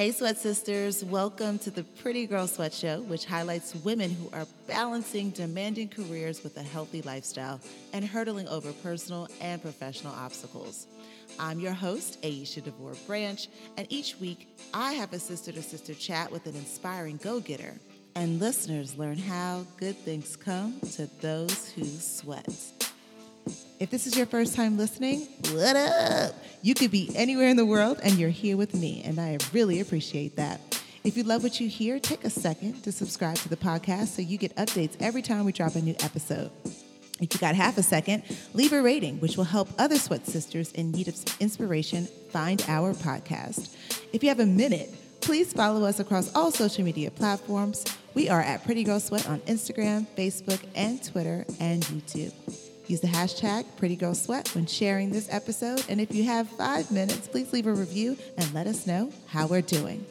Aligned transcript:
Hey, 0.00 0.12
Sweat 0.12 0.38
Sisters, 0.38 1.04
welcome 1.04 1.58
to 1.58 1.70
the 1.70 1.84
Pretty 1.84 2.26
Girls 2.26 2.54
Sweat 2.54 2.72
Show, 2.72 3.02
which 3.02 3.26
highlights 3.26 3.74
women 3.74 4.08
who 4.08 4.30
are 4.32 4.46
balancing 4.66 5.28
demanding 5.28 5.90
careers 5.90 6.42
with 6.42 6.56
a 6.56 6.62
healthy 6.62 7.02
lifestyle 7.02 7.60
and 7.92 8.02
hurdling 8.02 8.48
over 8.48 8.72
personal 8.72 9.28
and 9.42 9.60
professional 9.60 10.14
obstacles. 10.14 10.86
I'm 11.38 11.60
your 11.60 11.74
host, 11.74 12.22
Aeshia 12.22 12.64
DeVore 12.64 12.94
Branch, 13.06 13.46
and 13.76 13.86
each 13.90 14.16
week 14.18 14.48
I 14.72 14.94
have 14.94 15.12
a 15.12 15.18
sister 15.18 15.52
to 15.52 15.62
sister 15.62 15.92
chat 15.92 16.32
with 16.32 16.46
an 16.46 16.54
inspiring 16.54 17.18
go 17.22 17.38
getter. 17.38 17.74
And 18.14 18.40
listeners 18.40 18.96
learn 18.96 19.18
how 19.18 19.66
good 19.76 19.98
things 19.98 20.34
come 20.34 20.80
to 20.92 21.10
those 21.20 21.72
who 21.72 21.84
sweat. 21.84 22.79
If 23.78 23.90
this 23.90 24.06
is 24.06 24.16
your 24.16 24.26
first 24.26 24.54
time 24.54 24.76
listening, 24.76 25.28
what 25.52 25.76
up? 25.76 26.34
You 26.62 26.74
could 26.74 26.90
be 26.90 27.10
anywhere 27.14 27.48
in 27.48 27.56
the 27.56 27.64
world 27.64 27.98
and 28.02 28.14
you're 28.14 28.30
here 28.30 28.56
with 28.56 28.74
me, 28.74 29.02
and 29.04 29.18
I 29.18 29.38
really 29.52 29.80
appreciate 29.80 30.36
that. 30.36 30.60
If 31.02 31.16
you 31.16 31.22
love 31.22 31.42
what 31.42 31.60
you 31.60 31.68
hear, 31.68 31.98
take 31.98 32.24
a 32.24 32.30
second 32.30 32.82
to 32.82 32.92
subscribe 32.92 33.36
to 33.38 33.48
the 33.48 33.56
podcast 33.56 34.08
so 34.08 34.22
you 34.22 34.36
get 34.36 34.54
updates 34.56 34.96
every 35.00 35.22
time 35.22 35.46
we 35.46 35.52
drop 35.52 35.74
a 35.74 35.80
new 35.80 35.94
episode. 36.00 36.50
If 37.20 37.34
you 37.34 37.40
got 37.40 37.54
half 37.54 37.78
a 37.78 37.82
second, 37.82 38.22
leave 38.52 38.72
a 38.72 38.82
rating, 38.82 39.18
which 39.20 39.36
will 39.36 39.44
help 39.44 39.68
other 39.78 39.96
sweat 39.96 40.26
sisters 40.26 40.72
in 40.72 40.90
need 40.90 41.08
of 41.08 41.16
inspiration 41.40 42.06
find 42.30 42.62
our 42.68 42.92
podcast. 42.92 43.74
If 44.12 44.22
you 44.22 44.28
have 44.28 44.40
a 44.40 44.46
minute, 44.46 44.94
please 45.20 45.52
follow 45.52 45.84
us 45.84 46.00
across 46.00 46.34
all 46.34 46.50
social 46.50 46.84
media 46.84 47.10
platforms. 47.10 47.84
We 48.14 48.28
are 48.28 48.42
at 48.42 48.64
Pretty 48.64 48.84
Girls 48.84 49.04
Sweat 49.04 49.28
on 49.28 49.40
Instagram, 49.40 50.06
Facebook, 50.16 50.62
and 50.74 51.02
Twitter, 51.02 51.44
and 51.60 51.82
YouTube. 51.84 52.32
Use 52.90 53.00
the 53.00 53.06
hashtag 53.06 53.66
PrettyGirlsSweat 53.78 54.52
when 54.56 54.66
sharing 54.66 55.10
this 55.10 55.28
episode. 55.30 55.84
And 55.88 56.00
if 56.00 56.12
you 56.12 56.24
have 56.24 56.48
five 56.48 56.90
minutes, 56.90 57.28
please 57.28 57.52
leave 57.52 57.68
a 57.68 57.72
review 57.72 58.16
and 58.36 58.52
let 58.52 58.66
us 58.66 58.84
know 58.84 59.12
how 59.28 59.46
we're 59.46 59.60
doing. 59.60 60.04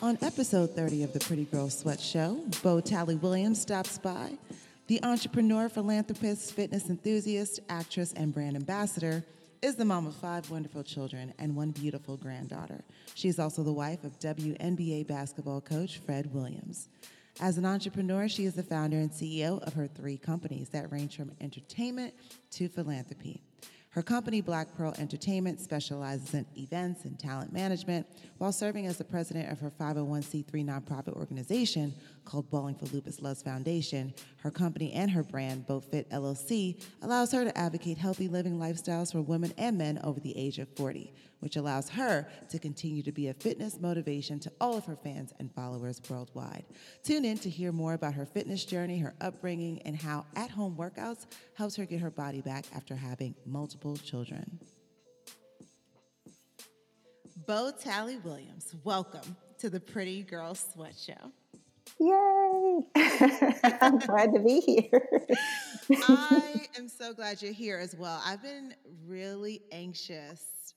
On 0.00 0.16
episode 0.22 0.70
30 0.70 1.02
of 1.02 1.12
the 1.12 1.18
Pretty 1.18 1.46
Girls 1.46 1.76
Sweat 1.76 1.98
Show, 1.98 2.38
Bo 2.62 2.80
Talley 2.80 3.16
Williams 3.16 3.60
stops 3.60 3.98
by. 3.98 4.38
The 4.86 5.02
entrepreneur, 5.02 5.68
philanthropist, 5.68 6.52
fitness 6.52 6.90
enthusiast, 6.90 7.58
actress, 7.68 8.12
and 8.12 8.32
brand 8.32 8.54
ambassador 8.54 9.24
is 9.60 9.74
the 9.74 9.84
mom 9.84 10.06
of 10.06 10.14
five 10.14 10.48
wonderful 10.52 10.84
children 10.84 11.34
and 11.40 11.56
one 11.56 11.72
beautiful 11.72 12.16
granddaughter. 12.16 12.84
She's 13.16 13.40
also 13.40 13.64
the 13.64 13.72
wife 13.72 14.04
of 14.04 14.16
WNBA 14.20 15.08
basketball 15.08 15.60
coach 15.60 15.98
Fred 15.98 16.32
Williams. 16.32 16.88
As 17.40 17.58
an 17.58 17.64
entrepreneur, 17.64 18.28
she 18.28 18.44
is 18.44 18.54
the 18.54 18.62
founder 18.62 18.96
and 18.96 19.10
CEO 19.10 19.60
of 19.66 19.74
her 19.74 19.88
three 19.88 20.16
companies 20.16 20.68
that 20.68 20.92
range 20.92 21.16
from 21.16 21.32
entertainment 21.40 22.14
to 22.52 22.68
philanthropy. 22.68 23.42
Her 23.90 24.02
company, 24.02 24.40
Black 24.40 24.76
Pearl 24.76 24.94
Entertainment, 24.98 25.60
specializes 25.60 26.34
in 26.34 26.46
events 26.56 27.04
and 27.04 27.18
talent 27.18 27.52
management 27.52 28.06
while 28.38 28.50
serving 28.50 28.86
as 28.86 28.98
the 28.98 29.04
president 29.04 29.50
of 29.50 29.60
her 29.60 29.70
501c3 29.70 30.46
nonprofit 30.64 31.12
organization 31.14 31.94
called 32.24 32.50
Balling 32.50 32.74
for 32.74 32.86
Lupus 32.86 33.20
Luvs 33.20 33.44
Foundation. 33.44 34.12
Her 34.38 34.50
company 34.50 34.92
and 34.92 35.10
her 35.10 35.22
brand, 35.22 35.66
BoFit 35.66 36.08
LLC, 36.10 36.82
allows 37.02 37.32
her 37.32 37.44
to 37.44 37.56
advocate 37.56 37.98
healthy 37.98 38.28
living 38.28 38.58
lifestyles 38.58 39.12
for 39.12 39.20
women 39.20 39.52
and 39.58 39.78
men 39.78 40.00
over 40.04 40.20
the 40.20 40.36
age 40.36 40.58
of 40.58 40.68
40, 40.76 41.12
which 41.40 41.56
allows 41.56 41.88
her 41.90 42.28
to 42.48 42.58
continue 42.58 43.02
to 43.02 43.12
be 43.12 43.28
a 43.28 43.34
fitness 43.34 43.78
motivation 43.80 44.38
to 44.40 44.52
all 44.60 44.76
of 44.76 44.84
her 44.84 44.96
fans 44.96 45.32
and 45.38 45.52
followers 45.54 46.00
worldwide. 46.08 46.64
Tune 47.02 47.24
in 47.24 47.38
to 47.38 47.50
hear 47.50 47.72
more 47.72 47.94
about 47.94 48.14
her 48.14 48.26
fitness 48.26 48.64
journey, 48.64 48.98
her 48.98 49.14
upbringing, 49.20 49.80
and 49.82 49.96
how 49.96 50.24
at 50.36 50.50
home 50.50 50.76
workouts 50.76 51.26
helps 51.54 51.76
her 51.76 51.84
get 51.84 52.00
her 52.00 52.10
body 52.10 52.40
back 52.40 52.64
after 52.74 52.96
having 52.96 53.34
multiple 53.46 53.96
children. 53.96 54.58
Bo 57.46 57.72
Talley 57.78 58.16
Williams, 58.18 58.74
welcome 58.84 59.36
to 59.58 59.68
the 59.68 59.80
Pretty 59.80 60.22
Girls 60.22 60.64
Sweat 60.72 60.94
Show. 60.96 61.32
Yay! 62.00 62.80
I'm 63.80 63.98
glad 63.98 64.32
to 64.34 64.40
be 64.40 64.60
here. 64.60 65.08
I 65.90 66.66
am 66.78 66.88
so 66.88 67.14
glad 67.14 67.40
you're 67.40 67.52
here 67.52 67.78
as 67.78 67.94
well. 67.94 68.20
I've 68.24 68.42
been 68.42 68.74
really 69.06 69.62
anxious 69.70 70.74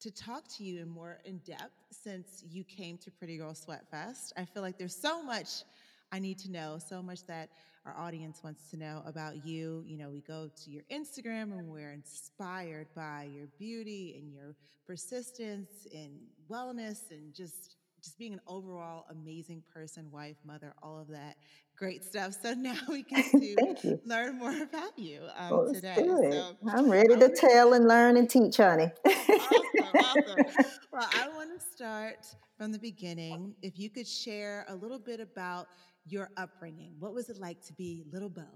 to 0.00 0.10
talk 0.10 0.44
to 0.56 0.64
you 0.64 0.82
in 0.82 0.88
more 0.88 1.18
in 1.24 1.38
depth 1.38 1.72
since 1.90 2.44
you 2.48 2.64
came 2.64 2.98
to 2.98 3.10
Pretty 3.10 3.36
Girls 3.36 3.60
Sweat 3.60 3.84
Fest. 3.90 4.32
I 4.36 4.44
feel 4.44 4.62
like 4.62 4.78
there's 4.78 4.96
so 4.96 5.22
much 5.22 5.64
I 6.10 6.18
need 6.18 6.38
to 6.40 6.50
know, 6.50 6.78
so 6.78 7.02
much 7.02 7.24
that 7.26 7.50
our 7.84 7.96
audience 7.96 8.42
wants 8.42 8.70
to 8.70 8.76
know 8.76 9.02
about 9.06 9.44
you. 9.46 9.82
You 9.86 9.98
know, 9.98 10.10
we 10.10 10.20
go 10.20 10.50
to 10.64 10.70
your 10.70 10.82
Instagram 10.90 11.58
and 11.58 11.68
we're 11.68 11.92
inspired 11.92 12.88
by 12.94 13.28
your 13.34 13.46
beauty 13.58 14.16
and 14.18 14.32
your 14.32 14.54
persistence 14.86 15.86
and 15.94 16.12
wellness 16.50 17.10
and 17.10 17.34
just 17.34 17.76
just 18.02 18.18
being 18.18 18.32
an 18.32 18.40
overall 18.46 19.06
amazing 19.10 19.62
person, 19.72 20.10
wife, 20.10 20.36
mother, 20.44 20.74
all 20.82 21.00
of 21.00 21.08
that 21.08 21.36
great 21.76 22.04
stuff. 22.04 22.34
So 22.42 22.54
now 22.56 22.76
we 22.88 23.02
get 23.02 23.24
to 23.30 23.76
learn 24.04 24.38
more 24.38 24.62
about 24.62 24.98
you 24.98 25.22
um, 25.36 25.50
well, 25.50 25.72
today. 25.72 26.04
So 26.30 26.56
I'm 26.68 26.90
ready 26.90 27.16
to 27.16 27.28
tell 27.34 27.72
and 27.72 27.86
learn 27.88 28.16
and 28.16 28.28
teach, 28.28 28.56
honey. 28.56 28.90
awesome, 29.38 29.96
awesome. 29.98 30.44
Well, 30.92 31.08
I 31.12 31.28
want 31.28 31.50
to 31.58 31.64
start 31.74 32.26
from 32.56 32.72
the 32.72 32.78
beginning. 32.78 33.54
If 33.62 33.78
you 33.78 33.90
could 33.90 34.08
share 34.08 34.64
a 34.68 34.74
little 34.74 34.98
bit 34.98 35.20
about 35.20 35.68
your 36.06 36.30
upbringing, 36.36 36.94
what 36.98 37.12
was 37.12 37.28
it 37.28 37.38
like 37.38 37.60
to 37.66 37.72
be 37.74 38.04
little 38.10 38.30
Bo? 38.30 38.46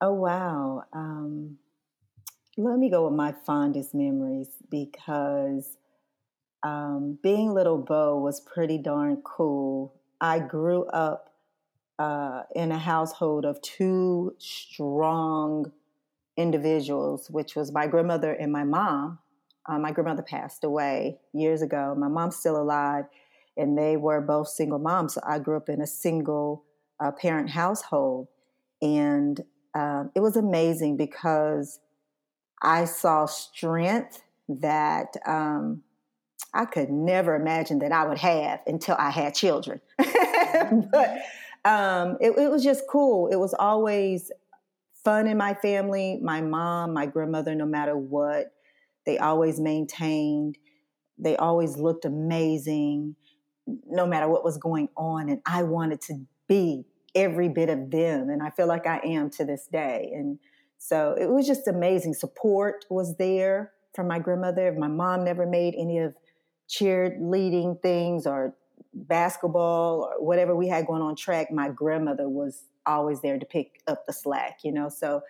Oh 0.00 0.12
wow. 0.14 0.82
Um, 0.92 1.58
let 2.56 2.78
me 2.78 2.90
go 2.90 3.06
with 3.06 3.14
my 3.14 3.32
fondest 3.46 3.94
memories 3.94 4.48
because 4.70 5.76
um, 6.62 7.18
being 7.22 7.52
little 7.52 7.78
Bo 7.78 8.18
was 8.18 8.40
pretty 8.40 8.78
darn 8.78 9.22
cool. 9.24 9.94
I 10.20 10.38
grew 10.38 10.84
up 10.86 11.30
uh, 11.98 12.42
in 12.54 12.72
a 12.72 12.78
household 12.78 13.44
of 13.44 13.60
two 13.62 14.34
strong 14.38 15.72
individuals, 16.36 17.28
which 17.30 17.54
was 17.54 17.72
my 17.72 17.86
grandmother 17.86 18.32
and 18.32 18.52
my 18.52 18.64
mom. 18.64 19.18
Uh, 19.68 19.78
my 19.78 19.92
grandmother 19.92 20.22
passed 20.22 20.64
away 20.64 21.18
years 21.32 21.62
ago. 21.62 21.94
My 21.96 22.08
mom's 22.08 22.36
still 22.36 22.60
alive, 22.60 23.04
and 23.56 23.76
they 23.76 23.96
were 23.96 24.20
both 24.20 24.48
single 24.48 24.78
moms. 24.78 25.14
So 25.14 25.20
I 25.26 25.38
grew 25.38 25.56
up 25.56 25.68
in 25.68 25.80
a 25.80 25.86
single 25.86 26.64
uh, 27.00 27.12
parent 27.12 27.50
household. 27.50 28.28
And 28.80 29.40
um, 29.74 30.10
it 30.14 30.20
was 30.20 30.36
amazing 30.36 30.96
because 30.96 31.78
I 32.60 32.84
saw 32.84 33.26
strength 33.26 34.22
that 34.48 35.16
um, 35.26 35.82
I 36.54 36.64
could 36.66 36.90
never 36.90 37.34
imagine 37.34 37.78
that 37.80 37.92
I 37.92 38.06
would 38.06 38.18
have 38.18 38.60
until 38.66 38.96
I 38.98 39.10
had 39.10 39.34
children. 39.34 39.80
but 39.98 41.18
um, 41.64 42.18
it, 42.20 42.36
it 42.38 42.50
was 42.50 42.62
just 42.62 42.84
cool. 42.88 43.28
It 43.28 43.36
was 43.36 43.54
always 43.54 44.30
fun 45.04 45.26
in 45.26 45.36
my 45.36 45.54
family. 45.54 46.18
My 46.22 46.40
mom, 46.40 46.92
my 46.92 47.06
grandmother, 47.06 47.54
no 47.54 47.66
matter 47.66 47.96
what, 47.96 48.52
they 49.06 49.18
always 49.18 49.58
maintained. 49.60 50.58
They 51.18 51.36
always 51.36 51.76
looked 51.76 52.04
amazing, 52.04 53.16
no 53.86 54.06
matter 54.06 54.28
what 54.28 54.44
was 54.44 54.58
going 54.58 54.88
on. 54.96 55.28
And 55.28 55.40
I 55.46 55.62
wanted 55.62 56.00
to 56.02 56.20
be 56.48 56.84
every 57.14 57.48
bit 57.48 57.68
of 57.68 57.90
them. 57.90 58.28
And 58.28 58.42
I 58.42 58.50
feel 58.50 58.66
like 58.66 58.86
I 58.86 59.00
am 59.04 59.30
to 59.30 59.44
this 59.44 59.66
day. 59.70 60.10
And 60.14 60.38
so 60.78 61.16
it 61.18 61.30
was 61.30 61.46
just 61.46 61.68
amazing. 61.68 62.14
Support 62.14 62.86
was 62.90 63.16
there 63.16 63.72
from 63.94 64.08
my 64.08 64.18
grandmother. 64.18 64.74
My 64.76 64.88
mom 64.88 65.24
never 65.24 65.46
made 65.46 65.74
any 65.76 65.98
of 65.98 66.14
cheerleading 66.72 67.80
things 67.82 68.26
or 68.26 68.54
basketball 68.94 70.10
or 70.12 70.24
whatever 70.24 70.56
we 70.56 70.68
had 70.68 70.86
going 70.86 71.02
on 71.02 71.16
track, 71.16 71.50
my 71.50 71.68
grandmother 71.68 72.28
was 72.28 72.64
always 72.86 73.20
there 73.20 73.38
to 73.38 73.46
pick 73.46 73.80
up 73.86 74.06
the 74.06 74.12
slack, 74.12 74.60
you 74.64 74.72
know. 74.72 74.88
So 74.88 75.22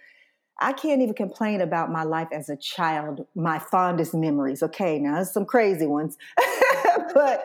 I 0.60 0.72
can't 0.72 1.02
even 1.02 1.14
complain 1.14 1.60
about 1.60 1.90
my 1.90 2.04
life 2.04 2.28
as 2.32 2.48
a 2.48 2.56
child, 2.56 3.26
my 3.34 3.58
fondest 3.58 4.14
memories. 4.14 4.62
Okay, 4.62 4.98
now 4.98 5.16
there's 5.16 5.32
some 5.32 5.44
crazy 5.44 5.86
ones, 5.86 6.16
but 7.14 7.42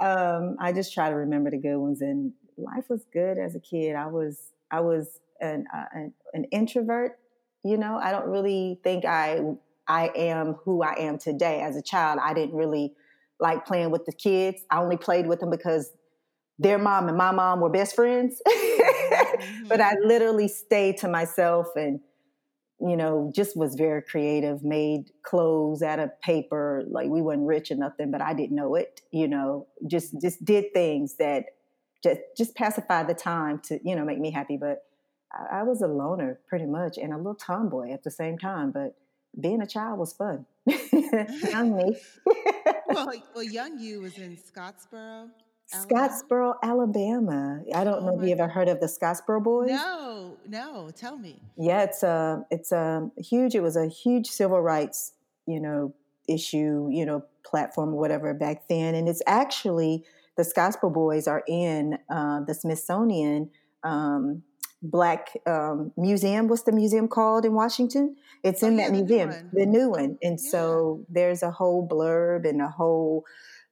um, 0.00 0.56
I 0.58 0.72
just 0.72 0.92
try 0.92 1.08
to 1.08 1.16
remember 1.16 1.50
the 1.50 1.58
good 1.58 1.78
ones. 1.78 2.00
And 2.00 2.32
life 2.56 2.88
was 2.88 3.04
good 3.12 3.38
as 3.38 3.54
a 3.54 3.60
kid. 3.60 3.94
I 3.94 4.06
was 4.06 4.52
I 4.70 4.80
was 4.80 5.20
an, 5.40 5.66
uh, 5.74 5.84
an, 5.92 6.12
an 6.34 6.44
introvert. 6.44 7.18
You 7.64 7.76
know, 7.76 7.98
I 8.02 8.10
don't 8.10 8.26
really 8.26 8.80
think 8.82 9.04
I 9.04 9.40
I 9.86 10.10
am 10.14 10.54
who 10.64 10.82
I 10.82 10.94
am 10.98 11.18
today. 11.18 11.60
As 11.60 11.76
a 11.76 11.82
child, 11.82 12.18
I 12.22 12.34
didn't 12.34 12.54
really 12.54 12.94
like 13.40 13.66
playing 13.66 13.90
with 13.90 14.04
the 14.04 14.12
kids. 14.12 14.62
I 14.70 14.78
only 14.78 14.96
played 14.96 15.26
with 15.26 15.40
them 15.40 15.50
because 15.50 15.92
their 16.58 16.78
mom 16.78 17.08
and 17.08 17.16
my 17.16 17.30
mom 17.30 17.60
were 17.60 17.70
best 17.70 17.94
friends. 17.94 18.40
mm-hmm. 18.48 19.68
But 19.68 19.80
I 19.80 19.94
literally 20.02 20.48
stayed 20.48 20.98
to 20.98 21.08
myself 21.08 21.68
and, 21.76 22.00
you 22.80 22.96
know, 22.96 23.32
just 23.34 23.56
was 23.56 23.74
very 23.76 24.02
creative, 24.02 24.64
made 24.64 25.10
clothes 25.22 25.82
out 25.82 26.00
of 26.00 26.20
paper. 26.20 26.84
Like 26.88 27.08
we 27.08 27.22
weren't 27.22 27.46
rich 27.46 27.70
or 27.70 27.76
nothing, 27.76 28.10
but 28.10 28.20
I 28.20 28.34
didn't 28.34 28.56
know 28.56 28.74
it, 28.74 29.02
you 29.12 29.28
know, 29.28 29.66
just 29.86 30.20
just 30.20 30.44
did 30.44 30.72
things 30.72 31.16
that 31.16 31.46
just 32.02 32.20
just 32.36 32.54
pacify 32.56 33.04
the 33.04 33.14
time 33.14 33.60
to, 33.64 33.78
you 33.84 33.94
know, 33.94 34.04
make 34.04 34.18
me 34.18 34.30
happy. 34.30 34.56
But 34.56 34.84
I, 35.32 35.60
I 35.60 35.62
was 35.62 35.82
a 35.82 35.88
loner 35.88 36.40
pretty 36.48 36.66
much 36.66 36.98
and 36.98 37.12
a 37.12 37.16
little 37.16 37.34
tomboy 37.34 37.92
at 37.92 38.02
the 38.02 38.10
same 38.10 38.38
time. 38.38 38.72
But 38.72 38.96
being 39.40 39.60
a 39.60 39.66
child 39.66 39.98
was 39.98 40.12
fun. 40.12 40.46
Young 41.50 41.76
me. 41.76 41.96
well, 43.06 43.22
well, 43.34 43.44
Young 43.44 43.78
You 43.78 44.00
was 44.00 44.18
in 44.18 44.36
Scottsboro. 44.36 45.28
Alabama? 45.72 46.08
Scottsboro, 46.08 46.54
Alabama. 46.62 47.62
I 47.74 47.84
don't 47.84 48.02
oh 48.02 48.06
know 48.06 48.20
if 48.20 48.26
you 48.26 48.32
ever 48.32 48.48
heard 48.48 48.68
of 48.68 48.80
the 48.80 48.86
Scottsboro 48.86 49.42
Boys. 49.42 49.68
No, 49.70 50.36
no. 50.48 50.90
Tell 50.96 51.18
me. 51.18 51.42
Yeah, 51.56 51.82
it's 51.82 52.02
a 52.02 52.44
it's 52.50 52.72
a 52.72 53.10
huge. 53.18 53.54
It 53.54 53.62
was 53.62 53.76
a 53.76 53.86
huge 53.86 54.28
civil 54.28 54.60
rights, 54.60 55.12
you 55.46 55.60
know, 55.60 55.94
issue, 56.26 56.88
you 56.90 57.04
know, 57.04 57.22
platform 57.44 57.90
or 57.90 57.98
whatever 57.98 58.32
back 58.32 58.68
then, 58.68 58.94
and 58.94 59.08
it's 59.08 59.22
actually 59.26 60.04
the 60.36 60.42
Scottsboro 60.42 60.92
Boys 60.92 61.26
are 61.26 61.42
in 61.46 61.98
uh, 62.08 62.40
the 62.40 62.54
Smithsonian 62.54 63.50
um, 63.82 64.42
Black 64.82 65.30
um, 65.46 65.92
Museum. 65.96 66.48
What's 66.48 66.62
the 66.62 66.72
museum 66.72 67.08
called 67.08 67.44
in 67.44 67.52
Washington? 67.52 68.16
It's 68.44 68.62
oh, 68.62 68.68
in 68.68 68.78
yeah, 68.78 68.84
that 68.84 68.92
museum, 68.92 69.50
the 69.52 69.66
new 69.66 69.90
one. 69.90 70.18
And 70.22 70.38
yeah. 70.40 70.50
so 70.50 71.04
there's 71.08 71.42
a 71.42 71.50
whole 71.50 71.86
blurb 71.86 72.48
and 72.48 72.62
a 72.62 72.68
whole 72.68 73.24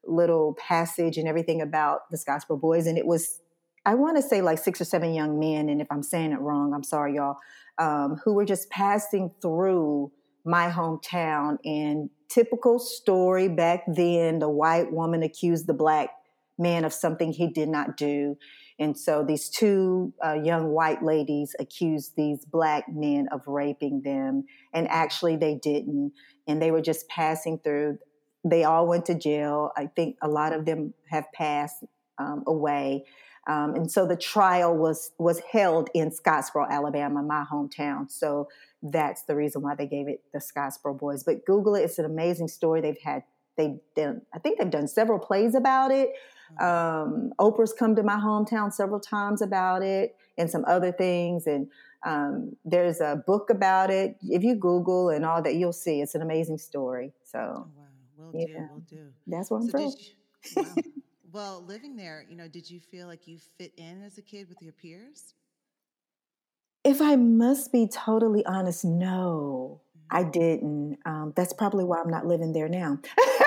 little 0.05 0.55
passage 0.55 1.17
and 1.17 1.29
everything 1.29 1.61
about 1.61 2.11
the 2.11 2.17
Scottsboro 2.17 2.61
Boys. 2.61 2.87
And 2.87 2.99
it 2.99 3.06
was, 3.06 3.41
I 3.85 3.94
want 3.94 4.17
to 4.17 4.23
say 4.23 4.43
like 4.43 4.58
six 4.58 4.81
or 4.81 4.85
seven 4.85 5.14
young 5.14 5.38
men. 5.38 5.69
And 5.69 5.81
if 5.81 5.87
I'm 5.91 6.03
saying 6.03 6.32
it 6.32 6.41
wrong, 6.41 6.75
I'm 6.75 6.82
sorry, 6.82 7.14
y'all, 7.14 7.37
um, 7.79 8.20
who 8.25 8.35
were 8.35 8.44
just 8.44 8.69
passing 8.70 9.31
through 9.41 10.11
my 10.44 10.70
hometown. 10.70 11.58
And 11.64 12.11
typical 12.29 12.79
story 12.79 13.49
back 13.49 13.85
then, 13.87 14.41
the 14.41 14.49
white 14.49 14.93
woman 14.93 15.23
accused 15.23 15.67
the 15.67 15.75
black 15.75 16.11
man 16.58 16.85
of 16.85 16.93
something 16.93 17.32
he 17.32 17.49
did 17.49 17.69
not 17.69 17.97
do. 17.97 18.37
And 18.78 18.99
so 18.99 19.25
these 19.25 19.49
two 19.49 20.12
uh, 20.25 20.34
young 20.34 20.69
white 20.69 21.02
ladies 21.02 21.56
accused 21.58 22.12
these 22.17 22.44
black 22.44 22.84
men 22.88 23.28
of 23.32 23.40
raping 23.46 24.02
them. 24.02 24.44
And 24.75 24.87
actually, 24.88 25.37
they 25.37 25.55
didn't. 25.55 26.12
And 26.46 26.61
they 26.61 26.70
were 26.70 26.82
just 26.82 27.08
passing 27.08 27.58
through. 27.58 27.99
They 28.44 28.64
all 28.64 28.87
went 28.87 29.06
to 29.06 29.14
jail. 29.14 29.70
I 29.76 29.87
think 29.87 30.17
a 30.23 30.28
lot 30.28 30.52
of 30.52 30.67
them 30.67 30.94
have 31.11 31.25
passed 31.32 31.84
um, 32.19 32.44
away. 32.46 33.05
Um, 33.49 33.75
and 33.75 33.90
so 33.90 34.06
the 34.06 34.17
trial 34.17 34.76
was 34.76 35.12
was 35.19 35.40
held 35.52 35.88
in 35.94 36.11
Scottsboro, 36.11 36.69
Alabama, 36.69 37.22
my 37.22 37.44
hometown. 37.50 38.11
So 38.11 38.49
that's 38.82 39.22
the 39.22 39.37
reason 39.37 39.62
why 39.62 39.76
they 39.76 39.87
gave 39.87 40.08
it 40.08 40.22
the 40.32 40.40
Scottsboro 40.40 40.99
Boys. 40.99 41.22
But 41.22 41.46
Google 41.46 41.76
it; 41.76 41.82
it's 41.82 41.99
an 41.99 42.05
amazing 42.05 42.49
story. 42.49 42.81
They've 42.81 42.99
had 43.02 43.22
they've 43.56 43.79
done. 43.94 44.23
I 44.35 44.38
think 44.38 44.58
they've 44.58 44.70
done 44.70 44.88
several 44.88 45.19
plays 45.19 45.55
about 45.55 45.91
it. 45.91 46.11
Um, 46.61 47.32
Oprah's 47.41 47.73
come 47.73 47.97
to 47.97 48.03
my 48.03 48.17
hometown 48.17 48.73
several 48.73 49.00
times 49.00 49.43
about 49.43 49.82
it 49.82 50.17
and 50.38 50.50
some 50.50 50.64
other 50.67 50.93
things. 50.93 51.47
And 51.47 51.69
um, 52.05 52.56
there's 52.64 53.00
a 53.00 53.23
book 53.26 53.50
about 53.50 53.91
it. 53.91 54.17
If 54.23 54.43
you 54.43 54.55
Google 54.55 55.11
and 55.11 55.25
all 55.25 55.43
that, 55.43 55.56
you'll 55.56 55.73
see 55.73 56.00
it's 56.00 56.14
an 56.14 56.23
amazing 56.23 56.58
story. 56.58 57.12
So, 57.25 57.38
oh, 57.38 57.69
wow. 57.76 57.85
We'll 58.17 58.32
yeah. 58.35 58.47
do. 58.47 58.69
We'll 58.70 58.81
do. 58.88 59.12
That's 59.26 59.50
what 59.50 59.62
I'm 59.62 59.70
so 59.70 59.91
from. 59.91 59.93
You, 60.56 60.62
wow. 60.76 60.82
well, 61.32 61.64
living 61.67 61.97
there, 61.97 62.25
you 62.29 62.37
know, 62.37 62.49
did 62.49 62.70
you 62.70 62.81
feel 62.81 63.06
like 63.06 63.26
you 63.26 63.38
fit 63.58 63.73
in 63.76 64.03
as 64.03 64.19
a 64.19 64.23
kid 64.23 64.49
with 64.49 64.62
your 64.62 64.73
peers? 64.73 65.35
If 66.85 67.03
I 67.03 67.17
must 67.17 67.73
be 67.73 67.88
totally 67.88 68.47
honest, 68.47 68.85
no, 68.85 69.81
I 70.11 70.23
mm-hmm. 70.23 70.31
didn't. 70.31 70.99
Um, 71.05 71.32
that's 71.35 71.53
probably 71.53 71.85
why 71.85 72.00
I'm 72.00 72.11
not 72.11 72.26
living 72.26 72.53
there 72.53 72.69
now. 72.69 73.00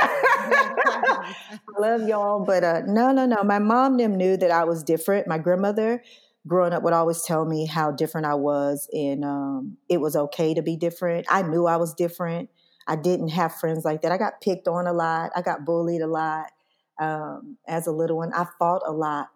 I 0.54 1.80
love 1.80 2.08
y'all, 2.08 2.44
but 2.44 2.64
uh, 2.64 2.82
no, 2.86 3.12
no, 3.12 3.26
no. 3.26 3.44
My 3.44 3.60
mom 3.60 3.98
them 3.98 4.16
knew 4.16 4.38
that 4.38 4.52
I 4.52 4.64
was 4.64 4.84
different. 4.84 5.28
My 5.28 5.38
grandmother, 5.38 6.04
growing 6.48 6.74
up, 6.74 6.84
would 6.84 6.94
always 6.94 7.24
tell 7.24 7.46
me 7.46 7.66
how 7.66 7.92
different 7.92 8.28
I 8.28 8.36
was, 8.36 8.88
and 8.94 9.24
um, 9.24 9.78
it 9.90 10.02
was 10.02 10.16
okay 10.16 10.54
to 10.54 10.62
be 10.62 10.76
different. 10.76 11.28
I 11.30 11.42
knew 11.42 11.66
I 11.66 11.78
was 11.78 11.94
different. 11.94 12.50
I 12.88 12.96
didn't 12.96 13.30
have 13.30 13.56
friends 13.56 13.86
like 13.86 14.02
that. 14.02 14.12
I 14.12 14.18
got 14.18 14.42
picked 14.42 14.68
on 14.68 14.88
a 14.88 14.94
lot. 14.94 15.32
I 15.36 15.42
got 15.42 15.64
bullied 15.66 16.02
a 16.02 16.08
lot 16.08 16.48
um, 17.00 17.58
as 17.68 17.86
a 17.88 17.92
little 17.92 18.18
one. 18.18 18.34
I 18.34 18.46
fought 18.58 18.82
a 18.86 18.92
lot. 18.92 19.28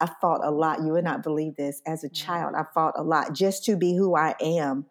I 0.00 0.08
fought 0.20 0.44
a 0.44 0.50
lot. 0.50 0.80
You 0.80 0.92
would 0.92 1.04
not 1.04 1.22
believe 1.22 1.56
this. 1.56 1.82
As 1.86 2.04
a 2.04 2.08
child, 2.08 2.54
I 2.56 2.64
fought 2.74 2.94
a 2.96 3.02
lot 3.02 3.34
just 3.34 3.64
to 3.64 3.76
be 3.76 3.96
who 3.96 4.16
I 4.16 4.34
am 4.40 4.86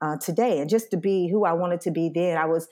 uh, 0.00 0.16
today, 0.18 0.60
and 0.60 0.68
just 0.68 0.90
to 0.90 0.96
be 0.96 1.28
who 1.28 1.44
I 1.44 1.52
wanted 1.52 1.80
to 1.82 1.90
be 1.90 2.10
then. 2.14 2.36
I 2.36 2.44
was 2.44 2.68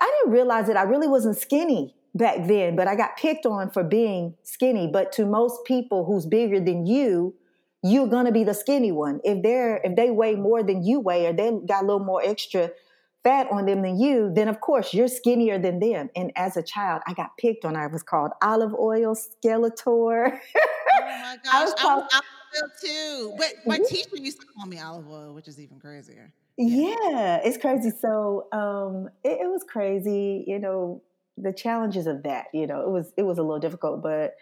I 0.00 0.10
didn't 0.20 0.32
realize 0.32 0.66
that 0.66 0.76
I 0.76 0.82
really 0.82 1.08
wasn't 1.08 1.36
skinny 1.36 1.94
back 2.14 2.46
then, 2.46 2.76
but 2.76 2.88
I 2.88 2.96
got 2.96 3.16
picked 3.16 3.46
on 3.46 3.70
for 3.70 3.84
being 3.84 4.34
skinny. 4.42 4.88
But 4.92 5.12
to 5.12 5.26
most 5.26 5.64
people 5.64 6.04
who's 6.04 6.26
bigger 6.26 6.60
than 6.60 6.86
you, 6.86 7.34
you're 7.82 8.06
gonna 8.06 8.32
be 8.32 8.44
the 8.44 8.54
skinny 8.54 8.92
one. 8.92 9.20
If 9.24 9.42
they're 9.42 9.80
if 9.84 9.96
they 9.96 10.10
weigh 10.10 10.36
more 10.36 10.62
than 10.62 10.84
you 10.84 11.00
weigh, 11.00 11.26
or 11.26 11.32
they 11.32 11.50
got 11.66 11.82
a 11.82 11.86
little 11.86 12.04
more 12.04 12.22
extra 12.24 12.70
fat 13.24 13.48
on 13.50 13.66
them 13.66 13.82
than 13.82 13.98
you, 13.98 14.32
then 14.34 14.48
of 14.48 14.60
course 14.60 14.92
you're 14.94 15.08
skinnier 15.08 15.58
than 15.58 15.80
them. 15.80 16.10
And 16.14 16.32
as 16.36 16.56
a 16.56 16.62
child, 16.62 17.02
I 17.06 17.14
got 17.14 17.36
picked 17.38 17.64
on. 17.64 17.76
I 17.76 17.86
was 17.86 18.02
called 18.02 18.32
olive 18.42 18.74
oil 18.74 19.16
skeletor. 19.16 20.38
Oh 20.94 21.06
my 21.06 21.38
gosh, 21.42 21.54
I 21.54 21.64
was 21.64 21.74
called 21.74 22.04
olive 22.12 22.24
oil 22.54 22.68
too. 22.80 23.34
But 23.38 23.54
my 23.66 23.76
mm-hmm. 23.76 23.84
teacher 23.86 24.16
used 24.16 24.40
to 24.42 24.46
call 24.46 24.66
me 24.66 24.78
olive 24.78 25.08
oil, 25.08 25.32
which 25.32 25.48
is 25.48 25.58
even 25.58 25.80
crazier. 25.80 26.34
Yeah, 26.58 27.40
it's 27.44 27.56
crazy. 27.56 27.90
So 27.98 28.48
um, 28.52 29.08
it, 29.24 29.40
it 29.42 29.48
was 29.48 29.64
crazy. 29.64 30.44
You 30.46 30.58
know, 30.58 31.02
the 31.36 31.52
challenges 31.52 32.06
of 32.06 32.22
that. 32.24 32.46
You 32.52 32.66
know, 32.66 32.80
it 32.82 32.90
was 32.90 33.12
it 33.16 33.22
was 33.22 33.38
a 33.38 33.42
little 33.42 33.60
difficult, 33.60 34.02
but 34.02 34.34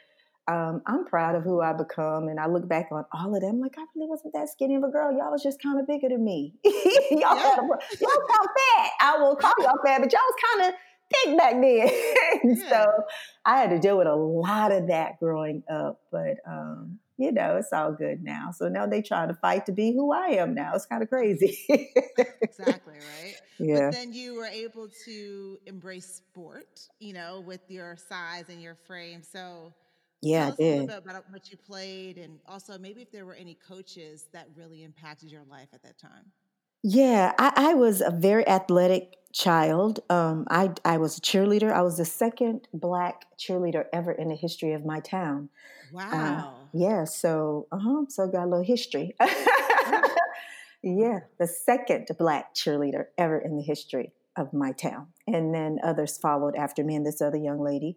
um, 0.48 0.82
I'm 0.86 1.04
proud 1.04 1.36
of 1.36 1.44
who 1.44 1.60
I 1.60 1.72
become, 1.72 2.28
and 2.28 2.40
I 2.40 2.46
look 2.46 2.66
back 2.68 2.88
on 2.90 3.04
all 3.12 3.34
of 3.34 3.40
them 3.40 3.60
like 3.60 3.76
I 3.78 3.84
really 3.94 4.08
wasn't 4.08 4.34
that 4.34 4.48
skinny 4.48 4.74
of 4.74 4.82
a 4.82 4.88
girl. 4.88 5.12
Y'all 5.12 5.30
was 5.30 5.42
just 5.42 5.62
kind 5.62 5.78
of 5.78 5.86
bigger 5.86 6.08
than 6.08 6.24
me. 6.24 6.54
y'all, 6.64 7.36
yeah. 7.36 7.56
y'all 7.56 8.48
fat. 8.56 8.90
I 9.00 9.16
will 9.18 9.36
call 9.36 9.54
y'all 9.60 9.78
fat, 9.84 10.00
but 10.00 10.12
y'all 10.12 10.20
was 10.26 10.42
kind 10.54 10.68
of 10.68 10.74
thick 11.14 11.38
back 11.38 11.52
then. 11.52 12.56
yeah. 12.58 12.68
So 12.68 13.04
I 13.44 13.58
had 13.58 13.70
to 13.70 13.78
deal 13.78 13.96
with 13.98 14.08
a 14.08 14.14
lot 14.14 14.72
of 14.72 14.88
that 14.88 15.20
growing 15.20 15.62
up, 15.70 16.00
but 16.10 16.38
um, 16.46 16.98
you 17.20 17.32
know, 17.32 17.56
it's 17.56 17.72
all 17.72 17.92
good 17.92 18.22
now. 18.22 18.50
So 18.50 18.68
now 18.68 18.86
they 18.86 19.02
trying 19.02 19.28
to 19.28 19.34
fight 19.34 19.66
to 19.66 19.72
be 19.72 19.92
who 19.92 20.12
I 20.12 20.28
am 20.28 20.54
now. 20.54 20.72
It's 20.74 20.86
kind 20.86 21.02
of 21.02 21.08
crazy. 21.08 21.58
exactly, 21.68 22.94
right? 22.94 23.34
Yeah. 23.62 23.90
But 23.90 23.92
then 23.92 24.14
you 24.14 24.36
were 24.36 24.46
able 24.46 24.88
to 25.04 25.58
embrace 25.66 26.06
sport, 26.06 26.80
you 26.98 27.12
know, 27.12 27.40
with 27.46 27.60
your 27.68 27.94
size 28.08 28.44
and 28.48 28.62
your 28.62 28.74
frame. 28.74 29.22
So 29.22 29.74
yeah, 30.22 30.44
tell 30.44 30.48
us 30.48 30.54
I 30.54 30.62
did. 30.62 30.66
a 30.66 30.80
little 30.80 30.86
bit 30.86 31.10
about 31.10 31.24
what 31.30 31.50
you 31.50 31.58
played 31.58 32.16
and 32.16 32.38
also 32.46 32.78
maybe 32.78 33.02
if 33.02 33.12
there 33.12 33.26
were 33.26 33.34
any 33.34 33.52
coaches 33.52 34.28
that 34.32 34.48
really 34.56 34.82
impacted 34.82 35.30
your 35.30 35.44
life 35.44 35.68
at 35.74 35.82
that 35.82 35.98
time. 35.98 36.32
Yeah, 36.82 37.32
I, 37.38 37.52
I 37.56 37.74
was 37.74 38.00
a 38.00 38.10
very 38.10 38.46
athletic 38.48 39.16
child. 39.32 40.00
Um, 40.08 40.46
I 40.50 40.70
I 40.84 40.98
was 40.98 41.18
a 41.18 41.20
cheerleader. 41.20 41.72
I 41.72 41.82
was 41.82 41.98
the 41.98 42.04
second 42.04 42.68
black 42.72 43.26
cheerleader 43.38 43.84
ever 43.92 44.12
in 44.12 44.28
the 44.28 44.34
history 44.34 44.72
of 44.72 44.84
my 44.84 45.00
town. 45.00 45.50
Uh, 45.92 45.96
wow. 45.96 46.10
Uh, 46.12 46.66
yeah. 46.72 47.04
So, 47.04 47.66
uh 47.72 47.78
huh. 47.78 48.04
So 48.08 48.26
got 48.28 48.44
a 48.44 48.50
little 48.50 48.64
history. 48.64 49.14
yeah, 50.82 51.20
the 51.38 51.46
second 51.46 52.08
black 52.18 52.54
cheerleader 52.54 53.06
ever 53.18 53.38
in 53.38 53.56
the 53.56 53.62
history 53.62 54.12
of 54.36 54.52
my 54.52 54.72
town, 54.72 55.08
and 55.26 55.54
then 55.54 55.78
others 55.82 56.16
followed 56.16 56.56
after 56.56 56.82
me 56.82 56.96
and 56.96 57.04
this 57.04 57.20
other 57.20 57.36
young 57.36 57.60
lady. 57.60 57.96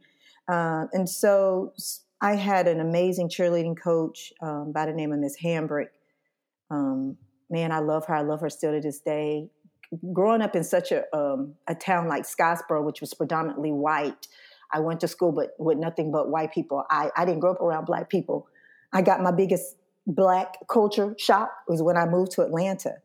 Uh, 0.52 0.88
and 0.92 1.10
so 1.10 1.74
I 2.20 2.36
had 2.36 2.68
an 2.68 2.82
amazing 2.82 3.30
cheerleading 3.30 3.78
coach 3.82 4.34
um, 4.42 4.72
by 4.74 4.86
the 4.86 4.94
name 4.94 5.14
of 5.14 5.20
Miss 5.20 5.38
Hambrick. 5.42 5.90
Um, 6.70 7.18
man, 7.54 7.72
I 7.72 7.80
love 7.80 8.06
her. 8.08 8.16
I 8.16 8.24
love 8.24 8.42
her 8.42 8.50
still 8.50 8.72
to 8.72 8.82
this 8.82 9.00
day. 9.00 9.48
Growing 10.12 10.42
up 10.42 10.56
in 10.56 10.64
such 10.64 10.92
a 10.92 11.04
um, 11.16 11.54
a 11.68 11.76
town 11.76 12.08
like 12.10 12.24
Scottsboro, 12.24 12.84
which 12.84 13.00
was 13.00 13.14
predominantly 13.14 13.72
white, 13.72 14.28
I 14.72 14.80
went 14.80 15.00
to 15.02 15.08
school 15.08 15.32
but 15.32 15.52
with 15.60 15.78
nothing 15.78 16.12
but 16.12 16.30
white 16.30 16.52
people. 16.52 16.84
I, 16.90 17.12
I 17.16 17.26
didn't 17.26 17.42
grow 17.42 17.52
up 17.52 17.62
around 17.62 17.86
black 17.86 18.10
people. 18.10 18.48
I 18.92 19.04
got 19.04 19.22
my 19.22 19.32
biggest 19.32 19.78
black 20.08 20.58
culture 20.68 21.16
shock 21.18 21.52
was 21.68 21.82
when 21.82 21.96
I 21.96 22.06
moved 22.08 22.32
to 22.34 22.42
Atlanta. 22.42 22.96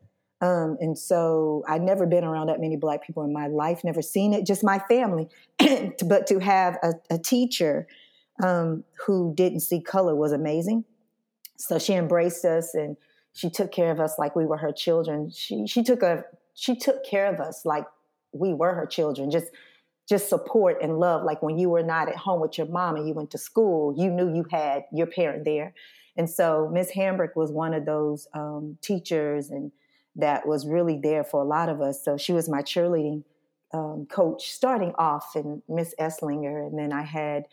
Um, 0.41 0.77
and 0.79 0.97
so 0.97 1.63
I'd 1.67 1.81
never 1.81 2.05
been 2.05 2.23
around 2.23 2.47
that 2.47 2.59
many 2.59 2.75
black 2.75 3.05
people 3.05 3.23
in 3.23 3.33
my 3.33 3.47
life, 3.47 3.83
never 3.83 4.01
seen 4.01 4.33
it, 4.33 4.45
just 4.45 4.63
my 4.63 4.79
family. 4.79 5.27
but 6.05 6.27
to 6.27 6.39
have 6.39 6.77
a, 6.81 6.93
a 7.11 7.17
teacher 7.19 7.87
um, 8.41 8.83
who 9.05 9.33
didn't 9.35 9.59
see 9.59 9.81
color 9.81 10.15
was 10.15 10.31
amazing. 10.31 10.85
So 11.57 11.77
she 11.77 11.93
embraced 11.93 12.45
us 12.45 12.73
and 12.73 12.95
she 13.39 13.49
took 13.49 13.71
care 13.71 13.89
of 13.89 14.01
us 14.01 14.19
like 14.19 14.35
we 14.35 14.45
were 14.45 14.57
her 14.57 14.73
children. 14.73 15.29
She 15.29 15.65
she 15.65 15.81
took 15.81 16.03
a 16.03 16.25
she 16.55 16.75
took 16.75 17.05
care 17.05 17.33
of 17.33 17.39
us 17.39 17.65
like 17.65 17.85
we 18.33 18.53
were 18.53 18.73
her 18.73 18.85
children. 18.85 19.31
Just 19.31 19.47
just 20.09 20.27
support 20.27 20.81
and 20.81 20.99
love. 20.99 21.23
Like 21.23 21.41
when 21.41 21.57
you 21.57 21.69
were 21.69 21.83
not 21.83 22.09
at 22.09 22.17
home 22.17 22.41
with 22.41 22.57
your 22.57 22.67
mom 22.67 22.97
and 22.97 23.07
you 23.07 23.13
went 23.13 23.31
to 23.31 23.37
school, 23.37 23.95
you 23.97 24.09
knew 24.09 24.35
you 24.35 24.45
had 24.51 24.83
your 24.91 25.07
parent 25.07 25.45
there. 25.45 25.73
And 26.17 26.29
so 26.29 26.69
Miss 26.73 26.91
Hambrick 26.91 27.35
was 27.35 27.49
one 27.49 27.73
of 27.73 27.85
those 27.85 28.27
um, 28.33 28.77
teachers 28.81 29.51
and 29.51 29.71
that 30.17 30.45
was 30.45 30.67
really 30.67 30.99
there 31.01 31.23
for 31.23 31.41
a 31.41 31.45
lot 31.45 31.69
of 31.69 31.79
us. 31.79 32.03
So 32.03 32.17
she 32.17 32.33
was 32.33 32.49
my 32.49 32.61
cheerleading 32.61 33.23
um, 33.71 34.05
coach 34.09 34.51
starting 34.51 34.93
off 34.97 35.35
and 35.35 35.61
Miss 35.69 35.95
Esslinger. 35.97 36.67
And 36.67 36.77
then 36.77 36.91
I 36.91 37.03
had 37.03 37.45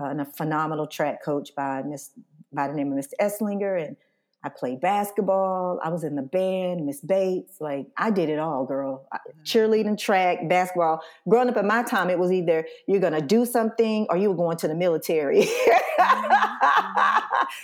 uh, 0.00 0.14
a 0.18 0.24
phenomenal 0.24 0.86
track 0.86 1.22
coach 1.22 1.54
by 1.54 1.82
Miss 1.82 2.12
by 2.50 2.68
the 2.68 2.74
name 2.74 2.92
of 2.92 2.98
Mr. 2.98 3.12
Esslinger. 3.20 3.84
And 3.86 3.96
I 4.44 4.50
played 4.50 4.82
basketball. 4.82 5.80
I 5.82 5.88
was 5.88 6.04
in 6.04 6.16
the 6.16 6.22
band, 6.22 6.84
Miss 6.84 7.00
Bates. 7.00 7.60
Like 7.60 7.86
I 7.96 8.10
did 8.10 8.28
it 8.28 8.38
all, 8.38 8.66
girl. 8.66 9.08
Mm-hmm. 9.12 9.42
Cheerleading, 9.42 9.98
track, 9.98 10.46
basketball. 10.50 11.02
Growing 11.26 11.48
up 11.48 11.56
in 11.56 11.66
my 11.66 11.82
time, 11.82 12.10
it 12.10 12.18
was 12.18 12.30
either 12.30 12.66
you're 12.86 13.00
gonna 13.00 13.22
do 13.22 13.46
something 13.46 14.06
or 14.10 14.18
you 14.18 14.28
were 14.28 14.36
going 14.36 14.58
to 14.58 14.68
the 14.68 14.74
military. 14.74 15.44
Mm-hmm. 15.44 15.80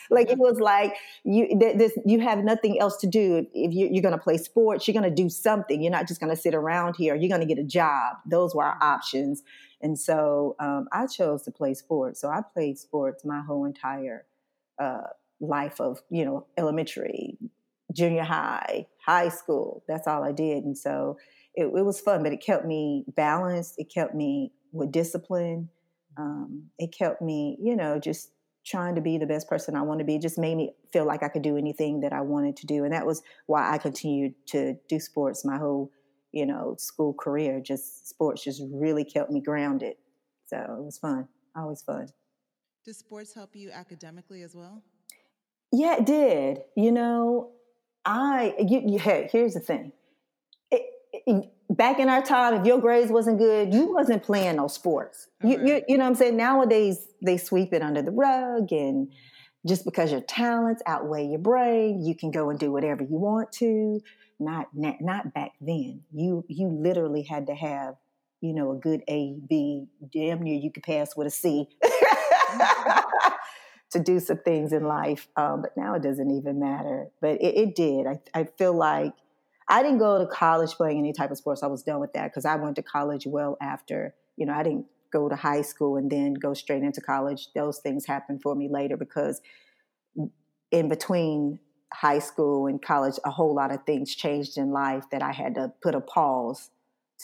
like 0.10 0.30
it 0.30 0.38
was 0.38 0.58
like 0.58 0.94
you 1.22 1.58
this 1.58 1.92
you 2.06 2.20
have 2.20 2.38
nothing 2.38 2.80
else 2.80 2.96
to 2.99 3.06
do. 3.06 3.46
If 3.52 3.75
you, 3.75 3.88
you're 3.92 4.02
gonna 4.02 4.16
play 4.16 4.38
sports, 4.38 4.88
you're 4.88 4.94
gonna 4.94 5.14
do 5.14 5.28
something. 5.28 5.82
You're 5.82 5.92
not 5.92 6.08
just 6.08 6.18
gonna 6.18 6.34
sit 6.34 6.54
around 6.54 6.96
here. 6.96 7.14
You're 7.14 7.28
gonna 7.28 7.44
get 7.44 7.58
a 7.58 7.64
job. 7.64 8.16
Those 8.25 8.54
were 8.54 8.64
our 8.64 8.78
options. 8.80 9.42
And 9.82 9.99
so 9.99 10.56
um, 10.58 10.88
I 10.92 11.06
chose 11.06 11.42
to 11.42 11.50
play 11.50 11.75
sports. 11.75 12.20
So 12.20 12.28
I 12.28 12.40
played 12.54 12.78
sports 12.78 13.22
my 13.25 13.42
whole 13.42 13.66
entire 13.66 14.25
uh, 14.78 15.08
life 15.40 15.80
of 15.80 16.02
you 16.11 16.25
know 16.25 16.47
elementary 16.56 17.38
junior 17.94 18.23
high 18.23 18.87
high 19.04 19.28
school. 19.28 19.82
That's 19.88 20.06
all 20.06 20.23
i 20.23 20.32
did. 20.32 20.64
And 20.64 20.76
so 20.76 21.16
it, 21.54 21.64
it 21.64 21.85
was 21.85 22.00
fun 22.00 22.23
but 22.23 22.32
it 22.32 22.42
kept 22.44 22.64
me 22.66 23.04
balanced. 23.16 23.75
It 23.78 23.92
kept 23.92 24.14
me 24.14 24.52
with 24.73 24.92
discipline. 24.92 25.68
Um, 26.16 26.64
it 26.78 26.94
kept 26.97 27.23
me 27.23 27.56
you 27.61 27.76
know 27.76 27.99
just 27.99 28.32
trying 28.66 28.94
to 28.94 29.00
be 29.00 29.16
the 29.16 29.26
best 29.26 29.49
person 29.49 29.75
i 29.75 29.82
want 29.82 30.00
to 30.00 30.04
be. 30.04 30.16
It 30.16 30.23
just 30.23 30.38
made 30.38 30.56
me 30.56 30.75
feel 30.92 31.06
like 31.06 31.23
i 31.23 31.28
could 31.28 31.42
do 31.42 31.56
anything 31.56 32.00
that 32.00 32.12
i 32.12 32.20
wanted 32.20 32.56
to 32.59 32.66
do. 32.66 32.85
And 32.85 32.92
that 32.92 33.06
was 33.06 33.23
why 33.47 33.73
i 33.73 33.78
continued 33.78 34.35
to 34.49 34.75
do 34.88 35.00
sports 35.00 35.44
my 35.44 35.56
whole 35.56 35.90
you 36.32 36.47
know 36.47 36.76
school 36.78 37.14
career. 37.14 37.61
Just 37.61 38.09
sports 38.09 38.44
just 38.44 38.62
really 38.73 39.04
kept 39.04 39.30
me 39.30 39.40
grounded. 39.40 39.94
So 40.47 40.56
it 40.56 40.85
was 40.85 40.99
fun. 40.99 41.28
Always 41.56 41.82
fun. 41.82 42.09
Does 42.85 42.99
sports 42.99 43.35
help 43.35 43.54
you 43.54 43.70
academically 43.70 44.42
as 44.42 44.54
well 44.54 44.82
yeah, 45.72 45.96
it 45.98 46.06
did. 46.06 46.62
You 46.76 46.92
know, 46.92 47.50
I 48.04 48.54
you, 48.58 48.82
you 48.86 48.98
hey, 48.98 49.28
here's 49.30 49.54
the 49.54 49.60
thing. 49.60 49.92
It, 50.70 50.82
it, 51.12 51.50
back 51.68 51.98
in 51.98 52.08
our 52.08 52.22
time, 52.22 52.54
if 52.54 52.66
your 52.66 52.80
grades 52.80 53.10
wasn't 53.10 53.38
good, 53.38 53.72
you 53.72 53.92
wasn't 53.92 54.22
playing 54.22 54.56
no 54.56 54.68
sports. 54.68 55.28
You, 55.42 55.50
you, 55.50 55.56
mm-hmm. 55.56 55.84
you 55.88 55.98
know 55.98 56.04
what 56.04 56.10
I'm 56.10 56.14
saying? 56.16 56.36
Nowadays, 56.36 57.06
they 57.22 57.36
sweep 57.36 57.72
it 57.72 57.82
under 57.82 58.02
the 58.02 58.10
rug, 58.10 58.72
and 58.72 59.12
just 59.66 59.84
because 59.84 60.10
your 60.10 60.22
talents 60.22 60.82
outweigh 60.86 61.26
your 61.26 61.38
brain, 61.38 62.04
you 62.04 62.14
can 62.14 62.30
go 62.30 62.50
and 62.50 62.58
do 62.58 62.72
whatever 62.72 63.02
you 63.02 63.16
want 63.16 63.52
to. 63.52 64.00
Not 64.38 64.68
not, 64.74 65.00
not 65.00 65.34
back 65.34 65.52
then. 65.60 66.02
You 66.12 66.44
you 66.48 66.68
literally 66.68 67.22
had 67.22 67.46
to 67.46 67.54
have 67.54 67.94
you 68.40 68.54
know 68.54 68.72
a 68.72 68.76
good 68.76 69.02
A 69.08 69.36
B. 69.48 69.86
Damn 70.12 70.42
near 70.42 70.58
you 70.58 70.72
could 70.72 70.82
pass 70.82 71.14
with 71.16 71.26
a 71.26 71.30
C. 71.30 71.68
Mm-hmm. 71.82 73.28
to 73.90 74.00
do 74.00 74.20
some 74.20 74.38
things 74.38 74.73
in 74.73 74.85
life. 74.85 75.28
Um, 75.37 75.62
but 75.62 75.76
now 75.76 75.94
it 75.94 76.02
doesn't 76.02 76.30
even 76.30 76.61
matter. 76.61 77.09
But 77.20 77.40
it, 77.40 77.56
it 77.56 77.75
did. 77.75 78.06
I, 78.06 78.20
I, 78.35 78.44
feel 78.44 78.73
like 78.73 79.12
I 79.68 79.82
didn't 79.82 79.99
go 79.99 80.18
to 80.18 80.26
college 80.26 80.73
playing 80.73 80.99
any 80.99 81.12
type 81.12 81.30
of 81.30 81.38
sports. 81.38 81.62
I 81.62 81.66
was 81.66 81.82
done 81.82 82.00
with 82.00 82.12
that 82.12 82.30
because 82.30 82.44
I 82.44 82.56
went 82.56 82.76
to 82.76 82.82
college 82.82 83.26
well 83.26 83.56
after. 83.61 84.14
You 84.37 84.47
know, 84.47 84.52
I 84.52 84.62
didn't 84.62 84.87
go 85.12 85.28
to 85.28 85.35
high 85.35 85.62
school 85.62 85.97
and 85.97 86.11
then 86.11 86.35
go 86.35 86.54
straight 86.54 86.82
into 86.82 87.00
college. 87.00 87.49
Those 87.54 87.78
things 87.78 88.06
happened 88.06 88.42
for 88.42 88.54
me 88.54 88.68
later 88.68 88.97
because 88.97 89.40
in 90.70 90.88
between 90.88 91.59
high 91.92 92.20
school 92.20 92.68
and 92.68 92.80
college, 92.80 93.18
a 93.25 93.30
whole 93.30 93.54
lot 93.54 93.73
of 93.73 93.85
things 93.85 94.14
changed 94.14 94.56
in 94.56 94.70
life 94.70 95.04
that 95.11 95.23
I 95.23 95.32
had 95.32 95.56
to 95.56 95.73
put 95.82 95.97
a 95.97 96.00
pause 96.00 96.70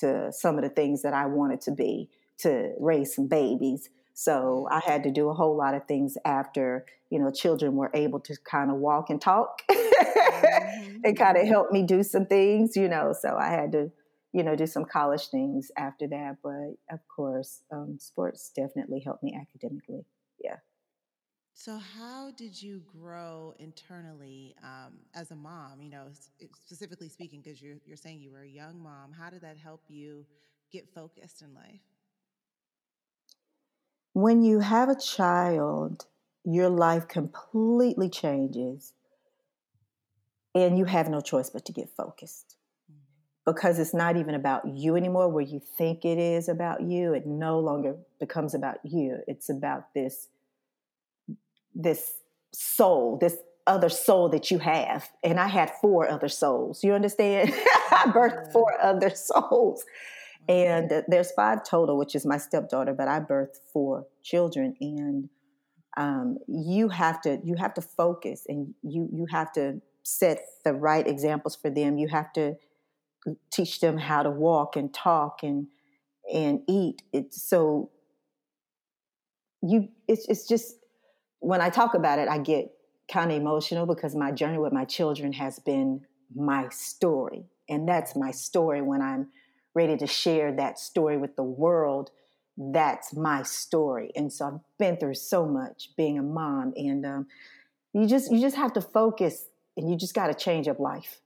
to 0.01 0.33
some 0.33 0.57
of 0.57 0.63
the 0.63 0.69
things 0.69 1.03
that 1.03 1.15
I 1.15 1.27
wanted 1.27 1.61
to 1.63 1.71
be 1.71 2.11
to 2.39 2.73
raise 2.79 3.15
some 3.15 3.29
babies 3.29 3.89
so 4.19 4.67
I 4.71 4.81
had 4.81 5.03
to 5.03 5.11
do 5.11 5.29
a 5.29 5.35
whole 5.35 5.55
lot 5.59 5.75
of 5.75 5.85
things 5.85 6.17
after, 6.25 6.87
you 7.11 7.19
know, 7.19 7.31
children 7.31 7.77
were 7.77 7.91
able 7.93 8.19
to 8.21 8.35
kind 8.51 8.71
of 8.71 8.79
walk 8.79 9.11
and 9.11 9.21
talk 9.21 9.61
and 11.05 11.19
kind 11.19 11.37
of 11.37 11.47
help 11.47 11.71
me 11.71 11.83
do 11.83 12.03
some 12.03 12.25
things, 12.25 12.77
you 12.77 12.89
know. 12.89 13.13
So 13.13 13.37
I 13.37 13.49
had 13.51 13.73
to, 13.73 13.93
you 14.33 14.43
know, 14.43 14.57
do 14.57 14.67
some 14.67 14.87
college 14.87 15.29
things 15.29 15.71
after 15.77 16.07
that. 16.07 16.39
But 16.43 16.77
of 16.91 17.07
course, 17.15 17.61
um, 17.71 17.99
sports 18.01 18.51
definitely 18.57 19.01
helped 19.01 19.23
me 19.23 19.39
academically. 19.39 20.07
Yeah. 20.43 20.57
So, 21.53 21.77
how 21.77 22.31
did 22.39 22.61
you 22.63 22.81
grow 22.91 23.53
internally 23.59 24.57
um, 24.65 24.95
as 25.15 25.31
a 25.31 25.37
mom? 25.37 25.83
You 25.83 25.91
know, 25.91 26.07
specifically 26.65 27.11
speaking, 27.11 27.43
because 27.43 27.61
you're, 27.61 27.77
you're 27.85 27.99
saying 27.99 28.21
you 28.21 28.31
were 28.31 28.45
a 28.45 28.49
young 28.49 28.83
mom. 28.83 29.13
How 29.13 29.29
did 29.29 29.43
that 29.43 29.59
help 29.59 29.83
you 29.89 30.25
get 30.73 30.89
focused 30.95 31.43
in 31.43 31.53
life? 31.53 31.83
When 34.17 34.41
you 34.41 34.61
have 34.61 34.89
a 34.89 34.99
child, 34.99 36.07
your 36.43 36.71
life 36.71 37.07
completely 37.07 38.09
changes 38.09 38.95
and 40.55 40.79
you 40.79 40.87
have 40.87 41.11
no 41.11 41.21
choice 41.21 41.51
but 41.51 41.67
to 41.67 41.73
get 41.73 41.91
focused. 41.95 42.57
Because 43.45 43.79
it's 43.79 43.93
not 43.93 44.17
even 44.17 44.35
about 44.35 44.67
you 44.67 44.97
anymore 44.97 45.29
where 45.29 45.45
you 45.45 45.61
think 45.61 46.07
it 46.07 46.17
is 46.17 46.49
about 46.49 46.81
you 46.81 47.13
it 47.13 47.27
no 47.27 47.61
longer 47.61 47.99
becomes 48.19 48.55
about 48.55 48.79
you. 48.85 49.19
It's 49.29 49.51
about 49.51 49.93
this 49.93 50.29
this 51.75 52.15
soul 52.55 53.19
this 53.19 53.37
other 53.67 53.91
soul 53.91 54.31
that 54.31 54.51
you 54.51 54.61
have. 54.61 55.11
And 55.23 55.39
i 55.39 55.47
had 55.47 55.71
four 55.83 56.09
other 56.09 56.31
souls. 56.31 56.83
You 56.83 56.95
understand? 56.95 57.51
I 57.91 58.05
birthed 58.07 58.51
four 58.51 58.81
other 58.81 59.11
souls 59.15 59.85
and 60.49 61.05
there's 61.09 61.33
five 61.33 61.65
total, 61.65 61.99
which 61.99 62.15
is 62.15 62.25
my 62.25 62.39
stepdaughter, 62.39 62.95
but 62.95 63.09
I 63.09 63.21
birthed 63.21 63.59
four 63.73 64.07
children, 64.23 64.77
and 64.81 65.29
um, 65.97 66.39
you 66.47 66.89
have 66.89 67.21
to 67.23 67.41
you 67.45 67.57
have 67.57 67.75
to 67.75 67.81
focus, 67.81 68.45
and 68.49 68.75
you 68.83 69.09
you 69.13 69.27
have 69.31 69.53
to 69.53 69.81
set 70.03 70.41
the 70.65 70.73
right 70.73 71.07
examples 71.07 71.57
for 71.57 71.71
them. 71.71 71.99
You 71.99 72.09
have 72.09 72.33
to 72.35 72.57
teach 73.53 73.81
them 73.81 73.99
how 73.99 74.23
to 74.23 74.31
walk 74.31 74.77
and 74.77 74.93
talk 74.95 75.43
and 75.43 75.67
and 76.33 76.61
eat. 76.69 77.03
It's 77.13 77.43
so 77.49 77.91
you 79.63 79.89
it's 80.07 80.29
it's 80.29 80.47
just 80.47 80.77
when 81.41 81.61
I 81.61 81.71
talk 81.71 81.95
about 81.95 82.19
it, 82.19 82.29
I 82.29 82.39
get 82.39 82.71
kind 83.11 83.31
of 83.31 83.37
emotional 83.37 83.87
because 83.87 84.15
my 84.15 84.33
journey 84.33 84.59
with 84.59 84.73
my 84.73 84.85
children 84.85 85.33
has 85.33 85.59
been 85.59 86.03
my 86.35 86.69
story, 86.71 87.47
and 87.69 87.89
that's 87.89 88.15
my 88.15 88.31
story 88.31 88.83
when 88.83 89.03
I'm 89.03 89.29
ready 89.77 89.97
to 89.99 90.07
share 90.07 90.51
that 90.53 90.79
story 90.79 91.19
with 91.19 91.37
the 91.37 91.43
world, 91.43 92.11
that's 92.57 93.15
my 93.15 93.43
story. 93.43 94.11
And 94.17 94.33
so 94.33 94.47
I've 94.47 94.79
been 94.79 94.97
through 94.97 95.15
so 95.15 95.45
much 95.47 95.91
being 95.97 96.19
a 96.19 96.23
mom, 96.23 96.73
and 96.75 97.05
um, 97.05 97.27
you 97.93 98.07
just 98.07 98.33
you 98.33 98.41
just 98.41 98.57
have 98.57 98.73
to 98.73 98.81
focus, 98.81 99.47
and 99.77 99.89
you 99.89 99.97
just 99.97 100.15
got 100.15 100.29
to 100.29 100.35
change 100.35 100.67
up 100.67 100.81
life, 100.81 101.21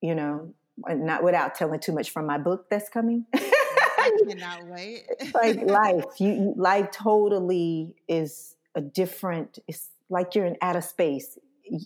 you 0.00 0.14
know, 0.14 0.54
not 0.88 1.24
without 1.24 1.56
telling 1.56 1.80
too 1.80 1.92
much 1.92 2.10
from 2.10 2.26
my 2.26 2.38
book 2.38 2.70
that's 2.70 2.88
coming. 2.88 3.26
I 3.34 4.12
cannot 4.28 4.66
wait. 4.68 5.06
like 5.34 5.60
life, 5.62 6.04
you, 6.18 6.28
you 6.28 6.54
life 6.56 6.92
totally 6.92 7.96
is 8.08 8.54
a 8.76 8.80
different. 8.80 9.58
It's 9.66 9.88
like 10.08 10.36
you're 10.36 10.46
in 10.46 10.56
outer 10.62 10.80
space. 10.80 11.36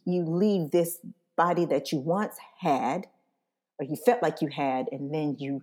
You 0.04 0.24
leave 0.26 0.70
this 0.70 0.98
body 1.36 1.64
that 1.64 1.90
you 1.90 1.98
once 1.98 2.36
had, 2.58 3.06
or 3.78 3.86
you 3.86 3.96
felt 3.96 4.22
like 4.22 4.42
you 4.42 4.48
had, 4.48 4.88
and 4.92 5.14
then 5.14 5.36
you 5.38 5.62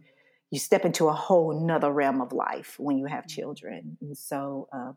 you 0.52 0.60
step 0.60 0.86
into 0.86 1.08
a 1.08 1.14
whole 1.14 1.60
nother 1.60 1.92
realm 1.92 2.22
of 2.22 2.32
life 2.32 2.76
when 2.80 2.98
you 2.98 3.06
have 3.06 3.26
mm-hmm. 3.26 3.42
children. 3.42 3.98
And 4.02 4.18
so 4.18 4.68
uh, 4.72 4.94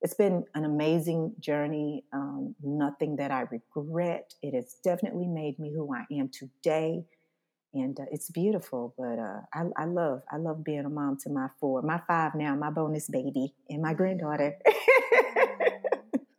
it's 0.00 0.14
been 0.14 0.44
an 0.54 0.64
amazing 0.64 1.34
journey. 1.40 2.04
Um, 2.12 2.54
nothing 2.62 3.16
that 3.16 3.30
I 3.30 3.44
regret. 3.50 4.34
It 4.42 4.54
has 4.54 4.76
definitely 4.82 5.26
made 5.26 5.58
me 5.58 5.72
who 5.72 5.94
I 5.94 6.04
am 6.14 6.30
today. 6.30 7.04
And 7.74 7.98
uh, 8.00 8.04
it's 8.10 8.30
beautiful, 8.30 8.94
but 8.96 9.18
uh, 9.18 9.40
I, 9.52 9.64
I, 9.76 9.84
love 9.84 10.22
I 10.30 10.38
love 10.38 10.64
being 10.64 10.86
a 10.86 10.88
mom 10.88 11.18
to 11.24 11.30
my 11.30 11.48
four, 11.60 11.82
my 11.82 12.00
five 12.06 12.34
now, 12.34 12.54
my 12.54 12.70
bonus 12.70 13.10
baby, 13.10 13.52
and 13.68 13.82
my 13.82 13.92
granddaughter. 13.92 14.56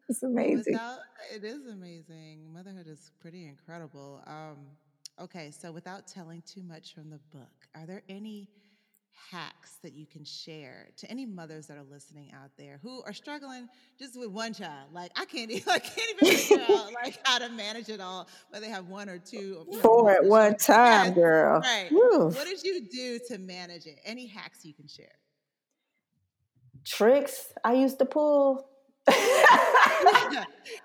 it's 0.10 0.24
amazing. 0.24 0.74
Without, 0.74 1.00
it 1.32 1.44
is 1.44 1.68
amazing. 1.68 2.52
Motherhood 2.52 2.88
is 2.88 3.12
pretty 3.20 3.46
incredible. 3.46 4.24
Um, 4.26 4.58
Okay, 5.20 5.52
so 5.52 5.72
without 5.72 6.06
telling 6.08 6.44
too 6.44 6.62
much 6.62 6.94
from 6.94 7.10
the 7.10 7.20
book, 7.32 7.68
are 7.74 7.88
there 7.88 8.04
any 8.08 8.50
hacks 9.32 9.78
that 9.82 9.94
you 9.94 10.06
can 10.06 10.24
share 10.24 10.90
to 10.96 11.10
any 11.10 11.26
mothers 11.26 11.66
that 11.66 11.76
are 11.76 11.86
listening 11.92 12.32
out 12.34 12.52
there 12.56 12.80
who 12.84 13.02
are 13.04 13.14
struggling 13.14 13.68
just 13.98 14.18
with 14.18 14.30
one 14.30 14.54
child? 14.54 14.90
Like 14.94 15.12
I 15.16 15.26
can't, 15.26 15.50
even, 15.56 15.74
I 15.74 15.80
can't 15.80 16.22
even 16.22 16.38
figure 16.38 16.66
out 16.70 16.94
like 16.94 17.20
how 17.24 17.40
to 17.40 17.50
manage 17.50 17.90
it 17.90 18.00
all, 18.00 18.28
whether 18.50 18.64
they 18.64 18.72
have 18.72 18.90
one 18.90 19.10
or 19.10 19.18
two, 19.18 19.66
or, 19.68 19.80
four 19.80 20.12
at 20.12 20.24
one 20.24 20.56
time, 20.56 21.14
girl. 21.14 21.62
Right. 21.62 21.90
Woo. 21.92 22.30
What 22.30 22.46
did 22.46 22.64
you 22.64 22.88
do 22.88 23.20
to 23.30 23.40
manage 23.40 23.88
it? 23.88 24.00
Any 24.06 24.28
hacks 24.28 24.64
you 24.64 24.76
can 24.76 24.88
share? 24.88 25.08
Tricks 26.86 27.54
I 27.64 27.74
used 27.74 27.98
to 28.00 28.06
pull. 28.06 28.70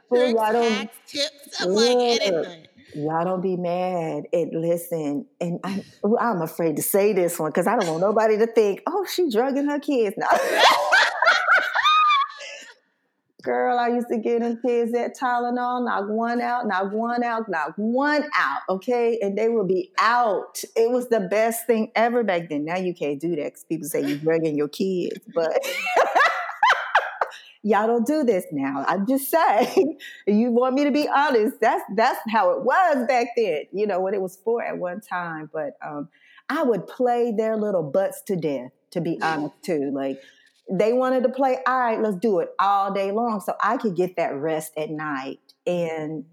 Tricks, 0.09 0.41
hacks, 0.41 0.97
tips, 1.07 1.67
like 1.67 1.97
anything 1.97 2.67
Y'all 2.95 3.25
don't 3.25 3.41
be 3.41 3.57
mad. 3.57 4.25
And 4.33 4.61
listen, 4.61 5.27
and 5.41 5.61
I, 5.65 5.83
am 6.21 6.43
afraid 6.43 6.77
to 6.77 6.83
say 6.83 7.13
this 7.13 7.39
one 7.39 7.51
because 7.51 7.67
I 7.67 7.77
don't 7.77 7.89
want 7.89 8.01
nobody 8.01 8.39
to 8.39 8.47
think, 8.47 8.83
oh, 8.87 9.07
she 9.11 9.31
drugging 9.31 9.67
her 9.67 9.79
kids. 9.79 10.17
No. 10.19 10.27
Girl, 13.43 13.77
I 13.77 13.89
used 13.89 14.07
to 14.09 14.19
get 14.19 14.41
them 14.41 14.61
kids 14.65 14.93
that 14.93 15.19
Tylenol, 15.19 15.85
knock 15.85 16.09
one 16.09 16.41
out, 16.41 16.69
knock 16.69 16.93
one 16.93 17.25
out, 17.25 17.49
knock 17.49 17.73
one 17.75 18.25
out, 18.39 18.61
okay? 18.69 19.19
And 19.21 19.37
they 19.37 19.49
would 19.49 19.67
be 19.67 19.91
out. 19.99 20.63
It 20.77 20.89
was 20.91 21.09
the 21.09 21.19
best 21.21 21.67
thing 21.67 21.91
ever 21.97 22.23
back 22.23 22.49
then. 22.49 22.65
Now 22.65 22.77
you 22.77 22.95
can't 22.95 23.21
do 23.21 23.31
that 23.31 23.45
because 23.45 23.65
people 23.65 23.89
say 23.89 24.07
you're 24.07 24.19
drugging 24.19 24.57
your 24.57 24.69
kids, 24.69 25.19
but 25.35 25.59
y'all 27.63 27.87
don't 27.87 28.07
do 28.07 28.25
this 28.25 28.45
now. 28.53 28.85
I'm 28.87 29.07
just 29.07 29.31
saying. 29.31 29.99
you 30.27 30.51
want 30.51 30.75
me 30.75 30.85
to 30.85 30.91
be 30.91 31.09
honest? 31.09 31.61
That's 31.61 31.83
that's 31.95 32.21
how 32.29 32.51
it 32.53 32.63
was 32.63 33.07
back 33.07 33.29
then. 33.37 33.65
You 33.73 33.87
know 33.87 34.01
what 34.01 34.15
it 34.15 34.21
was 34.21 34.39
for 34.45 34.63
at 34.63 34.79
one 34.79 35.01
time. 35.01 35.51
But 35.53 35.77
um, 35.85 36.09
I 36.49 36.63
would 36.63 36.87
play 36.87 37.33
their 37.37 37.57
little 37.57 37.83
butts 37.83 38.23
to 38.27 38.37
death. 38.37 38.73
To 38.93 39.01
be 39.01 39.19
honest, 39.23 39.55
too, 39.63 39.91
like 39.91 40.21
they 40.71 40.93
wanted 40.93 41.23
to 41.23 41.29
play, 41.29 41.59
all 41.67 41.81
right, 41.81 42.01
let's 42.01 42.17
do 42.17 42.41
it 42.41 42.51
all 42.59 42.93
day 42.93 43.11
long. 43.11 43.41
So 43.41 43.55
I 43.63 43.77
could 43.77 43.97
get 43.97 44.17
that 44.17 44.35
rest 44.35 44.73
at 44.77 44.91
night. 44.91 45.41
And 45.67 46.25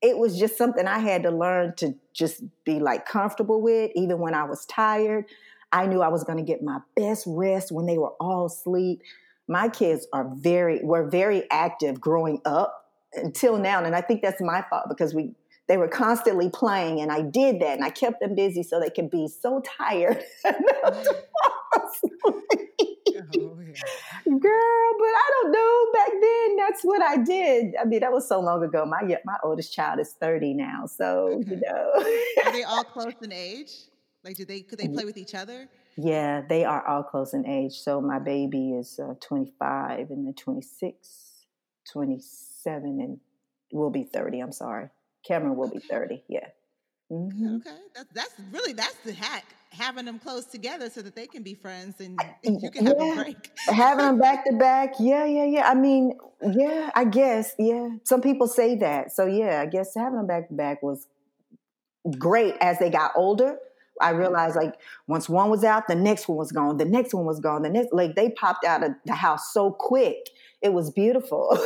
it 0.00 0.16
was 0.16 0.38
just 0.38 0.56
something 0.56 0.86
I 0.86 0.98
had 0.98 1.22
to 1.24 1.30
learn 1.30 1.74
to 1.76 1.94
just 2.12 2.42
be 2.64 2.80
like 2.80 3.06
comfortable 3.06 3.60
with, 3.60 3.90
even 3.94 4.18
when 4.18 4.34
I 4.34 4.44
was 4.44 4.64
tired. 4.66 5.26
I 5.72 5.86
knew 5.86 6.00
I 6.00 6.08
was 6.08 6.24
going 6.24 6.38
to 6.38 6.44
get 6.44 6.62
my 6.62 6.78
best 6.96 7.24
rest 7.26 7.70
when 7.72 7.86
they 7.86 7.98
were 7.98 8.12
all 8.20 8.46
asleep. 8.46 9.02
My 9.48 9.68
kids 9.68 10.06
are 10.12 10.30
very, 10.36 10.80
were 10.82 11.08
very 11.08 11.44
active 11.50 12.00
growing 12.00 12.40
up 12.44 12.84
until 13.14 13.58
now. 13.58 13.82
And 13.82 13.94
I 13.96 14.00
think 14.00 14.22
that's 14.22 14.40
my 14.40 14.64
fault 14.68 14.84
because 14.88 15.14
we, 15.14 15.32
they 15.66 15.76
were 15.76 15.88
constantly 15.88 16.50
playing 16.50 17.00
and 17.00 17.10
I 17.10 17.22
did 17.22 17.60
that 17.60 17.76
and 17.76 17.84
I 17.84 17.90
kept 17.90 18.20
them 18.20 18.34
busy 18.34 18.62
so 18.62 18.80
they 18.80 18.90
could 18.90 19.10
be 19.10 19.28
so 19.28 19.62
tired 19.78 20.22
mm. 20.46 21.14
Oh, 23.36 23.54
Girl, 24.24 24.88
but 24.98 25.08
I 25.08 25.30
don't 25.42 25.52
know. 25.52 25.86
Back 25.92 26.10
then, 26.20 26.56
that's 26.56 26.82
what 26.82 27.02
I 27.02 27.16
did. 27.16 27.74
I 27.80 27.84
mean, 27.84 28.00
that 28.00 28.12
was 28.12 28.28
so 28.28 28.40
long 28.40 28.62
ago. 28.62 28.84
My 28.84 29.00
my 29.24 29.36
oldest 29.42 29.72
child 29.72 30.00
is 30.00 30.12
thirty 30.20 30.54
now, 30.54 30.86
so 30.86 31.28
okay. 31.32 31.50
you 31.50 31.60
know. 31.60 32.44
are 32.44 32.52
they 32.52 32.62
all 32.62 32.84
close 32.94 33.14
in 33.22 33.32
age? 33.32 33.72
Like, 34.24 34.36
do 34.36 34.44
they 34.44 34.60
could 34.60 34.78
they 34.78 34.88
mm. 34.88 34.94
play 34.94 35.04
with 35.04 35.16
each 35.16 35.34
other? 35.34 35.68
Yeah, 36.00 36.42
they 36.48 36.64
are 36.64 36.86
all 36.86 37.02
close 37.02 37.34
in 37.34 37.44
age. 37.44 37.72
So 37.72 38.00
my 38.00 38.20
baby 38.20 38.70
is 38.70 39.00
uh, 39.00 39.14
25 39.20 40.10
and 40.10 40.28
then 40.28 40.34
26, 40.34 41.46
27, 41.92 43.00
and 43.00 43.20
will 43.72 43.90
be 43.90 44.04
30. 44.04 44.38
I'm 44.38 44.52
sorry. 44.52 44.90
Cameron 45.26 45.56
will 45.56 45.68
be 45.68 45.80
30. 45.80 46.22
Yeah. 46.28 46.46
Mm-hmm. 47.10 47.56
Okay, 47.56 47.70
that's 47.94 48.12
that's 48.12 48.34
really 48.52 48.74
that's 48.74 48.96
the 49.04 49.12
hack. 49.12 49.44
Having 49.70 50.04
them 50.04 50.18
close 50.18 50.44
together 50.44 50.88
so 50.88 51.02
that 51.02 51.16
they 51.16 51.26
can 51.26 51.42
be 51.42 51.54
friends 51.54 52.00
and 52.00 52.20
you 52.42 52.70
can 52.70 52.86
have 52.86 52.96
yeah. 52.98 53.12
a 53.12 53.14
break. 53.16 53.50
Having 53.66 54.06
them 54.06 54.18
back 54.18 54.44
to 54.44 54.52
back, 54.58 54.94
yeah, 55.00 55.24
yeah, 55.24 55.44
yeah. 55.44 55.68
I 55.68 55.74
mean, 55.74 56.16
yeah, 56.42 56.90
I 56.94 57.04
guess, 57.04 57.54
yeah. 57.58 57.88
Some 58.04 58.20
people 58.20 58.46
say 58.46 58.76
that, 58.76 59.10
so 59.10 59.26
yeah, 59.26 59.60
I 59.60 59.66
guess 59.66 59.94
having 59.96 60.18
them 60.18 60.26
back 60.28 60.48
to 60.48 60.54
back 60.54 60.82
was 60.82 61.08
great. 62.18 62.54
As 62.60 62.78
they 62.78 62.90
got 62.90 63.12
older, 63.16 63.58
I 64.00 64.10
realized 64.10 64.56
like 64.56 64.74
once 65.06 65.28
one 65.28 65.50
was 65.50 65.64
out, 65.64 65.88
the 65.88 65.94
next 65.94 66.28
one 66.28 66.38
was 66.38 66.52
gone, 66.52 66.76
the 66.76 66.84
next 66.84 67.14
one 67.14 67.24
was 67.26 67.40
gone, 67.40 67.62
the 67.62 67.70
next 67.70 67.92
like 67.92 68.14
they 68.14 68.30
popped 68.30 68.64
out 68.64 68.82
of 68.82 68.92
the 69.04 69.14
house 69.14 69.52
so 69.52 69.70
quick. 69.70 70.30
It 70.60 70.72
was 70.72 70.90
beautiful. 70.90 71.50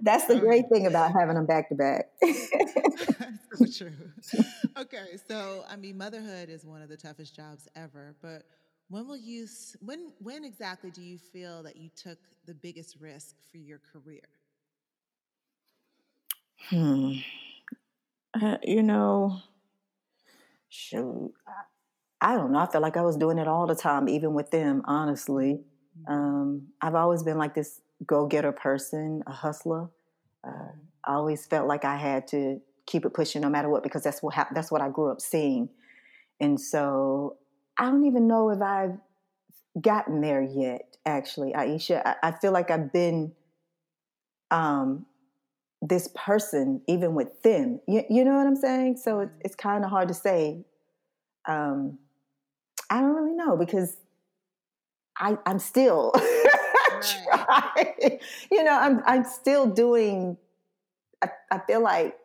That's 0.00 0.26
the 0.26 0.38
great 0.38 0.68
thing 0.68 0.86
about 0.86 1.12
having 1.12 1.34
them 1.34 1.46
back 1.46 1.70
to 1.70 1.74
back. 1.74 2.10
so 3.54 3.66
true. 3.66 4.42
Okay, 4.76 5.16
so 5.26 5.64
I 5.68 5.76
mean, 5.76 5.96
motherhood 5.96 6.50
is 6.50 6.64
one 6.64 6.82
of 6.82 6.88
the 6.88 6.96
toughest 6.96 7.34
jobs 7.34 7.66
ever. 7.74 8.14
But 8.20 8.44
when 8.88 9.08
will 9.08 9.16
you? 9.16 9.46
When 9.80 10.12
when 10.20 10.44
exactly 10.44 10.90
do 10.90 11.02
you 11.02 11.18
feel 11.18 11.62
that 11.62 11.76
you 11.76 11.90
took 11.96 12.18
the 12.46 12.54
biggest 12.54 12.96
risk 13.00 13.36
for 13.50 13.56
your 13.58 13.80
career? 13.92 14.20
Hmm. 16.68 17.12
Uh, 18.40 18.58
you 18.62 18.82
know, 18.82 19.40
shoot. 20.68 21.32
I 22.20 22.34
don't 22.34 22.52
know. 22.52 22.58
I 22.58 22.66
felt 22.66 22.82
like 22.82 22.96
I 22.96 23.02
was 23.02 23.16
doing 23.16 23.38
it 23.38 23.48
all 23.48 23.66
the 23.66 23.74
time, 23.74 24.08
even 24.08 24.34
with 24.34 24.50
them. 24.50 24.82
Honestly, 24.86 25.60
mm-hmm. 26.00 26.12
um, 26.12 26.68
I've 26.80 26.94
always 26.94 27.22
been 27.22 27.38
like 27.38 27.54
this 27.54 27.80
go 28.06 28.26
getter 28.26 28.52
person, 28.52 29.22
a 29.26 29.32
hustler. 29.32 29.90
Uh, 30.46 30.72
I 31.04 31.14
always 31.14 31.46
felt 31.46 31.68
like 31.68 31.84
I 31.84 31.96
had 31.96 32.26
to 32.28 32.60
keep 32.86 33.04
it 33.04 33.14
pushing 33.14 33.42
no 33.42 33.48
matter 33.48 33.68
what 33.68 33.82
because 33.82 34.02
that's 34.02 34.22
what 34.22 34.34
ha- 34.34 34.48
that's 34.54 34.70
what 34.70 34.80
I 34.80 34.88
grew 34.88 35.10
up 35.10 35.20
seeing, 35.20 35.68
and 36.40 36.60
so 36.60 37.36
I 37.78 37.84
don't 37.84 38.06
even 38.06 38.26
know 38.26 38.50
if 38.50 38.62
I've 38.62 38.98
gotten 39.80 40.20
there 40.20 40.42
yet. 40.42 40.96
Actually, 41.04 41.52
Aeshia, 41.52 42.02
I, 42.04 42.28
I 42.28 42.32
feel 42.32 42.52
like 42.52 42.70
I've 42.70 42.92
been 42.92 43.32
um, 44.50 45.06
this 45.88 46.08
person 46.14 46.80
even 46.88 47.14
with 47.14 47.42
them. 47.42 47.80
You, 47.86 48.04
you 48.08 48.24
know 48.24 48.34
what 48.34 48.46
I'm 48.46 48.56
saying? 48.56 48.98
So 48.98 49.20
it's, 49.20 49.32
it's 49.40 49.54
kind 49.54 49.84
of 49.84 49.90
hard 49.90 50.08
to 50.08 50.14
say. 50.14 50.64
Um, 51.46 51.98
I 52.90 53.00
don't 53.00 53.14
really 53.14 53.36
know 53.36 53.56
because 53.56 53.96
I, 55.18 55.38
I'm 55.46 55.58
still 55.58 56.12
trying. 57.30 58.18
you 58.50 58.64
know, 58.64 58.78
I'm 58.78 59.02
I'm 59.06 59.24
still 59.24 59.66
doing. 59.66 60.36
I, 61.22 61.28
I, 61.50 61.60
feel 61.66 61.82
like 61.82 62.16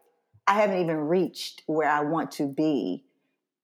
I 0.48 0.56
haven't 0.56 0.82
even 0.82 0.98
reached 0.98 1.64
where 1.66 1.90
I 1.90 2.02
want 2.02 2.32
to 2.34 2.48
be, 2.48 3.06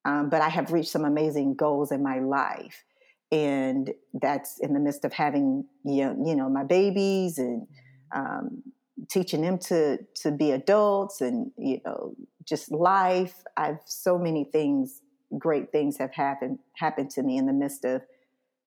um, 0.05 0.29
but 0.29 0.41
I 0.41 0.49
have 0.49 0.71
reached 0.71 0.89
some 0.89 1.03
amazing 1.03 1.55
goals 1.55 1.91
in 1.91 2.01
my 2.01 2.19
life, 2.19 2.85
and 3.31 3.91
that's 4.13 4.59
in 4.59 4.73
the 4.73 4.79
midst 4.79 5.03
of 5.03 5.11
having 5.11 5.65
you 5.83 6.05
know, 6.05 6.25
you 6.25 6.35
know 6.35 6.49
my 6.49 6.63
babies 6.63 7.37
and 7.37 7.67
um, 8.15 8.63
teaching 9.09 9.41
them 9.41 9.57
to 9.57 9.99
to 10.15 10.31
be 10.31 10.51
adults 10.51 11.21
and 11.21 11.51
you 11.57 11.81
know 11.85 12.15
just 12.45 12.71
life. 12.71 13.43
I've 13.55 13.79
so 13.85 14.17
many 14.17 14.45
things, 14.45 15.01
great 15.37 15.71
things 15.71 15.97
have 15.97 16.13
happened 16.13 16.59
happened 16.73 17.11
to 17.11 17.23
me 17.23 17.37
in 17.37 17.45
the 17.45 17.53
midst 17.53 17.85
of 17.85 18.01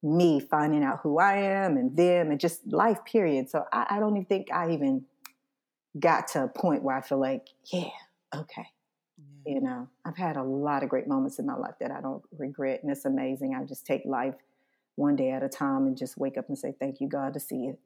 me 0.02 0.40
finding 0.40 0.82
out 0.82 1.00
who 1.02 1.18
I 1.18 1.36
am 1.36 1.76
and 1.76 1.96
them 1.96 2.30
and 2.30 2.40
just 2.40 2.66
life, 2.66 3.04
period. 3.04 3.50
So 3.50 3.64
I, 3.72 3.86
I, 3.90 4.00
don't 4.00 4.16
even 4.16 4.24
think 4.24 4.50
I 4.50 4.72
even 4.72 5.04
got 5.98 6.28
to 6.28 6.44
a 6.44 6.48
point 6.48 6.82
where 6.82 6.96
I 6.96 7.02
feel 7.02 7.20
like, 7.20 7.48
yeah, 7.70 7.90
okay. 8.34 8.66
Yeah. 9.44 9.54
You 9.54 9.60
know, 9.60 9.88
I've 10.04 10.16
had 10.16 10.36
a 10.36 10.42
lot 10.42 10.82
of 10.82 10.88
great 10.88 11.06
moments 11.06 11.38
in 11.38 11.46
my 11.46 11.56
life 11.56 11.74
that 11.80 11.90
I 11.90 12.00
don't 12.00 12.22
regret, 12.38 12.80
and 12.82 12.90
it's 12.90 13.04
amazing. 13.04 13.54
I 13.54 13.64
just 13.64 13.84
take 13.84 14.02
life 14.04 14.36
one 14.96 15.16
day 15.16 15.30
at 15.30 15.42
a 15.42 15.48
time 15.48 15.86
and 15.86 15.96
just 15.96 16.16
wake 16.16 16.38
up 16.38 16.48
and 16.48 16.58
say, 16.58 16.74
thank 16.78 17.00
you, 17.00 17.08
God, 17.08 17.34
to 17.34 17.40
see 17.40 17.66
it. 17.66 17.78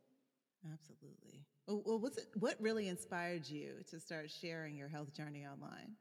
Absolutely. 0.65 1.24
Well, 1.66 1.83
well 1.85 1.98
what's 1.98 2.18
it, 2.18 2.27
what 2.38 2.57
really 2.61 2.88
inspired 2.88 3.46
you 3.46 3.74
to 3.90 4.00
start 4.00 4.31
sharing 4.31 4.77
your 4.77 4.88
health 4.88 5.14
journey 5.14 5.46
online? 5.46 5.92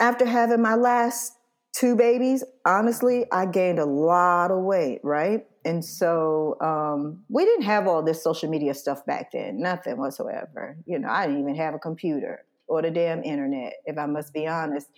After 0.00 0.26
having 0.26 0.60
my 0.60 0.74
last 0.74 1.32
two 1.72 1.94
babies, 1.94 2.44
honestly, 2.64 3.26
I 3.32 3.46
gained 3.46 3.78
a 3.78 3.84
lot 3.84 4.50
of 4.50 4.62
weight, 4.62 5.00
right? 5.02 5.46
And 5.64 5.84
so 5.84 6.56
um, 6.60 7.24
we 7.28 7.44
didn't 7.44 7.64
have 7.64 7.86
all 7.86 8.02
this 8.02 8.22
social 8.22 8.48
media 8.48 8.74
stuff 8.74 9.04
back 9.06 9.32
then, 9.32 9.60
nothing 9.60 9.98
whatsoever. 9.98 10.76
You 10.86 10.98
know, 10.98 11.08
I 11.08 11.26
didn't 11.26 11.42
even 11.42 11.54
have 11.56 11.74
a 11.74 11.78
computer 11.78 12.44
or 12.68 12.82
the 12.82 12.90
damn 12.90 13.22
internet, 13.22 13.74
if 13.84 13.98
I 13.98 14.06
must 14.06 14.32
be 14.32 14.46
honest. 14.46 14.88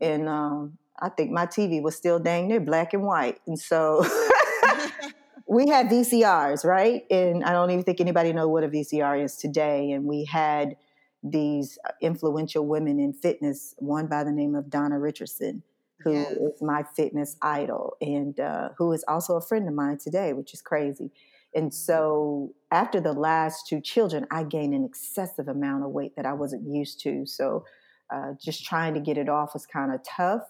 Mm. 0.00 0.06
And 0.12 0.28
um, 0.28 0.78
I 1.00 1.08
think 1.08 1.30
my 1.30 1.46
TV 1.46 1.82
was 1.82 1.96
still 1.96 2.18
dang 2.18 2.48
near 2.48 2.60
black 2.60 2.92
and 2.92 3.02
white. 3.02 3.38
And 3.46 3.58
so 3.58 4.04
we 5.48 5.68
had 5.68 5.88
VCRs, 5.88 6.64
right? 6.64 7.02
And 7.10 7.44
I 7.44 7.52
don't 7.52 7.70
even 7.70 7.84
think 7.84 8.00
anybody 8.00 8.32
know 8.32 8.48
what 8.48 8.64
a 8.64 8.68
VCR 8.68 9.22
is 9.22 9.36
today. 9.36 9.92
And 9.92 10.04
we 10.04 10.24
had 10.24 10.76
these 11.22 11.78
influential 12.00 12.66
women 12.66 12.98
in 12.98 13.12
fitness, 13.12 13.74
one 13.78 14.06
by 14.06 14.24
the 14.24 14.32
name 14.32 14.54
of 14.54 14.70
Donna 14.70 14.98
Richardson 14.98 15.62
who 16.00 16.12
yes. 16.12 16.32
is 16.32 16.62
my 16.62 16.84
fitness 16.94 17.36
idol 17.42 17.96
and 18.00 18.38
uh, 18.38 18.68
who 18.78 18.92
is 18.92 19.04
also 19.08 19.36
a 19.36 19.40
friend 19.40 19.66
of 19.66 19.74
mine 19.74 19.98
today, 19.98 20.32
which 20.32 20.52
is 20.54 20.62
crazy. 20.62 21.10
And 21.54 21.72
so 21.72 22.54
after 22.70 23.00
the 23.00 23.12
last 23.12 23.66
two 23.66 23.80
children, 23.80 24.26
I 24.30 24.44
gained 24.44 24.74
an 24.74 24.84
excessive 24.84 25.48
amount 25.48 25.84
of 25.84 25.90
weight 25.90 26.14
that 26.16 26.26
I 26.26 26.34
wasn't 26.34 26.68
used 26.68 27.00
to. 27.00 27.24
So 27.26 27.64
uh, 28.10 28.34
just 28.40 28.64
trying 28.64 28.94
to 28.94 29.00
get 29.00 29.16
it 29.16 29.28
off 29.28 29.54
was 29.54 29.66
kind 29.66 29.92
of 29.92 30.00
tough. 30.04 30.42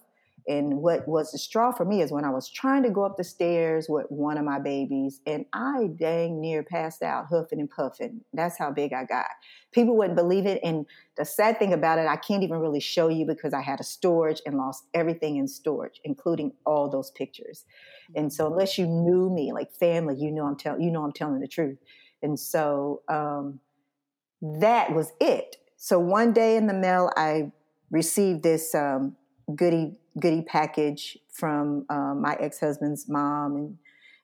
And 0.48 0.78
what 0.78 1.08
was 1.08 1.32
the 1.32 1.38
straw 1.38 1.72
for 1.72 1.84
me 1.84 2.02
is 2.02 2.12
when 2.12 2.24
I 2.24 2.30
was 2.30 2.48
trying 2.48 2.84
to 2.84 2.90
go 2.90 3.04
up 3.04 3.16
the 3.16 3.24
stairs 3.24 3.86
with 3.88 4.06
one 4.10 4.38
of 4.38 4.44
my 4.44 4.60
babies, 4.60 5.20
and 5.26 5.44
I 5.52 5.88
dang 5.98 6.40
near 6.40 6.62
passed 6.62 7.02
out, 7.02 7.26
huffing 7.26 7.58
and 7.58 7.68
puffing. 7.68 8.20
That's 8.32 8.56
how 8.56 8.70
big 8.70 8.92
I 8.92 9.04
got. 9.04 9.26
People 9.72 9.96
wouldn't 9.96 10.16
believe 10.16 10.46
it. 10.46 10.60
And 10.62 10.86
the 11.16 11.24
sad 11.24 11.58
thing 11.58 11.72
about 11.72 11.98
it, 11.98 12.06
I 12.06 12.16
can't 12.16 12.44
even 12.44 12.58
really 12.58 12.80
show 12.80 13.08
you 13.08 13.26
because 13.26 13.52
I 13.52 13.60
had 13.60 13.80
a 13.80 13.84
storage 13.84 14.40
and 14.46 14.56
lost 14.56 14.84
everything 14.94 15.36
in 15.36 15.48
storage, 15.48 16.00
including 16.04 16.52
all 16.64 16.88
those 16.88 17.10
pictures. 17.10 17.64
And 18.14 18.32
so, 18.32 18.46
unless 18.46 18.78
you 18.78 18.86
knew 18.86 19.30
me, 19.30 19.52
like 19.52 19.72
family, 19.72 20.14
you 20.16 20.30
know 20.30 20.46
I'm 20.46 20.56
telling 20.56 20.82
you 20.82 20.92
know 20.92 21.04
I'm 21.04 21.12
telling 21.12 21.40
the 21.40 21.48
truth. 21.48 21.78
And 22.22 22.38
so 22.38 23.02
um, 23.08 23.60
that 24.40 24.92
was 24.92 25.12
it. 25.20 25.56
So 25.76 25.98
one 25.98 26.32
day 26.32 26.56
in 26.56 26.66
the 26.66 26.74
mail, 26.74 27.10
I 27.16 27.52
received 27.90 28.42
this 28.42 28.74
um, 28.74 29.16
goodie 29.54 29.98
goodie 30.18 30.42
package 30.42 31.18
from 31.30 31.84
um, 31.90 32.20
my 32.22 32.36
ex 32.40 32.60
husband's 32.60 33.08
mom, 33.08 33.56
and 33.56 33.78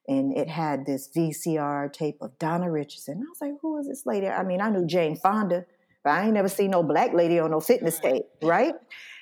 and 0.09 0.37
it 0.37 0.49
had 0.49 0.85
this 0.87 1.09
VCR 1.15 1.93
tape 1.93 2.19
of 2.21 2.39
Donna 2.39 2.71
Richardson. 2.71 3.23
I 3.25 3.29
was 3.29 3.41
like, 3.41 3.61
who 3.61 3.79
is 3.79 3.87
this 3.87 4.05
lady? 4.05 4.29
I 4.29 4.43
mean, 4.43 4.61
I 4.61 4.71
knew 4.71 4.87
Jane 4.87 5.17
Fonda, 5.17 5.65
but 6.03 6.11
I 6.11 6.25
ain't 6.25 6.35
never 6.35 6.49
seen 6.49 6.71
no 6.71 6.83
black 6.83 7.13
lady 7.13 7.39
on 7.39 7.53
no 7.53 7.61
fitness 7.61 7.99
tape, 7.99 8.25
right? 8.43 8.75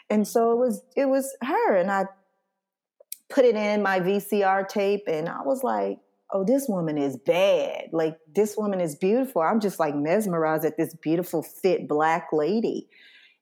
And 0.09 0.27
so 0.27 0.53
it 0.53 0.59
was 0.59 0.83
it 0.97 1.07
was 1.07 1.37
her, 1.43 1.77
and 1.77 1.91
I 1.91 2.07
put 3.29 3.45
it 3.45 3.55
in 3.57 3.83
my 3.83 4.01
VCR 4.01 4.69
tape, 4.69 5.05
and 5.07 5.29
I 5.29 5.43
was 5.43 5.63
like, 5.63 5.99
oh, 6.33 6.45
this 6.45 6.67
woman 6.69 6.99
is 6.99 7.17
bad. 7.17 7.91
Like 7.93 8.19
this 8.35 8.57
woman 8.57 8.81
is 8.81 8.97
beautiful. 8.97 9.43
I'm 9.43 9.61
just 9.61 9.79
like 9.79 9.95
mesmerized 9.95 10.65
at 10.65 10.77
this 10.77 10.95
beautiful, 10.95 11.43
fit 11.43 11.89
black 11.89 12.29
lady. 12.33 12.89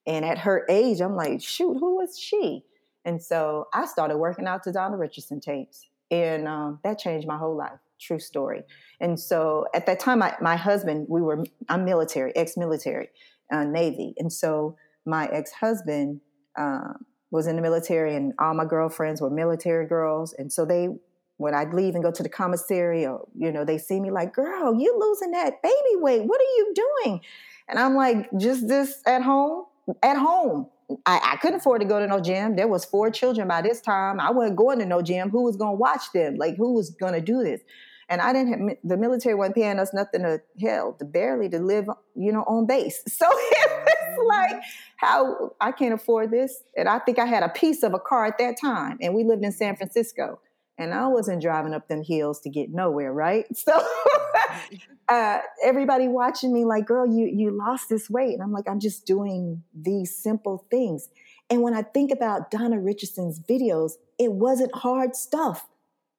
And 0.09 0.25
at 0.25 0.39
her 0.39 0.65
age, 0.71 1.01
I'm 1.01 1.15
like, 1.15 1.43
shoot, 1.43 1.77
who 1.79 1.97
was 1.97 2.19
she? 2.19 2.65
And 3.05 3.23
so 3.23 3.69
I 3.75 3.85
started 3.85 4.17
working 4.17 4.47
out 4.47 4.65
to 4.65 4.73
Donna 4.73 4.97
Richardson 4.97 5.39
tapes. 5.39 5.87
And 6.11 6.49
um, 6.49 6.81
that 6.83 6.99
changed 6.99 7.29
my 7.29 7.37
whole 7.37 7.55
life. 7.55 7.79
True 8.01 8.19
story. 8.19 8.63
And 9.01 9.21
so 9.21 9.67
at 9.75 9.85
that 9.87 10.01
time, 10.01 10.21
my, 10.21 10.35
my 10.41 10.57
husband, 10.57 11.07
we 11.11 11.21
were, 11.21 11.45
I'm 11.69 11.85
military, 11.85 12.35
ex 12.35 12.57
military, 12.57 13.11
uh, 13.53 13.65
Navy. 13.65 14.15
And 14.19 14.33
so 14.33 14.77
my 15.05 15.27
ex 15.27 15.53
husband 15.53 16.23
uh, 16.59 16.95
was 17.31 17.47
in 17.47 17.57
the 17.57 17.63
military, 17.63 18.17
and 18.17 18.33
all 18.39 18.55
my 18.55 18.65
girlfriends 18.65 19.21
were 19.21 19.31
military 19.31 19.87
girls. 19.87 20.33
And 20.33 20.51
so 20.51 20.65
they, 20.65 20.89
when 21.37 21.55
I'd 21.55 21.75
leave 21.75 21.95
and 21.95 22.03
go 22.03 22.11
to 22.11 22.23
the 22.23 22.29
commissary, 22.31 23.05
or, 23.05 23.29
you 23.37 23.53
know, 23.53 23.65
they 23.65 23.77
see 23.77 24.01
me 24.01 24.11
like, 24.11 24.33
girl, 24.33 24.75
you 24.75 24.97
losing 24.99 25.33
that 25.33 25.63
baby 25.63 25.97
weight. 25.97 26.23
What 26.25 26.41
are 26.41 26.45
you 26.57 26.73
doing? 26.75 27.21
And 27.69 27.79
I'm 27.79 27.95
like, 27.95 28.31
just 28.39 28.67
this 28.67 29.03
at 29.07 29.23
home, 29.23 29.67
at 30.03 30.17
home. 30.17 30.69
I, 31.05 31.21
I, 31.23 31.37
couldn't 31.37 31.61
afford 31.61 31.83
to 31.83 31.87
go 31.87 32.01
to 32.01 32.07
no 32.07 32.19
gym. 32.19 32.57
There 32.57 32.69
was 32.69 32.85
four 32.85 33.11
children 33.11 33.47
by 33.47 33.61
this 33.61 33.81
time. 33.81 34.21
I 34.21 34.31
wasn't 34.31 34.57
going 34.57 34.79
to 34.79 34.87
no 34.87 35.03
gym. 35.03 35.29
Who 35.29 35.45
was 35.45 35.57
going 35.57 35.73
to 35.73 35.79
watch 35.79 36.13
them? 36.15 36.37
Like 36.37 36.57
who 36.57 36.73
was 36.73 36.91
going 36.91 37.13
to 37.13 37.21
do 37.21 37.43
this? 37.45 37.61
And 38.09 38.23
I 38.23 38.33
didn't. 38.33 38.69
Have, 38.69 38.79
the 38.85 38.97
military 38.97 39.35
wasn't 39.35 39.57
paying 39.57 39.79
us 39.79 39.93
nothing 39.93 40.23
to 40.23 40.41
hell 40.63 40.95
to 40.99 41.05
barely 41.05 41.49
to 41.51 41.59
live, 41.59 41.87
you 42.15 42.33
know, 42.33 42.43
on 42.45 42.67
base. 42.67 43.03
So 43.09 43.27
it 43.29 43.71
was 43.85 44.19
mm-hmm. 44.19 44.27
like, 44.27 44.63
how 44.97 45.53
I 45.61 45.73
can't 45.73 45.93
afford 45.93 46.31
this. 46.31 46.63
And 46.77 46.89
I 46.89 47.01
think 47.01 47.19
I 47.19 47.27
had 47.27 47.43
a 47.43 47.49
piece 47.51 47.83
of 47.83 47.93
a 47.93 47.99
car 47.99 48.25
at 48.25 48.39
that 48.39 48.57
time, 48.59 48.97
and 49.03 49.15
we 49.15 49.25
lived 49.25 49.45
in 49.45 49.53
San 49.53 49.77
Francisco, 49.77 50.41
and 50.79 50.95
I 50.95 51.09
wasn't 51.09 51.43
driving 51.43 51.75
up 51.75 51.89
them 51.89 52.03
hills 52.03 52.41
to 52.41 52.51
get 52.51 52.71
nowhere, 52.71 53.13
right? 53.13 53.45
So 53.55 53.73
uh, 55.09 55.41
everybody 55.63 56.09
watching 56.09 56.53
me 56.53 56.65
like, 56.65 56.87
girl, 56.87 57.07
you 57.07 57.27
you 57.27 57.51
lost 57.51 57.89
this 57.89 58.09
weight. 58.09 58.35
And 58.35 58.43
I'm 58.43 58.53
like, 58.53 58.69
I'm 58.69 58.81
just 58.81 59.05
doing 59.05 59.63
these 59.75 60.15
simple 60.15 60.65
things. 60.71 61.09
And 61.51 61.63
when 61.63 61.75
I 61.75 61.83
think 61.83 62.11
about 62.11 62.51
Donna 62.51 62.79
Richardson's 62.79 63.41
videos, 63.41 63.93
it 64.19 64.33
wasn't 64.33 64.75
hard 64.75 65.17
stuff 65.17 65.67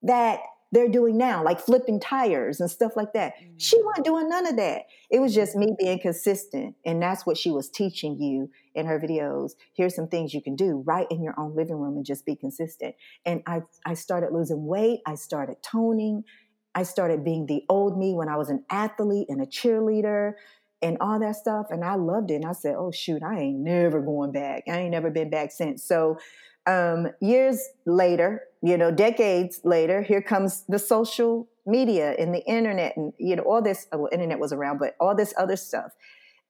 that 0.04 0.40
they're 0.72 0.90
doing 0.90 1.18
now, 1.18 1.44
like 1.44 1.60
flipping 1.60 2.00
tires 2.00 2.60
and 2.60 2.70
stuff 2.70 2.96
like 2.96 3.14
that. 3.14 3.34
Mm-hmm. 3.36 3.54
She 3.58 3.82
wasn't 3.84 4.06
doing 4.06 4.30
none 4.30 4.48
of 4.48 4.56
that. 4.58 4.84
It 5.10 5.20
was 5.20 5.34
just 5.34 5.56
me 5.56 5.76
being 5.80 6.00
consistent. 6.00 6.76
And 6.86 7.02
that's 7.02 7.26
what 7.26 7.38
she 7.38 7.50
was 7.50 7.70
teaching 7.70 8.20
you 8.20 8.52
in 8.76 8.86
her 8.86 9.00
videos. 9.00 9.54
Here's 9.74 9.96
some 9.96 10.08
things 10.08 10.34
you 10.34 10.42
can 10.42 10.56
do 10.56 10.84
right 10.86 11.08
in 11.10 11.24
your 11.24 11.34
own 11.40 11.56
living 11.56 11.78
room 11.78 11.98
and 11.98 12.06
just 12.06 12.26
be 12.26 12.36
consistent. 12.36 12.96
And 13.26 13.42
I, 13.48 13.64
I 13.86 13.96
started 13.96 14.32
losing 14.32 14.66
weight. 14.66 15.00
I 15.08 15.16
started 15.16 15.58
toning. 15.64 16.24
I 16.76 16.84
started 16.84 17.26
being 17.26 17.48
the 17.48 17.64
old 17.68 17.98
me 17.98 18.14
when 18.14 18.30
I 18.30 18.38
was 18.38 18.50
an 18.50 18.64
athlete 18.70 19.28
and 19.30 19.42
a 19.42 19.48
cheerleader 19.48 20.34
and 20.84 20.98
all 21.02 21.20
that 21.20 21.36
stuff. 21.36 21.68
And 21.72 21.84
I 21.84 21.96
loved 21.96 22.30
it. 22.30 22.36
And 22.36 22.46
I 22.46 22.54
said, 22.54 22.76
oh, 22.78 22.92
shoot, 22.92 23.24
I 23.24 23.40
ain't 23.40 23.60
never 23.60 24.02
going 24.02 24.32
back. 24.32 24.64
I 24.68 24.78
ain't 24.78 24.92
never 24.92 25.10
been 25.10 25.32
back 25.32 25.52
since. 25.52 25.84
So, 25.84 26.20
um, 26.70 27.08
years 27.20 27.68
later, 27.86 28.44
you 28.62 28.78
know, 28.78 28.92
decades 28.92 29.62
later, 29.64 30.04
here 30.04 30.22
comes 30.22 30.66
the 30.70 30.78
social 30.78 31.48
media 31.66 32.16
and 32.20 32.34
the 32.34 32.46
internet 32.46 32.96
and, 32.96 33.12
you 33.18 33.36
know, 33.36 33.44
all 33.44 33.62
this, 33.62 33.88
well, 33.92 34.10
internet 34.12 34.38
was 34.40 34.54
around, 34.54 34.78
but 34.78 34.96
all 35.00 35.16
this 35.16 35.34
other 35.38 35.56
stuff. 35.56 35.92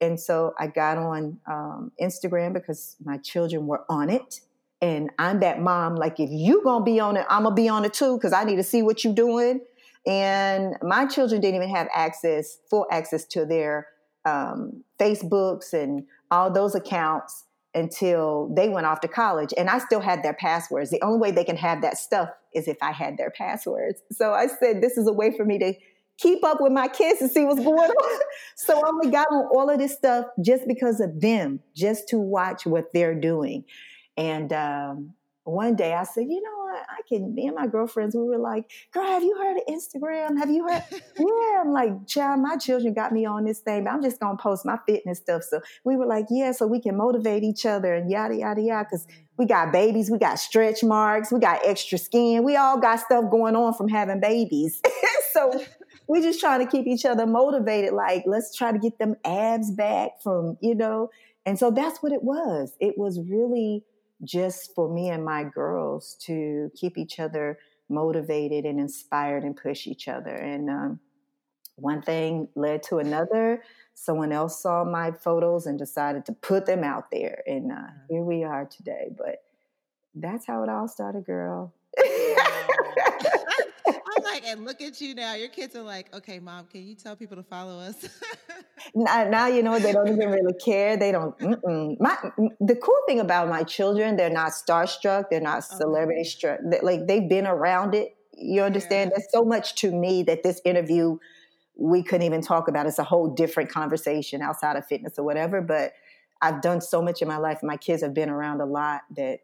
And 0.02 0.20
so 0.20 0.54
I 0.60 0.68
got 0.68 0.98
on 0.98 1.40
um, 1.48 1.92
Instagram 2.02 2.54
because 2.54 2.98
my 3.04 3.18
children 3.18 3.66
were 3.66 3.86
on 3.90 4.10
it. 4.10 4.42
And 4.82 5.10
I'm 5.20 5.40
that 5.40 5.62
mom, 5.62 5.96
like, 5.96 6.20
if 6.20 6.30
you 6.32 6.64
gonna 6.64 6.84
be 6.84 7.00
on 7.00 7.16
it, 7.16 7.26
I'm 7.30 7.44
gonna 7.44 7.56
be 7.56 7.70
on 7.70 7.86
it 7.86 7.94
too, 7.94 8.18
because 8.18 8.34
I 8.34 8.44
need 8.44 8.56
to 8.58 8.64
see 8.64 8.82
what 8.82 9.04
you're 9.04 9.14
doing. 9.14 9.62
And 10.06 10.76
my 10.82 11.06
children 11.06 11.40
didn't 11.40 11.56
even 11.56 11.76
have 11.76 11.88
access, 11.94 12.58
full 12.70 12.88
access 12.92 13.26
to 13.26 13.46
their 13.46 13.88
um, 14.26 14.84
Facebooks 15.00 15.74
and 15.74 16.06
all 16.32 16.52
those 16.52 16.76
accounts 16.76 17.46
until 17.74 18.52
they 18.56 18.70
went 18.70 18.86
off 18.86 19.02
to 19.02 19.08
college. 19.08 19.54
And 19.58 19.70
I 19.70 19.80
still 19.80 20.00
had 20.00 20.24
their 20.24 20.34
passwords. 20.34 20.90
The 20.90 21.02
only 21.04 21.20
way 21.20 21.32
they 21.32 21.44
can 21.44 21.58
have 21.58 21.82
that 21.82 21.98
stuff 21.98 22.30
is 22.54 22.68
if 22.68 22.78
I 22.82 22.92
had 22.92 23.18
their 23.18 23.30
passwords. 23.30 24.02
So 24.12 24.34
I 24.34 24.48
said, 24.48 24.82
this 24.82 24.98
is 24.98 25.08
a 25.08 25.14
way 25.14 25.36
for 25.36 25.46
me 25.46 25.60
to 25.60 25.74
keep 26.18 26.44
up 26.44 26.60
with 26.60 26.72
my 26.72 26.88
kids 26.88 27.22
and 27.22 27.30
see 27.30 27.46
what's 27.46 27.64
going 27.64 27.78
on. 27.78 28.20
so 28.56 28.80
I 28.80 28.88
only 28.88 29.12
got 29.12 29.28
on 29.28 29.48
all 29.54 29.70
of 29.70 29.80
this 29.80 29.94
stuff 29.94 30.26
just 30.42 30.68
because 30.68 31.00
of 31.00 31.22
them, 31.22 31.60
just 31.76 32.10
to 32.10 32.18
watch 32.18 32.66
what 32.66 32.92
they're 32.94 33.16
doing. 33.16 33.64
And 34.18 34.52
um, 34.52 35.14
one 35.50 35.76
day 35.76 35.94
I 35.94 36.04
said, 36.04 36.28
you 36.30 36.42
know 36.42 36.64
what? 36.66 36.86
I 36.90 37.02
can, 37.08 37.34
me 37.34 37.48
and 37.48 37.56
my 37.56 37.68
girlfriends, 37.68 38.16
we 38.16 38.24
were 38.24 38.38
like, 38.38 38.70
girl, 38.94 39.06
have 39.06 39.24
you 39.24 39.36
heard 39.38 39.58
of 39.58 39.64
Instagram? 39.68 40.38
Have 40.38 40.50
you 40.50 40.68
heard? 40.68 40.84
yeah. 40.92 41.62
I'm 41.62 41.72
like, 41.72 42.08
child, 42.08 42.42
my 42.42 42.58
children 42.58 42.94
got 42.94 43.12
me 43.12 43.26
on 43.26 43.46
this 43.46 43.60
thing, 43.60 43.84
but 43.84 43.92
I'm 43.92 44.02
just 44.02 44.20
going 44.20 44.38
to 44.38 44.42
post 44.42 44.66
my 44.66 44.78
fitness 44.88 45.20
stuff. 45.20 45.44
So 45.44 45.62
we 45.84 45.96
were 45.96 46.06
like, 46.06 46.26
yeah, 46.30 46.52
so 46.52 46.68
we 46.68 46.82
can 46.82 46.98
motivate 46.98 47.44
each 47.44 47.66
other 47.66 47.94
and 47.94 48.10
yada, 48.10 48.36
yada, 48.36 48.62
yada. 48.62 48.88
Cause 48.90 49.08
we 49.38 49.46
got 49.46 49.72
babies, 49.72 50.12
we 50.12 50.18
got 50.18 50.38
stretch 50.38 50.84
marks, 50.84 51.32
we 51.32 51.40
got 51.40 51.66
extra 51.66 51.98
skin. 51.98 52.44
We 52.44 52.56
all 52.58 52.80
got 52.80 53.00
stuff 53.00 53.32
going 53.32 53.56
on 53.56 53.74
from 53.74 53.88
having 53.88 54.20
babies. 54.20 54.82
so 55.34 55.64
we're 56.08 56.22
just 56.22 56.40
trying 56.40 56.66
to 56.66 56.70
keep 56.70 56.88
each 56.88 57.06
other 57.06 57.26
motivated. 57.26 57.94
Like, 57.94 58.24
let's 58.26 58.56
try 58.56 58.72
to 58.72 58.80
get 58.80 59.00
them 59.00 59.16
abs 59.24 59.72
back 59.72 60.22
from, 60.22 60.58
you 60.62 60.76
know, 60.76 61.10
and 61.46 61.58
so 61.58 61.72
that's 61.72 62.04
what 62.04 62.12
it 62.12 62.24
was. 62.24 62.76
It 62.80 62.98
was 62.98 63.20
really, 63.20 63.84
just 64.24 64.74
for 64.76 64.90
me 64.90 65.10
and 65.10 65.24
my 65.24 65.44
girls 65.44 66.16
to 66.22 66.72
keep 66.76 66.98
each 66.98 67.20
other 67.20 67.58
motivated 67.90 68.66
and 68.66 68.80
inspired 68.80 69.44
and 69.44 69.56
push 69.56 69.88
each 69.88 70.08
other. 70.08 70.36
And 70.36 70.70
um, 70.70 71.00
one 71.76 72.02
thing 72.02 72.48
led 72.56 72.84
to 72.84 73.00
another. 73.00 73.64
Someone 73.96 74.32
else 74.32 74.62
saw 74.62 74.84
my 74.84 75.12
photos 75.12 75.66
and 75.66 75.78
decided 75.78 76.26
to 76.26 76.34
put 76.34 76.66
them 76.66 76.84
out 76.84 77.12
there. 77.12 77.44
And 77.48 77.72
uh, 77.72 77.76
mm-hmm. 77.76 77.98
here 78.10 78.22
we 78.22 78.44
are 78.44 78.66
today. 78.66 79.10
But 79.18 79.44
that's 80.16 80.46
how 80.46 80.64
it 80.64 80.70
all 80.70 80.88
started, 80.88 81.26
girl. 81.26 81.74
I'm 82.00 82.38
like, 84.24 84.44
and 84.46 84.66
look 84.66 84.82
at 84.82 85.02
you 85.02 85.16
now. 85.16 85.36
Your 85.36 85.50
kids 85.50 85.76
are 85.76 85.82
like, 85.82 86.14
okay, 86.16 86.40
mom, 86.40 86.66
can 86.66 86.86
you 86.86 86.96
tell 86.96 87.16
people 87.16 87.38
to 87.38 87.44
follow 87.44 87.80
us? 87.80 88.08
now, 88.96 89.30
now, 89.30 89.48
you 89.48 89.64
know 89.64 89.80
they 89.80 89.92
don't 89.92 90.08
even 90.08 90.30
really 90.30 90.54
care. 90.64 90.98
They 90.98 91.12
don't. 91.12 91.36
My 92.00 92.18
the 92.60 92.76
cool 92.76 93.00
thing 93.08 93.20
about 93.20 93.50
my 93.50 93.64
children, 93.64 94.16
they're 94.16 94.30
not 94.30 94.52
starstruck. 94.52 95.26
They're 95.30 95.42
not 95.42 95.64
oh. 95.72 95.78
celebrity 95.78 96.22
okay. 96.22 96.30
struck. 96.30 96.60
Like 96.82 97.08
they've 97.08 97.28
been 97.28 97.48
around 97.48 97.96
it. 97.96 98.16
You 98.34 98.62
understand? 98.62 99.12
Yeah. 99.12 99.18
There's 99.18 99.32
so 99.32 99.44
much 99.44 99.76
to 99.76 99.92
me 99.92 100.24
that 100.24 100.44
this 100.44 100.62
interview 100.64 101.18
we 101.76 102.04
couldn't 102.04 102.26
even 102.26 102.42
talk 102.42 102.68
about. 102.68 102.86
It's 102.86 103.00
a 103.00 103.04
whole 103.04 103.30
different 103.34 103.70
conversation 103.70 104.42
outside 104.42 104.76
of 104.76 104.86
fitness 104.86 105.18
or 105.18 105.24
whatever. 105.24 105.62
But 105.62 105.94
I've 106.42 106.62
done 106.62 106.82
so 106.82 107.02
much 107.02 107.22
in 107.22 107.28
my 107.28 107.38
life. 107.38 107.60
My 107.64 107.78
kids 107.78 108.02
have 108.02 108.14
been 108.14 108.30
around 108.30 108.62
a 108.62 108.66
lot 108.66 109.02
that 109.16 109.40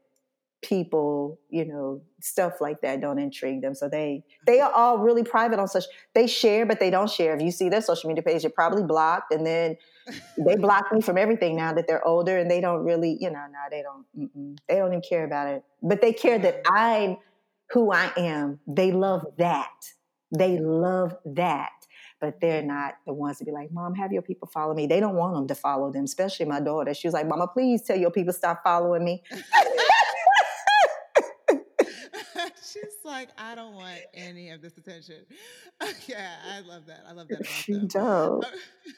people, 0.65 1.39
you 1.49 1.63
know, 1.63 2.01
stuff 2.21 2.59
like 2.59 2.81
that 2.81 2.99
don't 2.99 3.19
intrigue 3.19 3.61
them. 3.61 3.75
So 3.75 3.87
they 3.87 4.23
mm-hmm. 4.25 4.43
they 4.47 4.59
are 4.59 4.71
all 4.71 4.97
really 4.97 5.23
private 5.23 5.59
on 5.59 5.67
such. 5.67 5.85
They 6.13 6.27
share, 6.27 6.65
but 6.65 6.79
they 6.79 6.89
don't 6.89 7.09
share. 7.09 7.35
If 7.35 7.41
you 7.41 7.51
see 7.51 7.69
their 7.69 7.81
social 7.81 8.07
media 8.09 8.23
page, 8.23 8.43
you're 8.43 8.51
probably 8.51 8.83
blocked, 8.83 9.31
and 9.31 9.45
then 9.45 9.77
they 10.37 10.55
block 10.59 10.91
me 10.91 11.01
from 11.01 11.17
everything 11.17 11.55
now 11.55 11.73
that 11.73 11.87
they're 11.87 12.05
older, 12.05 12.37
and 12.37 12.49
they 12.49 12.61
don't 12.61 12.83
really, 12.83 13.17
you 13.19 13.29
know, 13.29 13.45
now 13.51 13.65
they 13.69 13.83
don't, 13.83 14.57
they 14.67 14.75
don't 14.75 14.91
even 14.91 15.01
care 15.01 15.23
about 15.23 15.47
it. 15.47 15.63
But 15.83 16.01
they 16.01 16.13
care 16.13 16.39
that 16.39 16.61
I'm 16.65 17.17
who 17.71 17.91
I 17.91 18.11
am. 18.17 18.59
They 18.67 18.91
love 18.91 19.25
that. 19.37 19.91
They 20.35 20.57
love 20.57 21.15
that. 21.25 21.69
But 22.19 22.39
they're 22.41 22.61
mm-hmm. 22.61 22.69
not 22.69 22.95
the 23.05 23.13
ones 23.13 23.37
to 23.37 23.45
be 23.45 23.51
like, 23.51 23.71
Mom, 23.71 23.93
have 23.95 24.11
your 24.11 24.21
people 24.23 24.47
follow 24.47 24.73
me. 24.73 24.87
They 24.87 24.99
don't 24.99 25.15
want 25.15 25.35
them 25.35 25.47
to 25.47 25.55
follow 25.55 25.91
them, 25.91 26.05
especially 26.05 26.47
my 26.47 26.59
daughter. 26.59 26.93
She 26.93 27.07
was 27.07 27.13
like, 27.13 27.27
Mama, 27.27 27.47
please 27.47 27.83
tell 27.83 27.97
your 27.97 28.11
people 28.11 28.33
stop 28.33 28.63
following 28.63 29.03
me. 29.03 29.21
She's 32.75 33.05
like, 33.05 33.29
I 33.37 33.55
don't 33.55 33.73
want 33.73 34.01
any 34.13 34.49
of 34.49 34.61
this 34.61 34.77
attention. 34.77 35.25
yeah, 36.07 36.35
I 36.53 36.59
love 36.59 36.85
that. 36.87 37.03
I 37.07 37.13
love 37.13 37.29
that. 37.29 37.45
she 37.47 37.79
does. 37.87 38.43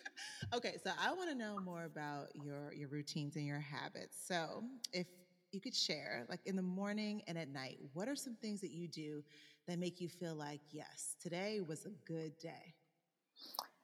okay, 0.53 0.77
so 0.83 0.89
I 0.99 1.13
want 1.13 1.29
to 1.29 1.35
know 1.35 1.59
more 1.63 1.83
about 1.83 2.27
your 2.33 2.73
your 2.73 2.89
routines 2.89 3.35
and 3.35 3.45
your 3.45 3.59
habits. 3.59 4.17
So, 4.27 4.63
if 4.93 5.05
you 5.51 5.61
could 5.61 5.75
share, 5.75 6.25
like 6.27 6.39
in 6.45 6.55
the 6.55 6.63
morning 6.63 7.21
and 7.27 7.37
at 7.37 7.49
night, 7.49 7.77
what 7.93 8.07
are 8.07 8.15
some 8.15 8.35
things 8.41 8.61
that 8.61 8.71
you 8.71 8.87
do 8.87 9.23
that 9.67 9.77
make 9.77 10.01
you 10.01 10.09
feel 10.09 10.35
like, 10.35 10.61
yes, 10.71 11.15
today 11.21 11.61
was 11.61 11.85
a 11.85 11.91
good 12.11 12.37
day? 12.39 12.73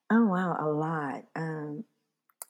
Oh 0.09 0.25
wow, 0.25 0.57
a 0.59 0.67
lot. 0.67 1.25
Um, 1.35 1.83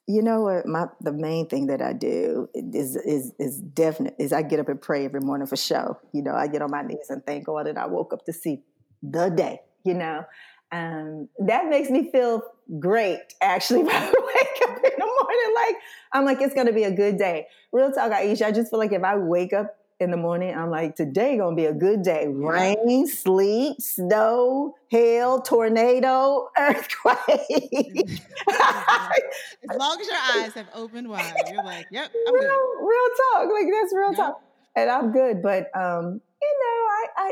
you 0.07 0.21
know 0.21 0.41
what? 0.41 0.65
My 0.65 0.87
the 1.01 1.13
main 1.13 1.47
thing 1.47 1.67
that 1.67 1.81
I 1.81 1.93
do 1.93 2.49
is 2.53 2.95
is 2.97 3.33
is 3.39 3.57
definite 3.59 4.15
is 4.19 4.33
I 4.33 4.41
get 4.41 4.59
up 4.59 4.69
and 4.69 4.81
pray 4.81 5.05
every 5.05 5.21
morning 5.21 5.47
for 5.47 5.55
show. 5.55 5.97
You 6.13 6.23
know, 6.23 6.35
I 6.35 6.47
get 6.47 6.61
on 6.61 6.71
my 6.71 6.81
knees 6.83 7.09
and 7.09 7.25
thank 7.25 7.45
God 7.45 7.67
that 7.67 7.77
I 7.77 7.87
woke 7.87 8.13
up 8.13 8.25
to 8.25 8.33
see 8.33 8.63
the 9.01 9.29
day. 9.29 9.61
you 9.85 9.93
know. 9.93 10.23
Um, 10.71 11.29
that 11.45 11.67
makes 11.67 11.89
me 11.91 12.11
feel 12.11 12.41
great 12.79 13.19
actually 13.41 13.83
when 13.83 13.95
I 13.95 14.07
wake 14.07 14.69
up 14.69 14.77
in 14.77 14.91
the 14.97 15.05
morning. 15.05 15.53
Like, 15.55 15.75
I'm 16.13 16.25
like, 16.25 16.41
it's 16.41 16.55
gonna 16.55 16.73
be 16.73 16.83
a 16.83 16.91
good 16.91 17.17
day. 17.17 17.47
Real 17.71 17.91
talk, 17.91 18.11
Aeshia, 18.11 18.47
I 18.47 18.51
just 18.51 18.71
feel 18.71 18.79
like 18.79 18.91
if 18.91 19.03
I 19.03 19.15
wake 19.17 19.53
up 19.53 19.75
in 19.99 20.11
the 20.11 20.17
morning, 20.17 20.55
I'm 20.55 20.69
like, 20.69 20.95
today 20.95 21.37
gonna 21.37 21.55
be 21.55 21.65
a 21.65 21.73
good 21.73 22.03
day. 22.03 22.27
Rain, 22.27 23.07
sleet, 23.07 23.81
snow, 23.81 24.75
hail, 24.89 25.41
tornado, 25.41 26.49
earthquake. 26.57 27.19
as 28.49 29.77
long 29.77 29.99
as 29.99 30.07
your 30.07 30.17
eyes 30.35 30.53
have 30.53 30.67
opened 30.73 31.09
wide, 31.09 31.33
you're 31.51 31.63
like, 31.63 31.87
yep, 31.91 32.11
I'm 32.27 32.33
real, 32.33 32.41
good. 32.43 32.87
Real 32.87 33.07
talk, 33.31 33.51
like 33.53 33.67
that's 33.71 33.93
real 33.93 34.09
yep. 34.09 34.17
talk, 34.17 34.41
and 34.75 34.89
I'm 34.89 35.11
good. 35.11 35.41
But 35.41 35.75
um, 35.75 36.21
you 36.41 36.59
know, 36.61 36.87
I, 36.89 37.07
I 37.17 37.31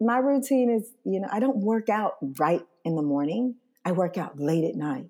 my 0.00 0.18
routine 0.18 0.70
is, 0.70 0.90
you 1.04 1.20
know, 1.20 1.28
I 1.30 1.40
don't 1.40 1.58
work 1.58 1.88
out 1.88 2.16
right 2.38 2.62
in 2.84 2.96
the 2.96 3.02
morning. 3.02 3.56
I 3.84 3.92
work 3.92 4.18
out 4.18 4.38
late 4.38 4.64
at 4.64 4.74
night. 4.74 5.06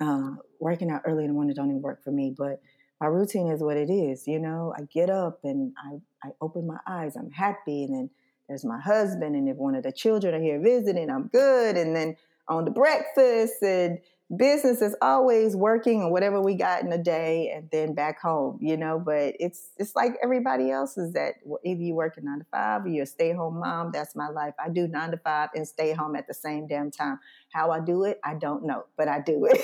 Uh, 0.00 0.32
working 0.58 0.90
out 0.90 1.02
early 1.04 1.24
in 1.24 1.28
the 1.28 1.34
morning 1.34 1.54
don't 1.54 1.68
even 1.68 1.82
work 1.82 2.02
for 2.02 2.10
me, 2.10 2.34
but 2.36 2.60
my 3.02 3.08
routine 3.08 3.48
is 3.48 3.60
what 3.60 3.76
it 3.76 3.90
is. 3.90 4.28
You 4.28 4.38
know, 4.38 4.72
I 4.78 4.82
get 4.82 5.10
up 5.10 5.40
and 5.42 5.72
I, 5.76 6.28
I 6.28 6.30
open 6.40 6.68
my 6.68 6.78
eyes. 6.86 7.16
I'm 7.16 7.32
happy. 7.32 7.82
And 7.82 7.94
then 7.96 8.10
there's 8.46 8.64
my 8.64 8.78
husband. 8.78 9.34
And 9.34 9.48
if 9.48 9.56
one 9.56 9.74
of 9.74 9.82
the 9.82 9.90
children 9.90 10.36
are 10.36 10.40
here 10.40 10.60
visiting, 10.60 11.10
I'm 11.10 11.26
good. 11.26 11.76
And 11.76 11.96
then 11.96 12.16
on 12.46 12.64
the 12.64 12.70
breakfast 12.70 13.60
and 13.60 13.98
business 14.36 14.80
is 14.82 14.94
always 15.02 15.56
working 15.56 16.00
on 16.00 16.12
whatever 16.12 16.40
we 16.40 16.54
got 16.54 16.84
in 16.84 16.92
a 16.92 17.02
day 17.02 17.50
and 17.52 17.68
then 17.72 17.92
back 17.92 18.20
home, 18.20 18.60
you 18.62 18.76
know, 18.76 19.02
but 19.04 19.34
it's 19.40 19.70
it's 19.78 19.96
like 19.96 20.12
everybody 20.22 20.70
else 20.70 20.96
is 20.96 21.12
that 21.14 21.34
either 21.64 21.82
you 21.82 21.94
work 21.94 22.16
a 22.18 22.20
nine 22.20 22.38
to 22.38 22.46
five 22.52 22.84
or 22.84 22.88
you're 22.88 23.02
a 23.02 23.06
stay-home 23.06 23.58
mom. 23.58 23.90
That's 23.92 24.14
my 24.14 24.28
life. 24.28 24.54
I 24.64 24.68
do 24.68 24.86
nine 24.86 25.10
to 25.10 25.16
five 25.16 25.48
and 25.56 25.66
stay 25.66 25.92
home 25.92 26.14
at 26.14 26.28
the 26.28 26.34
same 26.34 26.68
damn 26.68 26.92
time. 26.92 27.18
How 27.52 27.72
I 27.72 27.80
do 27.80 28.04
it, 28.04 28.20
I 28.22 28.34
don't 28.34 28.64
know, 28.64 28.84
but 28.96 29.08
I 29.08 29.18
do 29.18 29.48
it. 29.50 29.60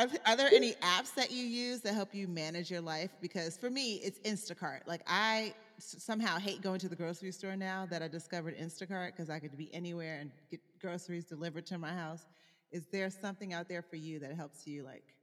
are, 0.00 0.08
are 0.26 0.36
there 0.36 0.50
any 0.52 0.72
apps 0.82 1.14
that 1.14 1.30
you 1.30 1.44
use 1.44 1.80
that 1.82 1.94
help 1.94 2.14
you 2.14 2.26
manage 2.26 2.70
your 2.70 2.80
life? 2.80 3.10
Because 3.20 3.56
for 3.56 3.70
me, 3.70 3.96
it's 3.96 4.18
Instacart. 4.20 4.80
Like 4.86 5.02
I 5.06 5.54
somehow 5.78 6.38
hate 6.38 6.62
going 6.62 6.78
to 6.80 6.88
the 6.88 6.96
grocery 6.96 7.32
store 7.32 7.56
now 7.56 7.86
that 7.90 8.02
I 8.02 8.08
discovered 8.08 8.56
Instacart 8.56 9.08
because 9.08 9.30
I 9.30 9.38
could 9.38 9.56
be 9.56 9.72
anywhere 9.74 10.18
and 10.20 10.30
get 10.50 10.60
groceries 10.80 11.24
delivered 11.24 11.66
to 11.66 11.78
my 11.78 11.92
house. 11.92 12.26
Is 12.70 12.86
there 12.92 13.10
something 13.10 13.52
out 13.52 13.68
there 13.68 13.82
for 13.82 13.96
you 13.96 14.18
that 14.20 14.34
helps 14.34 14.66
you 14.66 14.84
like 14.84 15.14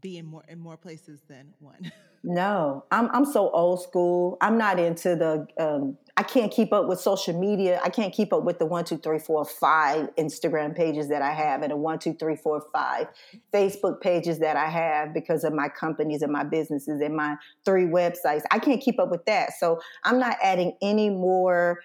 be 0.00 0.18
in 0.18 0.26
more 0.26 0.44
in 0.48 0.58
more 0.58 0.76
places 0.76 1.22
than 1.28 1.54
one? 1.60 1.92
No, 2.24 2.84
I'm 2.90 3.08
I'm 3.12 3.24
so 3.24 3.50
old 3.50 3.82
school. 3.82 4.36
I'm 4.40 4.58
not 4.58 4.78
into 4.78 5.14
the. 5.16 5.46
Um, 5.58 5.96
I 6.16 6.24
can't 6.24 6.50
keep 6.50 6.72
up 6.72 6.88
with 6.88 7.00
social 7.00 7.38
media. 7.38 7.80
I 7.84 7.90
can't 7.90 8.12
keep 8.12 8.32
up 8.32 8.42
with 8.42 8.58
the 8.58 8.66
one, 8.66 8.84
two, 8.84 8.98
three, 8.98 9.20
four, 9.20 9.44
five 9.44 10.08
Instagram 10.16 10.74
pages 10.74 11.08
that 11.10 11.22
I 11.22 11.32
have, 11.32 11.62
and 11.62 11.70
the 11.70 11.76
one, 11.76 12.00
two, 12.00 12.14
three, 12.14 12.34
four, 12.34 12.66
five 12.72 13.06
Facebook 13.54 14.00
pages 14.00 14.40
that 14.40 14.56
I 14.56 14.68
have 14.68 15.14
because 15.14 15.44
of 15.44 15.52
my 15.52 15.68
companies 15.68 16.22
and 16.22 16.32
my 16.32 16.42
businesses 16.42 17.00
and 17.00 17.14
my 17.14 17.36
three 17.64 17.84
websites. 17.84 18.42
I 18.50 18.58
can't 18.58 18.80
keep 18.80 18.98
up 18.98 19.10
with 19.10 19.24
that, 19.26 19.52
so 19.58 19.80
I'm 20.02 20.18
not 20.18 20.36
adding 20.42 20.76
any 20.82 21.10
more 21.10 21.82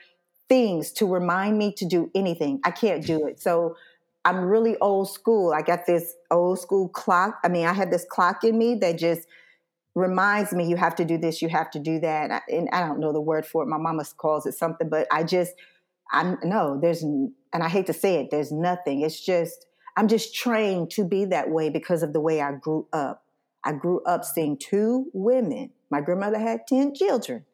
things 0.50 0.92
to 0.94 1.06
remind 1.06 1.60
me 1.60 1.72
to 1.74 1.86
do 1.86 2.10
anything. 2.16 2.60
I 2.64 2.72
can't 2.72 3.06
do 3.06 3.28
it. 3.28 3.40
So 3.40 3.76
I'm 4.26 4.46
really 4.46 4.78
old 4.80 5.12
school. 5.12 5.54
I 5.54 5.62
got 5.62 5.86
this 5.86 6.16
old 6.32 6.60
school 6.60 6.90
clock. 6.90 7.40
I 7.44 7.50
mean, 7.50 7.66
I 7.66 7.74
have 7.74 7.92
this 7.92 8.06
clock 8.10 8.44
in 8.44 8.58
me 8.58 8.76
that 8.76 8.98
just 8.98 9.28
reminds 9.96 10.54
me 10.54 10.68
you 10.68 10.76
have 10.76 10.96
to 10.96 11.06
do 11.06 11.18
this, 11.18 11.42
you 11.42 11.50
have 11.50 11.70
to 11.72 11.80
do 11.80 12.00
that. 12.00 12.44
And 12.50 12.70
I 12.72 12.80
don't 12.82 13.00
know 13.00 13.14
the 13.14 13.22
word 13.22 13.46
for 13.46 13.64
it. 13.64 13.68
My 13.68 13.78
mama 13.78 14.06
calls 14.18 14.46
it 14.46 14.54
something, 14.54 14.90
but 14.90 15.08
I 15.12 15.24
just, 15.24 15.54
I 16.12 16.36
no, 16.44 16.80
there's, 16.82 17.04
and 17.04 17.34
I 17.54 17.70
hate 17.70 17.86
to 17.88 17.94
say 17.94 18.16
it, 18.16 18.32
there's 18.32 18.52
nothing. 18.52 19.02
It's 19.02 19.24
just, 19.24 19.68
I'm 19.96 20.08
just 20.08 20.34
trained 20.34 20.90
to 20.92 21.06
be 21.06 21.26
that 21.26 21.50
way 21.50 21.70
because 21.70 22.02
of 22.02 22.14
the 22.14 22.20
way 22.20 22.42
I 22.42 22.54
grew 22.54 22.88
up. 22.92 23.24
I 23.64 23.74
grew 23.74 24.02
up 24.04 24.26
seeing 24.26 24.58
two 24.58 25.06
women. 25.14 25.70
My 25.90 26.02
grandmother 26.02 26.40
had 26.40 26.68
10 26.68 26.96
children. 26.96 27.46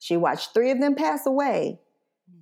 She 0.00 0.16
watched 0.16 0.52
three 0.52 0.70
of 0.70 0.80
them 0.80 0.94
pass 0.94 1.26
away, 1.26 1.80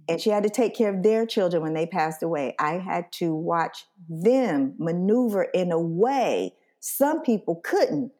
and 0.09 0.21
she 0.21 0.31
had 0.31 0.45
to 0.45 0.51
take 0.51 0.75
care 0.75 0.95
of 0.95 1.03
their 1.03 1.27
children 1.27 1.63
when 1.63 1.75
they 1.75 1.87
passed 1.87 2.23
away. 2.23 2.55
I 2.59 2.79
had 2.79 3.13
to 3.13 3.35
watch 3.35 3.85
them 4.09 4.75
maneuver 4.79 5.45
in 5.45 5.71
a 5.71 5.81
way 5.81 6.55
some 6.81 7.23
people 7.23 7.61
couldn't 7.63 8.11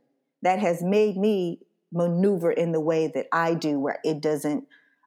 that 0.43 0.59
has 0.59 0.83
made 0.83 1.17
me 1.17 1.61
maneuver 1.93 2.51
in 2.51 2.73
the 2.73 2.81
way 2.81 3.07
that 3.15 3.27
I 3.33 3.55
do, 3.55 3.79
where 3.79 3.99
it 4.05 4.21
doesn't 4.21 4.67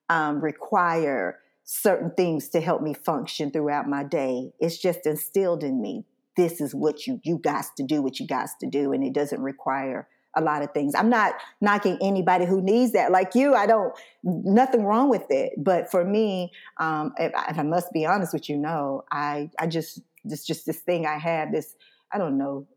um, 0.09 0.39
require 0.39 1.39
certain 1.63 2.11
things 2.11 2.49
to 2.49 2.61
help 2.61 2.81
me 2.81 2.93
function 2.93 3.51
throughout 3.51 3.89
my 3.89 4.03
day. 4.03 4.51
It's 4.59 4.77
just 4.77 5.05
instilled 5.05 5.63
in 5.63 5.81
me. 5.81 6.05
This 6.37 6.61
is 6.61 6.75
what 6.75 7.07
you 7.07 7.19
you 7.23 7.39
guys 7.39 7.69
to 7.77 7.83
do, 7.83 8.01
what 8.01 8.19
you 8.19 8.27
guys 8.27 8.51
to 8.59 8.67
do, 8.67 8.91
and 8.91 9.03
it 9.03 9.13
doesn't 9.13 9.41
require 9.41 10.07
a 10.35 10.41
lot 10.41 10.61
of 10.61 10.71
things. 10.73 10.93
I'm 10.95 11.09
not 11.09 11.35
knocking 11.61 11.97
anybody 12.01 12.45
who 12.45 12.61
needs 12.61 12.91
that. 12.91 13.11
Like 13.11 13.35
you, 13.35 13.55
I 13.55 13.65
don't 13.65 13.93
nothing 14.23 14.83
wrong 14.83 15.09
with 15.09 15.25
it. 15.29 15.53
But 15.57 15.89
for 15.89 16.03
me, 16.03 16.51
um, 16.77 17.13
if, 17.17 17.31
if 17.49 17.57
I 17.57 17.63
must 17.63 17.91
be 17.93 18.05
honest 18.05 18.33
with 18.33 18.49
you, 18.49 18.57
no, 18.57 19.05
I 19.11 19.49
I 19.57 19.67
just 19.67 20.01
this 20.23 20.45
just 20.45 20.65
this 20.65 20.79
thing 20.79 21.05
I 21.05 21.17
have 21.17 21.51
this 21.51 21.75
I 22.11 22.17
don't 22.17 22.37
know 22.37 22.67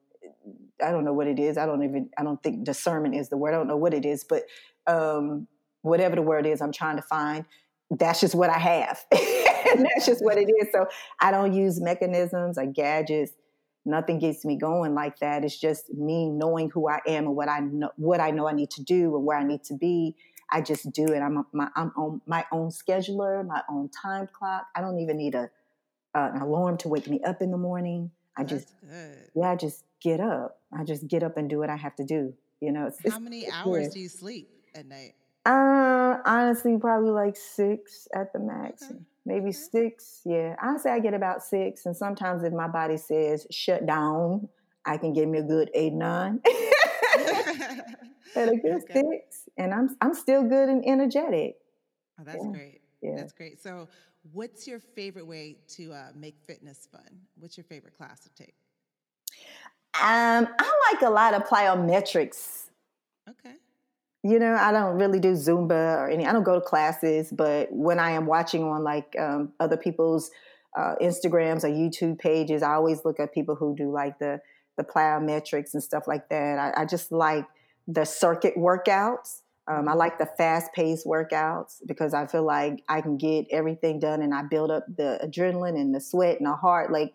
I 0.84 0.90
don't 0.90 1.04
know 1.04 1.12
what 1.12 1.26
it 1.26 1.38
is. 1.38 1.58
I 1.58 1.66
don't 1.66 1.82
even 1.82 2.10
I 2.18 2.22
don't 2.22 2.42
think 2.42 2.64
discernment 2.64 3.14
is 3.14 3.28
the 3.28 3.36
word. 3.36 3.54
I 3.54 3.58
don't 3.58 3.68
know 3.68 3.76
what 3.76 3.94
it 3.94 4.04
is, 4.04 4.24
but 4.24 4.44
um, 4.86 5.46
whatever 5.82 6.16
the 6.16 6.22
word 6.22 6.46
is, 6.46 6.60
I'm 6.60 6.72
trying 6.72 6.96
to 6.96 7.02
find. 7.02 7.44
That's 7.90 8.20
just 8.20 8.34
what 8.34 8.50
I 8.50 8.58
have, 8.58 9.04
and 9.12 9.86
that's 9.86 10.04
just 10.04 10.22
what 10.22 10.36
it 10.36 10.50
is. 10.60 10.68
So 10.72 10.86
I 11.20 11.30
don't 11.30 11.54
use 11.54 11.80
mechanisms 11.80 12.58
or 12.58 12.66
gadgets. 12.66 13.32
Nothing 13.86 14.18
gets 14.18 14.44
me 14.44 14.56
going 14.56 14.94
like 14.94 15.18
that. 15.20 15.44
It's 15.44 15.58
just 15.58 15.90
me 15.94 16.28
knowing 16.28 16.68
who 16.68 16.88
I 16.88 17.00
am 17.06 17.24
and 17.26 17.34
what 17.34 17.48
I 17.48 17.60
know, 17.60 17.90
what 17.96 18.20
I 18.20 18.30
know 18.30 18.46
I 18.46 18.52
need 18.52 18.70
to 18.72 18.82
do 18.82 19.16
and 19.16 19.24
where 19.24 19.38
I 19.38 19.44
need 19.44 19.64
to 19.64 19.74
be. 19.74 20.14
I 20.50 20.60
just 20.60 20.92
do 20.92 21.06
it. 21.06 21.20
I'm 21.20 21.46
my 21.52 21.68
I'm 21.74 21.92
on 21.96 22.20
my 22.26 22.44
own 22.52 22.68
scheduler, 22.68 23.46
my 23.46 23.62
own 23.70 23.88
time 23.88 24.28
clock. 24.30 24.66
I 24.76 24.82
don't 24.82 24.98
even 24.98 25.16
need 25.16 25.34
a 25.34 25.50
uh, 26.14 26.30
an 26.34 26.40
alarm 26.42 26.76
to 26.78 26.88
wake 26.88 27.08
me 27.08 27.20
up 27.22 27.40
in 27.42 27.50
the 27.50 27.56
morning. 27.58 28.10
I 28.36 28.44
just 28.44 28.74
yeah, 29.34 29.50
I 29.50 29.56
just 29.56 29.84
get 30.00 30.20
up. 30.20 30.60
I 30.72 30.84
just 30.84 31.06
get 31.06 31.22
up 31.22 31.36
and 31.36 31.48
do 31.48 31.58
what 31.58 31.70
I 31.70 31.76
have 31.76 31.96
to 31.96 32.04
do. 32.04 32.34
You 32.60 32.72
know, 32.72 32.86
it's, 32.86 33.12
how 33.12 33.18
many 33.18 33.48
hours 33.50 33.88
do 33.88 34.00
you 34.00 34.08
sleep 34.08 34.50
at 34.74 34.86
night? 34.86 35.14
Uh, 35.46 36.18
honestly, 36.24 36.76
probably 36.78 37.10
like 37.10 37.36
six 37.36 38.08
at 38.14 38.32
the 38.32 38.38
max. 38.38 38.82
Okay. 38.82 39.00
Maybe 39.24 39.48
okay. 39.48 39.52
six. 39.52 40.22
Yeah, 40.24 40.56
I 40.60 40.76
say 40.78 40.90
I 40.90 40.98
get 40.98 41.14
about 41.14 41.42
six, 41.42 41.86
and 41.86 41.96
sometimes 41.96 42.42
if 42.42 42.52
my 42.52 42.68
body 42.68 42.96
says 42.96 43.46
shut 43.50 43.86
down, 43.86 44.48
I 44.84 44.96
can 44.96 45.12
give 45.12 45.28
me 45.28 45.38
a 45.38 45.42
good 45.42 45.70
eight 45.74 45.92
nine. 45.92 46.40
At 48.36 48.48
a 48.48 48.56
good 48.62 48.82
okay. 48.82 49.02
six, 49.02 49.48
and 49.56 49.72
I'm 49.72 49.96
I'm 50.00 50.14
still 50.14 50.42
good 50.42 50.68
and 50.68 50.86
energetic. 50.86 51.56
Oh, 52.20 52.24
that's 52.24 52.44
yeah. 52.44 52.50
great. 52.50 52.80
Yeah. 53.00 53.16
That's 53.16 53.32
great. 53.32 53.62
So, 53.62 53.88
what's 54.32 54.66
your 54.66 54.80
favorite 54.80 55.26
way 55.26 55.56
to 55.76 55.92
uh, 55.92 56.08
make 56.14 56.36
fitness 56.46 56.88
fun? 56.90 57.08
What's 57.38 57.56
your 57.56 57.64
favorite 57.64 57.96
class 57.96 58.20
to 58.20 58.30
take? 58.34 58.54
Um, 59.94 60.48
I 60.58 60.92
like 60.92 61.02
a 61.02 61.10
lot 61.10 61.34
of 61.34 61.44
plyometrics. 61.44 62.68
Okay. 63.28 63.54
You 64.22 64.38
know, 64.38 64.54
I 64.54 64.72
don't 64.72 64.96
really 64.96 65.20
do 65.20 65.32
Zumba 65.32 65.98
or 65.98 66.08
any. 66.08 66.26
I 66.26 66.32
don't 66.32 66.44
go 66.44 66.54
to 66.54 66.60
classes, 66.60 67.32
but 67.32 67.68
when 67.72 67.98
I 67.98 68.10
am 68.10 68.26
watching 68.26 68.64
on 68.64 68.84
like 68.84 69.14
um, 69.18 69.52
other 69.60 69.76
people's 69.76 70.30
uh, 70.76 70.94
Instagrams 71.00 71.64
or 71.64 71.68
YouTube 71.68 72.18
pages, 72.18 72.62
I 72.62 72.74
always 72.74 73.04
look 73.04 73.18
at 73.18 73.32
people 73.32 73.54
who 73.54 73.74
do 73.76 73.90
like 73.90 74.18
the 74.18 74.40
the 74.76 74.84
plyometrics 74.84 75.74
and 75.74 75.82
stuff 75.82 76.06
like 76.06 76.28
that. 76.28 76.58
I, 76.58 76.82
I 76.82 76.84
just 76.86 77.12
like 77.12 77.44
the 77.86 78.04
circuit 78.04 78.54
workouts. 78.56 79.40
Um, 79.66 79.88
I 79.88 79.92
like 79.92 80.18
the 80.18 80.26
fast 80.38 80.72
paced 80.72 81.04
workouts 81.04 81.82
because 81.84 82.14
I 82.14 82.26
feel 82.26 82.44
like 82.44 82.82
I 82.88 83.02
can 83.02 83.18
get 83.18 83.46
everything 83.50 83.98
done 83.98 84.22
and 84.22 84.32
I 84.32 84.42
build 84.42 84.70
up 84.70 84.86
the 84.96 85.20
adrenaline 85.22 85.78
and 85.78 85.94
the 85.94 86.00
sweat 86.00 86.38
and 86.38 86.46
the 86.46 86.54
heart. 86.54 86.90
Like 86.90 87.14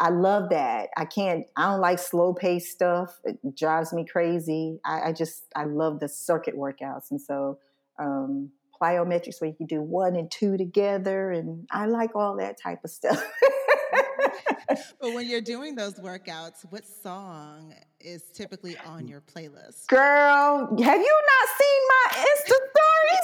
I 0.00 0.08
love 0.08 0.48
that. 0.48 0.88
I 0.96 1.04
can't, 1.04 1.46
I 1.56 1.66
don't 1.66 1.80
like 1.80 1.98
slow 1.98 2.32
paced 2.32 2.72
stuff. 2.72 3.20
It 3.24 3.38
drives 3.54 3.92
me 3.92 4.06
crazy. 4.06 4.80
I, 4.82 5.08
I, 5.08 5.12
just, 5.12 5.44
I 5.54 5.64
love 5.64 6.00
the 6.00 6.08
circuit 6.08 6.56
workouts. 6.56 7.10
And 7.10 7.20
so, 7.20 7.58
um, 7.98 8.50
plyometrics 8.80 9.42
where 9.42 9.50
you 9.50 9.56
can 9.56 9.66
do 9.66 9.82
one 9.82 10.16
and 10.16 10.30
two 10.30 10.56
together. 10.56 11.32
And 11.32 11.66
I 11.70 11.84
like 11.84 12.16
all 12.16 12.36
that 12.38 12.58
type 12.58 12.82
of 12.82 12.90
stuff. 12.90 13.22
but 14.68 15.12
when 15.12 15.28
you're 15.28 15.42
doing 15.42 15.74
those 15.74 15.94
workouts, 15.94 16.64
what 16.70 16.86
song 16.86 17.74
is 18.00 18.22
typically 18.32 18.78
on 18.86 19.06
your 19.06 19.20
playlist? 19.20 19.86
Girl, 19.88 20.66
have 20.82 21.00
you 21.00 21.20
not 21.28 21.48
seen 21.60 21.80
my 21.88 22.24
Insta 22.24 22.54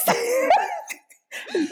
stories? 0.05 1.71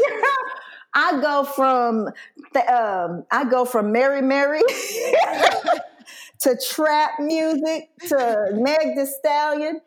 I 0.94 1.20
go 1.20 1.44
from 1.44 2.09
the, 2.52 2.74
um, 2.74 3.24
I 3.30 3.44
go 3.44 3.64
from 3.64 3.92
Mary 3.92 4.22
Mary 4.22 4.62
to 6.40 6.59
trap 6.70 7.12
music 7.18 7.90
to 8.09 8.48
Meg 8.52 8.96
Thee 8.96 9.07
Stallion. 9.07 9.80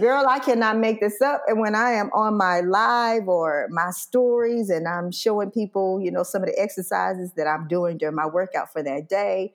girl, 0.00 0.26
I 0.28 0.38
cannot 0.38 0.78
make 0.78 1.00
this 1.00 1.20
up. 1.20 1.42
And 1.48 1.60
when 1.60 1.74
I 1.74 1.92
am 1.92 2.10
on 2.12 2.36
my 2.36 2.60
live 2.60 3.28
or 3.28 3.68
my 3.70 3.90
stories 3.90 4.70
and 4.70 4.86
I'm 4.86 5.10
showing 5.10 5.50
people, 5.50 6.00
you 6.00 6.10
know, 6.10 6.22
some 6.22 6.42
of 6.42 6.48
the 6.48 6.58
exercises 6.58 7.32
that 7.36 7.46
I'm 7.46 7.68
doing 7.68 7.98
during 7.98 8.14
my 8.14 8.26
workout 8.26 8.72
for 8.72 8.82
that 8.82 9.08
day, 9.08 9.52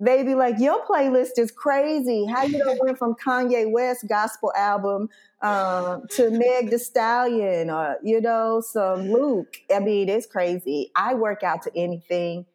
they 0.00 0.22
be 0.22 0.34
like, 0.34 0.58
"Your 0.58 0.84
playlist 0.84 1.38
is 1.38 1.50
crazy. 1.50 2.26
How 2.26 2.44
you 2.44 2.58
know 2.58 2.76
went 2.80 2.98
from 2.98 3.14
Kanye 3.14 3.70
West 3.70 4.06
gospel 4.08 4.52
album 4.56 5.08
uh, 5.42 5.98
to 6.10 6.30
Meg 6.30 6.70
Thee 6.70 6.78
Stallion 6.78 7.70
or 7.70 7.96
you 8.02 8.20
know 8.20 8.60
some 8.60 9.10
Luke? 9.10 9.56
I 9.74 9.80
mean, 9.80 10.08
it's 10.08 10.26
crazy. 10.26 10.90
I 10.96 11.14
work 11.14 11.42
out 11.42 11.62
to 11.62 11.70
anything." 11.76 12.46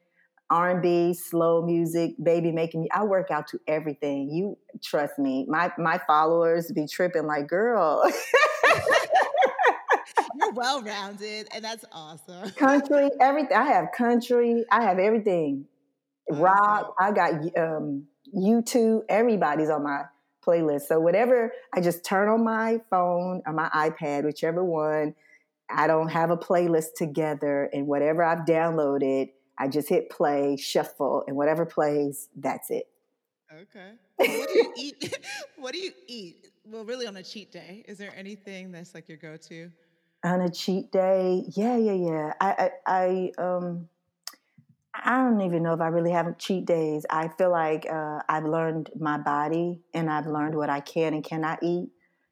R&B, 0.52 1.14
slow 1.14 1.62
music, 1.64 2.16
baby 2.24 2.52
making 2.52 2.82
me. 2.82 2.90
I 2.92 3.04
work 3.04 3.30
out 3.30 3.46
to 3.50 3.60
everything. 3.68 4.32
You 4.32 4.58
trust 4.84 5.20
me. 5.20 5.46
My 5.48 5.72
my 5.78 6.00
followers 6.08 6.72
be 6.72 6.88
tripping 6.88 7.28
like, 7.28 7.48
girl. 7.48 8.04
You're 10.40 10.52
well 10.54 10.82
rounded, 10.82 11.50
and 11.54 11.64
that's 11.64 11.86
awesome. 11.92 12.50
country, 12.52 13.12
everything. 13.22 13.56
I 13.56 13.66
have 13.66 13.92
country. 13.96 14.66
I 14.72 14.82
have 14.82 14.98
everything 14.98 15.66
rock. 16.32 16.96
I 17.00 17.12
got 17.12 17.34
um, 17.58 18.06
U2. 18.36 19.02
Everybody's 19.10 19.70
on 19.70 19.84
my 19.84 20.04
playlist. 20.46 20.84
So 20.84 21.00
whatever, 21.00 21.52
I 21.74 21.82
just 21.82 22.04
turn 22.04 22.30
on 22.30 22.44
my 22.44 22.80
phone 22.90 23.42
or 23.46 23.54
my 23.54 23.70
iPad, 23.70 24.24
whichever 24.24 24.64
one. 24.64 25.16
I 25.70 25.88
don't 25.88 26.10
have 26.10 26.32
a 26.32 26.38
playlist 26.38 26.96
together, 26.98 27.70
and 27.72 27.86
whatever 27.86 28.24
I've 28.24 28.46
downloaded, 28.46 29.30
I 29.58 29.68
just 29.68 29.88
hit 29.88 30.10
play, 30.10 30.58
shuffle, 30.58 31.24
and 31.28 31.36
whatever 31.36 31.66
plays, 31.66 32.30
that's 32.36 32.72
it. 32.72 32.88
Okay. 33.54 33.92
What 34.20 34.50
do 34.50 34.58
you 34.58 34.74
eat? 34.78 35.18
what 35.58 35.74
do 35.74 35.80
you 35.80 35.92
eat? 36.08 36.48
Well, 36.66 36.86
really, 36.86 37.08
on 37.08 37.18
a 37.18 37.24
cheat 37.24 37.52
day, 37.52 37.84
is 37.88 37.98
there 37.98 38.14
anything 38.18 38.72
that's 38.72 38.94
like 38.94 39.08
your 39.08 39.18
go-to? 39.18 39.72
On 40.24 40.42
a 40.42 40.50
cheat 40.50 40.92
day, 40.92 41.44
yeah, 41.56 41.78
yeah, 41.78 41.94
yeah. 41.94 42.34
I, 42.42 42.72
I, 42.86 43.32
I 43.38 43.42
um 43.42 43.88
I 45.04 45.24
don't 45.24 45.42
even 45.42 45.64
know 45.64 45.74
if 45.74 45.82
I 45.82 45.88
really 45.88 46.12
have 46.12 46.38
cheat 46.38 46.66
days. 46.66 47.06
I 47.10 47.30
feel 47.30 47.52
like 47.52 47.86
uh, 47.90 48.20
I've 48.28 48.46
learned 48.46 48.90
my 49.00 49.18
body 49.18 49.80
and 49.94 50.10
I've 50.10 50.28
learned 50.28 50.56
what 50.56 50.70
I 50.70 50.80
can 50.80 51.14
and 51.14 51.24
cannot 51.24 51.60
eat. 51.62 51.90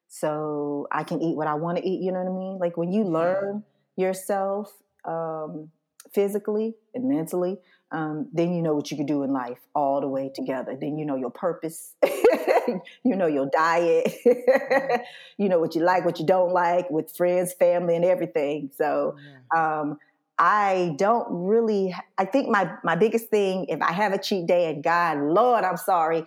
So 0.08 0.88
I 0.92 1.04
can 1.04 1.22
eat 1.22 1.36
what 1.36 1.48
I 1.48 1.56
want 1.56 1.78
to 1.78 1.88
eat. 1.88 2.02
You 2.02 2.12
know 2.12 2.24
what 2.24 2.32
I 2.32 2.38
mean? 2.38 2.58
Like 2.60 2.78
when 2.78 2.92
you 2.92 3.04
learn 3.04 3.64
yourself 3.96 4.72
um, 5.06 5.70
physically 6.14 6.76
and 6.94 7.10
mentally, 7.10 7.58
um, 7.92 8.28
then 8.34 8.54
you 8.54 8.62
know 8.62 8.76
what 8.76 8.92
you 8.92 8.98
can 8.98 9.06
do 9.06 9.24
in 9.24 9.32
life 9.32 9.60
all 9.74 10.02
the 10.02 10.08
way 10.08 10.30
together. 10.34 10.78
Then 10.80 10.98
you 10.98 11.06
know 11.06 11.16
your 11.16 11.30
purpose, 11.30 11.96
you 12.68 12.82
know 13.16 13.28
your 13.28 13.50
diet, 13.50 14.14
you 15.38 15.48
know 15.48 15.60
what 15.60 15.74
you 15.74 15.82
like, 15.82 16.04
what 16.04 16.20
you 16.20 16.26
don't 16.26 16.52
like 16.52 16.90
with 16.90 17.16
friends, 17.16 17.54
family, 17.54 17.96
and 17.96 18.04
everything. 18.04 18.72
So, 18.78 19.16
um, 19.56 20.00
I 20.40 20.96
don't 20.98 21.28
really 21.30 21.96
I 22.18 22.26
think 22.26 22.50
my 22.50 22.72
my 22.84 22.96
biggest 22.96 23.30
thing 23.30 23.66
if 23.70 23.82
I 23.82 23.92
have 23.92 24.14
a 24.14 24.18
cheat 24.18 24.48
day 24.48 24.70
and 24.70 24.84
God 24.84 25.20
Lord 25.20 25.64
I'm 25.64 25.78
sorry 25.78 26.26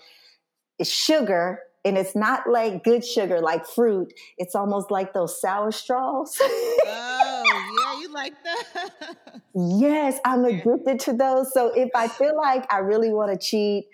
is 0.79 0.91
sugar. 0.93 1.61
And 1.83 1.97
it's 1.97 2.15
not 2.15 2.47
like 2.47 2.85
good 2.85 3.03
sugar 3.03 3.41
like 3.41 3.65
fruit. 3.67 4.13
It's 4.37 4.55
almost 4.55 4.91
like 4.91 5.15
those 5.15 5.41
sour 5.41 5.73
straws. 5.73 6.37
Oh 6.43 7.43
yeah 7.47 8.01
you 8.01 8.13
like 8.13 8.35
that. 8.45 9.17
Yes 9.55 10.19
I'm 10.25 10.45
addicted 10.45 11.01
to 11.01 11.13
those. 11.15 11.53
So 11.53 11.73
if 11.75 11.89
I 11.95 12.09
feel 12.09 12.37
like 12.37 12.71
I 12.73 12.79
really 12.79 13.13
want 13.13 13.33
to 13.33 13.39
cheat 13.39 13.87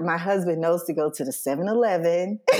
my 0.00 0.16
husband 0.16 0.60
knows 0.60 0.84
to 0.84 0.92
go 0.92 1.10
to 1.10 1.24
the 1.24 1.30
7-Eleven 1.30 2.40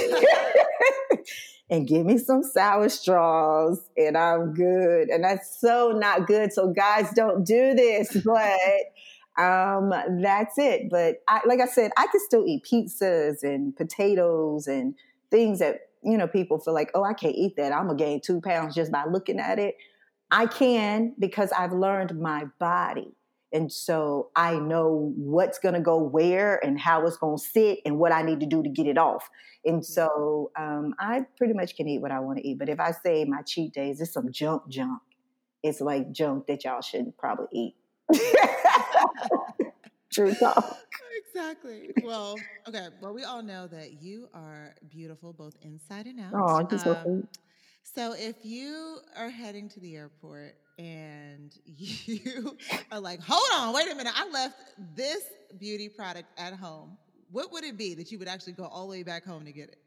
and 1.71 1.89
give 1.89 2.05
me 2.05 2.19
some 2.19 2.43
sour 2.43 2.89
straws 2.89 3.89
and 3.97 4.17
I'm 4.17 4.53
good. 4.53 5.09
And 5.09 5.25
that's 5.25 5.61
so 5.61 5.93
not 5.93 6.27
good. 6.27 6.53
So 6.53 6.73
guys, 6.73 7.11
don't 7.15 7.45
do 7.45 7.75
this, 7.75 8.17
but 8.25 9.43
um, 9.43 9.93
that's 10.21 10.59
it. 10.59 10.91
But 10.91 11.17
I, 11.29 11.41
like 11.47 11.61
I 11.61 11.67
said, 11.67 11.91
I 11.97 12.07
can 12.07 12.21
still 12.27 12.45
eat 12.47 12.65
pizzas 12.71 13.43
and 13.43 13.75
potatoes 13.75 14.67
and 14.67 14.95
things 15.31 15.59
that, 15.59 15.89
you 16.03 16.19
know, 16.19 16.29
people 16.29 16.59
feel 16.59 16.75
like, 16.75 16.91
oh, 16.95 17.03
I 17.03 17.15
can't 17.15 17.35
eat 17.35 17.57
that. 17.57 17.73
I'm 17.73 17.87
gonna 17.87 17.99
gain 17.99 18.21
two 18.21 18.41
pounds 18.41 18.75
just 18.75 18.93
by 18.93 19.05
looking 19.07 19.41
at 19.41 19.59
it. 19.59 19.77
I 20.31 20.47
can 20.47 21.15
because 21.19 21.51
I've 21.53 21.73
learned 21.73 22.21
my 22.21 22.45
body. 22.59 23.15
And 23.55 23.73
so 23.73 24.31
I 24.35 24.57
know 24.57 25.13
what's 25.17 25.61
going 25.61 25.75
to 25.75 25.81
go 25.81 25.97
where 25.97 26.63
and 26.65 26.79
how 26.79 27.07
it's 27.07 27.17
going 27.17 27.39
to 27.39 27.43
sit 27.43 27.79
and 27.87 28.01
what 28.01 28.11
I 28.11 28.23
need 28.23 28.41
to 28.41 28.47
do 28.47 28.65
to 28.65 28.69
get 28.69 28.89
it 28.89 28.99
off. 28.99 29.31
And 29.65 29.77
mm-hmm. 29.77 29.85
so 29.85 30.51
um, 30.59 30.95
I 30.99 31.21
pretty 31.39 31.55
much 31.55 31.77
can 31.77 31.87
eat 31.87 32.03
what 32.03 32.11
I 32.11 32.19
want 32.19 32.39
to 32.39 32.47
eat. 32.47 32.59
But 32.59 32.69
if 32.69 32.81
I 32.81 32.91
say 32.91 33.25
my 33.25 33.43
cheat 33.43 33.73
days, 33.73 34.01
it's 34.01 34.13
some 34.13 34.33
junk 34.33 34.69
junk. 34.69 35.01
It's 35.63 35.81
like 35.81 36.11
junk 36.11 36.49
that 36.49 36.65
y'all 36.65 36.81
shouldn't 36.81 37.17
probably 37.17 37.47
eat. 37.53 37.77
True 40.13 40.35
talk. 40.35 40.77
Exactly. 41.29 41.91
Well, 42.03 42.35
okay. 42.69 42.89
Well, 43.01 43.15
we 43.15 43.23
all 43.23 43.43
know 43.43 43.69
that 43.69 44.03
you 44.03 44.29
are 44.35 44.75
beautiful 44.89 45.33
both 45.33 45.55
inside 45.63 46.07
and 46.07 46.21
out. 46.21 46.33
Oh, 46.35 46.63
just 46.65 46.87
um, 46.87 47.29
so 47.83 48.15
if 48.17 48.37
you 48.45 48.99
are 49.17 49.31
heading 49.31 49.69
to 49.71 49.81
the 49.81 49.97
airport 49.97 50.57
and 50.79 51.57
you 51.67 52.57
are 52.91 53.01
like, 53.01 53.21
hold 53.21 53.43
on, 53.55 53.75
wait 53.75 53.91
a 53.91 53.95
minute, 53.95 54.13
I 54.17 54.29
left 54.29 54.59
this 54.95 55.25
beauty 55.59 55.89
product 55.89 56.29
at 56.39 56.55
home, 56.55 56.97
what 57.31 57.53
would 57.53 57.65
it 57.65 57.77
be 57.77 57.95
that 57.95 58.11
you 58.13 58.19
would 58.19 58.29
actually 58.29 58.55
go 58.55 58.65
all 58.65 58.87
the 58.87 58.91
way 58.91 59.03
back 59.03 59.25
home 59.25 59.45
to 59.45 59.53
get 59.53 59.69
it? 59.69 59.79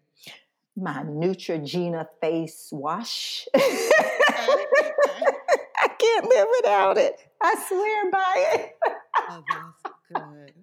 My 0.75 1.03
Neutrogena 1.03 2.07
face 2.21 2.69
wash. 2.71 3.47
I 3.55 4.67
can't 5.97 6.25
live 6.25 6.47
without 6.57 6.97
it. 6.97 7.15
I 7.41 7.55
swear 7.67 8.11
by 8.11 8.45
it. 8.53 8.75
oh, 9.29 9.43
that's 9.49 9.95
good. 10.13 10.53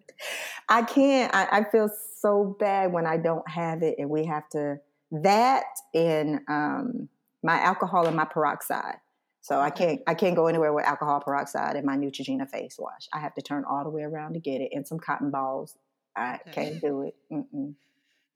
I 0.69 0.83
can't. 0.83 1.35
I, 1.35 1.49
I, 1.51 1.65
feel 1.65 1.91
so 2.19 2.57
bad 2.59 2.93
when 2.93 3.07
I 3.07 3.17
don't 3.17 3.49
have 3.49 3.83
it, 3.83 3.97
and 3.99 4.09
we 4.09 4.25
have 4.27 4.49
to 4.51 4.79
that 5.11 5.65
and 5.95 6.41
um, 6.49 7.09
my 7.43 7.61
alcohol 7.61 8.07
and 8.07 8.17
my 8.17 8.25
peroxide. 8.25 8.97
So 9.45 9.61
I 9.61 9.69
can't 9.69 10.01
I 10.07 10.15
can't 10.15 10.35
go 10.35 10.47
anywhere 10.47 10.73
with 10.73 10.87
alcohol 10.87 11.21
peroxide 11.21 11.77
and 11.77 11.85
my 11.85 11.99
Neutrogena 11.99 12.49
face 12.49 12.77
wash. 12.79 13.09
I 13.13 13.19
have 13.19 13.35
to 13.35 13.43
turn 13.43 13.65
all 13.69 13.85
the 13.85 13.91
way 13.91 14.01
around 14.01 14.33
to 14.33 14.41
get 14.41 14.63
it 14.63 14.71
and 14.73 14.89
some 14.89 14.99
cotton 14.99 15.31
balls. 15.31 15.77
I 16.17 16.37
okay. 16.37 16.71
can't 16.71 16.81
do 16.81 17.03
it. 17.03 17.15
Mm-mm. 17.31 17.75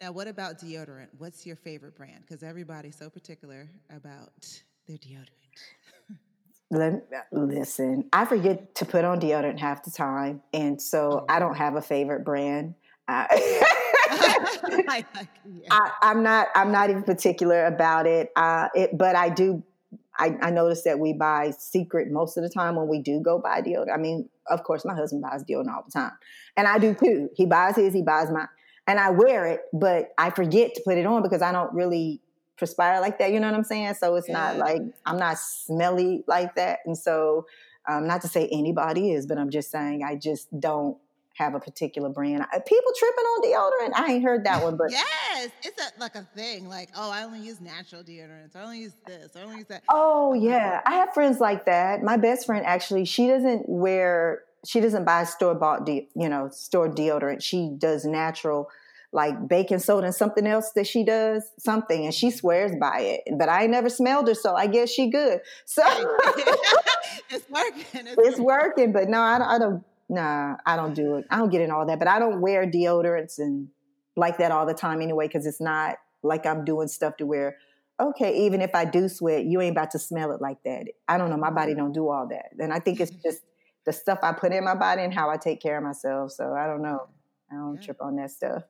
Now, 0.02 0.12
what 0.12 0.28
about 0.28 0.58
deodorant? 0.58 1.06
What's 1.16 1.46
your 1.46 1.56
favorite 1.56 1.96
brand? 1.96 2.24
Because 2.28 2.42
everybody's 2.42 2.98
so 2.98 3.08
particular 3.08 3.70
about 3.88 4.60
their 4.86 4.98
deodorant. 4.98 5.28
Let, 6.70 7.06
listen, 7.32 8.10
I 8.12 8.26
forget 8.26 8.74
to 8.74 8.84
put 8.84 9.06
on 9.06 9.18
deodorant 9.18 9.58
half 9.58 9.84
the 9.84 9.90
time, 9.90 10.42
and 10.52 10.80
so 10.80 11.20
oh. 11.22 11.26
I 11.30 11.38
don't 11.38 11.56
have 11.56 11.76
a 11.76 11.80
favorite 11.80 12.22
brand. 12.22 12.74
I, 13.08 13.26
I, 15.70 15.90
am 16.02 16.22
not. 16.22 16.48
I'm 16.54 16.70
not 16.70 16.90
even 16.90 17.02
particular 17.02 17.64
about 17.64 18.06
it. 18.06 18.30
Uh, 18.36 18.68
it, 18.74 18.98
but 18.98 19.16
I 19.16 19.30
do 19.30 19.62
I, 20.18 20.36
I 20.42 20.50
noticed 20.50 20.84
that 20.84 20.98
we 20.98 21.12
buy 21.12 21.52
secret 21.56 22.10
most 22.10 22.36
of 22.36 22.42
the 22.42 22.48
time 22.48 22.74
when 22.76 22.88
we 22.88 23.00
do 23.00 23.20
go 23.20 23.38
buy 23.38 23.62
deodorant. 23.62 23.94
I 23.94 23.98
mean, 23.98 24.28
of 24.48 24.64
course, 24.64 24.84
my 24.84 24.94
husband 24.94 25.22
buys 25.22 25.44
deodorant 25.44 25.72
all 25.72 25.84
the 25.84 25.92
time, 25.92 26.12
and 26.56 26.66
I 26.66 26.78
do 26.78 26.94
too. 26.94 27.30
He 27.34 27.46
buys 27.46 27.76
his, 27.76 27.94
he 27.94 28.02
buys 28.02 28.30
mine, 28.30 28.48
and 28.86 28.98
I 28.98 29.10
wear 29.10 29.46
it, 29.46 29.60
but 29.72 30.10
I 30.18 30.30
forget 30.30 30.74
to 30.74 30.82
put 30.84 30.98
it 30.98 31.06
on 31.06 31.22
because 31.22 31.42
I 31.42 31.52
don't 31.52 31.72
really 31.72 32.20
perspire 32.56 33.00
like 33.00 33.18
that. 33.18 33.32
You 33.32 33.40
know 33.40 33.48
what 33.48 33.56
I'm 33.56 33.64
saying? 33.64 33.94
So 33.94 34.16
it's 34.16 34.28
yeah. 34.28 34.34
not 34.34 34.56
like 34.56 34.82
I'm 35.06 35.18
not 35.18 35.38
smelly 35.38 36.24
like 36.26 36.56
that, 36.56 36.80
and 36.84 36.96
so 36.96 37.46
um, 37.88 38.06
not 38.06 38.20
to 38.22 38.28
say 38.28 38.48
anybody 38.52 39.12
is, 39.12 39.26
but 39.26 39.38
I'm 39.38 39.50
just 39.50 39.70
saying 39.70 40.02
I 40.04 40.16
just 40.16 40.48
don't 40.60 40.98
have 41.38 41.54
a 41.54 41.60
particular 41.60 42.08
brand. 42.08 42.44
People 42.66 42.92
tripping 42.98 43.24
on 43.24 43.42
deodorant. 43.42 43.92
I 43.94 44.12
ain't 44.12 44.24
heard 44.24 44.44
that 44.44 44.62
one, 44.62 44.76
but 44.76 44.90
yes, 44.90 45.50
it's 45.62 45.80
a, 45.80 46.00
like 46.00 46.16
a 46.16 46.22
thing. 46.34 46.68
Like, 46.68 46.90
oh, 46.96 47.10
I 47.10 47.22
only 47.22 47.40
use 47.40 47.60
natural 47.60 48.02
deodorants. 48.02 48.56
I 48.56 48.62
only 48.62 48.80
use 48.80 48.94
this. 49.06 49.36
I 49.36 49.42
only 49.42 49.58
use 49.58 49.66
that. 49.66 49.84
Oh 49.88 50.34
yeah, 50.34 50.80
I 50.84 50.94
have 50.94 51.14
friends 51.14 51.38
like 51.38 51.64
that. 51.66 52.02
My 52.02 52.16
best 52.16 52.46
friend 52.46 52.66
actually, 52.66 53.04
she 53.04 53.28
doesn't 53.28 53.68
wear. 53.68 54.42
She 54.66 54.80
doesn't 54.80 55.04
buy 55.04 55.22
store 55.24 55.54
bought, 55.54 55.86
de- 55.86 56.08
you 56.16 56.28
know, 56.28 56.48
store 56.50 56.88
deodorant. 56.88 57.42
She 57.42 57.70
does 57.78 58.04
natural, 58.04 58.68
like 59.12 59.46
baking 59.46 59.78
soda 59.78 60.06
and 60.06 60.14
something 60.14 60.44
else 60.44 60.72
that 60.72 60.88
she 60.88 61.04
does 61.04 61.48
something, 61.60 62.04
and 62.04 62.12
she 62.12 62.28
mm-hmm. 62.28 62.36
swears 62.36 62.72
by 62.80 63.00
it. 63.00 63.38
But 63.38 63.48
I 63.48 63.66
never 63.66 63.88
smelled 63.88 64.26
her, 64.26 64.34
so 64.34 64.56
I 64.56 64.66
guess 64.66 64.90
she 64.90 65.08
good. 65.08 65.40
So 65.66 65.82
it's 67.30 67.48
working. 67.48 68.06
It's, 68.08 68.16
it's 68.18 68.18
working. 68.18 68.44
working. 68.44 68.92
but 68.92 69.08
no, 69.08 69.20
I 69.20 69.38
don't, 69.38 69.48
I 69.48 69.58
don't 69.58 69.84
nah, 70.08 70.56
I 70.64 70.76
don't 70.76 70.94
do 70.94 71.16
it. 71.16 71.26
I 71.30 71.36
don't 71.36 71.50
get 71.50 71.60
in 71.60 71.70
all 71.70 71.86
that, 71.86 71.98
but 71.98 72.08
I 72.08 72.18
don't 72.18 72.40
wear 72.40 72.66
deodorants 72.66 73.38
and 73.38 73.68
like 74.16 74.38
that 74.38 74.50
all 74.50 74.66
the 74.66 74.74
time 74.74 75.00
anyway, 75.00 75.26
because 75.26 75.46
it's 75.46 75.60
not 75.60 75.96
like 76.22 76.46
I'm 76.46 76.64
doing 76.64 76.88
stuff 76.88 77.16
to 77.18 77.26
where, 77.26 77.56
okay, 78.00 78.46
even 78.46 78.60
if 78.60 78.74
I 78.74 78.84
do 78.84 79.08
sweat, 79.08 79.44
you 79.44 79.60
ain't 79.60 79.72
about 79.72 79.90
to 79.92 79.98
smell 79.98 80.32
it 80.32 80.40
like 80.40 80.62
that. 80.64 80.86
I 81.06 81.18
don't 81.18 81.30
know. 81.30 81.36
My 81.36 81.50
body 81.50 81.72
mm-hmm. 81.72 81.82
don't 81.82 81.92
do 81.92 82.08
all 82.08 82.26
that. 82.28 82.50
And 82.58 82.72
I 82.72 82.80
think 82.80 83.00
it's 83.00 83.10
just 83.24 83.42
the 83.84 83.92
stuff 83.92 84.18
I 84.22 84.32
put 84.32 84.52
in 84.52 84.64
my 84.64 84.74
body 84.74 85.02
and 85.02 85.14
how 85.14 85.30
I 85.30 85.36
take 85.36 85.60
care 85.60 85.78
of 85.78 85.84
myself. 85.84 86.32
So 86.32 86.52
I 86.52 86.66
don't 86.66 86.82
know. 86.82 87.08
I 87.50 87.54
don't 87.54 87.76
yeah. 87.76 87.80
trip 87.80 87.98
on 88.00 88.16
that 88.16 88.30
stuff. 88.30 88.62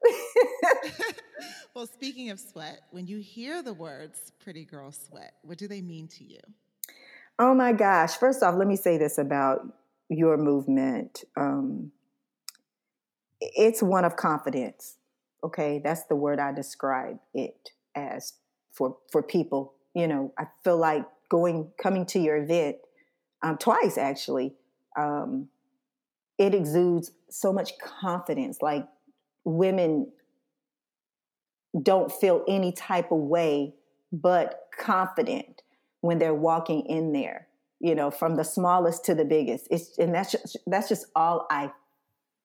well, 1.75 1.87
speaking 1.87 2.31
of 2.31 2.39
sweat, 2.39 2.83
when 2.91 3.07
you 3.07 3.19
hear 3.19 3.63
the 3.63 3.75
words 3.75 4.33
Pretty 4.39 4.65
Girls 4.65 4.99
Sweat, 5.09 5.35
what 5.43 5.59
do 5.59 5.67
they 5.67 5.81
mean 5.81 6.07
to 6.09 6.25
you? 6.25 6.39
Oh 7.41 7.55
my 7.55 7.73
gosh. 7.73 8.17
First 8.17 8.43
off, 8.43 8.55
let 8.57 8.69
me 8.69 8.77
say 8.77 8.97
this 8.99 9.19
about 9.19 9.67
your 10.09 10.37
movement. 10.37 11.25
Um, 11.37 11.93
it's 13.41 13.83
one 13.83 14.05
of 14.05 14.17
confidence. 14.17 14.97
Okay, 15.45 15.81
that's 15.83 16.05
the 16.05 16.17
word 16.17 16.39
I 16.39 16.53
describe 16.53 17.19
it 17.35 17.71
as 17.95 18.35
for 18.73 18.97
for 19.13 19.23
people. 19.23 19.75
You 19.95 20.09
know, 20.09 20.33
I 20.39 20.45
feel 20.65 20.79
like 20.79 21.05
going 21.29 21.71
coming 21.81 22.07
to 22.07 22.19
your 22.19 22.37
event 22.37 22.77
um, 23.43 23.59
twice 23.59 23.99
actually. 23.99 24.55
Um, 24.97 25.49
it 26.39 26.55
exudes 26.55 27.13
so 27.29 27.53
much 27.53 27.79
confidence. 27.79 28.59
Like 28.63 28.87
women 29.45 30.11
don't 31.83 32.11
feel 32.11 32.45
any 32.49 32.73
type 32.73 33.13
of 33.13 33.19
way 33.19 33.75
but 34.13 34.69
confident 34.79 35.63
when 36.01 36.19
they're 36.19 36.35
walking 36.35 36.87
in 36.87 37.13
there 37.13 37.48
you 37.81 37.95
know 37.95 38.11
from 38.11 38.37
the 38.37 38.45
smallest 38.45 39.05
to 39.07 39.15
the 39.15 39.25
biggest. 39.25 39.69
It's 39.71 39.99
and 39.99 40.15
that's 40.15 40.33
just 40.33 40.57
that's 40.67 40.89
just 40.89 41.07
all 41.15 41.47
i 41.51 41.71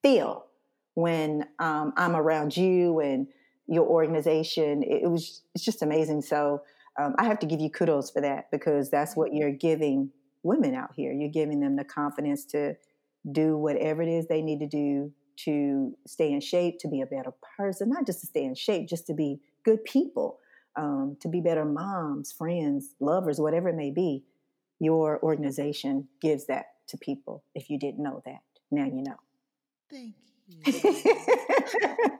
feel 0.02 0.46
when 0.94 1.46
um, 1.58 1.92
i'm 1.96 2.14
around 2.16 2.56
you 2.56 3.00
and 3.00 3.26
your 3.66 3.86
organization. 3.86 4.82
It, 4.82 5.02
it 5.04 5.10
was 5.10 5.42
it's 5.54 5.64
just 5.64 5.82
amazing. 5.82 6.22
So 6.22 6.62
um, 6.98 7.14
i 7.18 7.24
have 7.24 7.38
to 7.40 7.46
give 7.46 7.60
you 7.60 7.70
kudos 7.70 8.10
for 8.10 8.20
that 8.20 8.50
because 8.50 8.90
that's 8.90 9.16
what 9.16 9.32
you're 9.32 9.52
giving 9.52 10.10
women 10.42 10.74
out 10.74 10.90
here. 10.94 11.12
You're 11.12 11.30
giving 11.30 11.60
them 11.60 11.76
the 11.76 11.84
confidence 11.84 12.44
to 12.46 12.76
do 13.32 13.56
whatever 13.56 14.02
it 14.02 14.08
is 14.08 14.26
they 14.26 14.42
need 14.42 14.60
to 14.60 14.68
do 14.68 15.12
to 15.36 15.96
stay 16.06 16.32
in 16.32 16.40
shape, 16.40 16.78
to 16.78 16.88
be 16.88 17.00
a 17.00 17.06
better 17.06 17.32
person, 17.56 17.88
not 17.88 18.06
just 18.06 18.20
to 18.20 18.26
stay 18.26 18.44
in 18.44 18.54
shape, 18.54 18.88
just 18.88 19.06
to 19.06 19.14
be 19.14 19.40
good 19.64 19.84
people, 19.84 20.38
um, 20.76 21.16
to 21.20 21.28
be 21.28 21.40
better 21.40 21.64
moms, 21.64 22.32
friends, 22.32 22.94
lovers, 23.00 23.40
whatever 23.40 23.68
it 23.68 23.76
may 23.76 23.90
be. 23.90 24.22
Your 24.84 25.18
organization 25.22 26.08
gives 26.20 26.44
that 26.46 26.66
to 26.88 26.98
people. 26.98 27.42
If 27.54 27.70
you 27.70 27.78
didn't 27.78 28.02
know 28.02 28.20
that, 28.26 28.42
now 28.70 28.84
you 28.84 29.02
know. 29.02 29.16
Thank 29.90 30.14
you. 30.46 30.60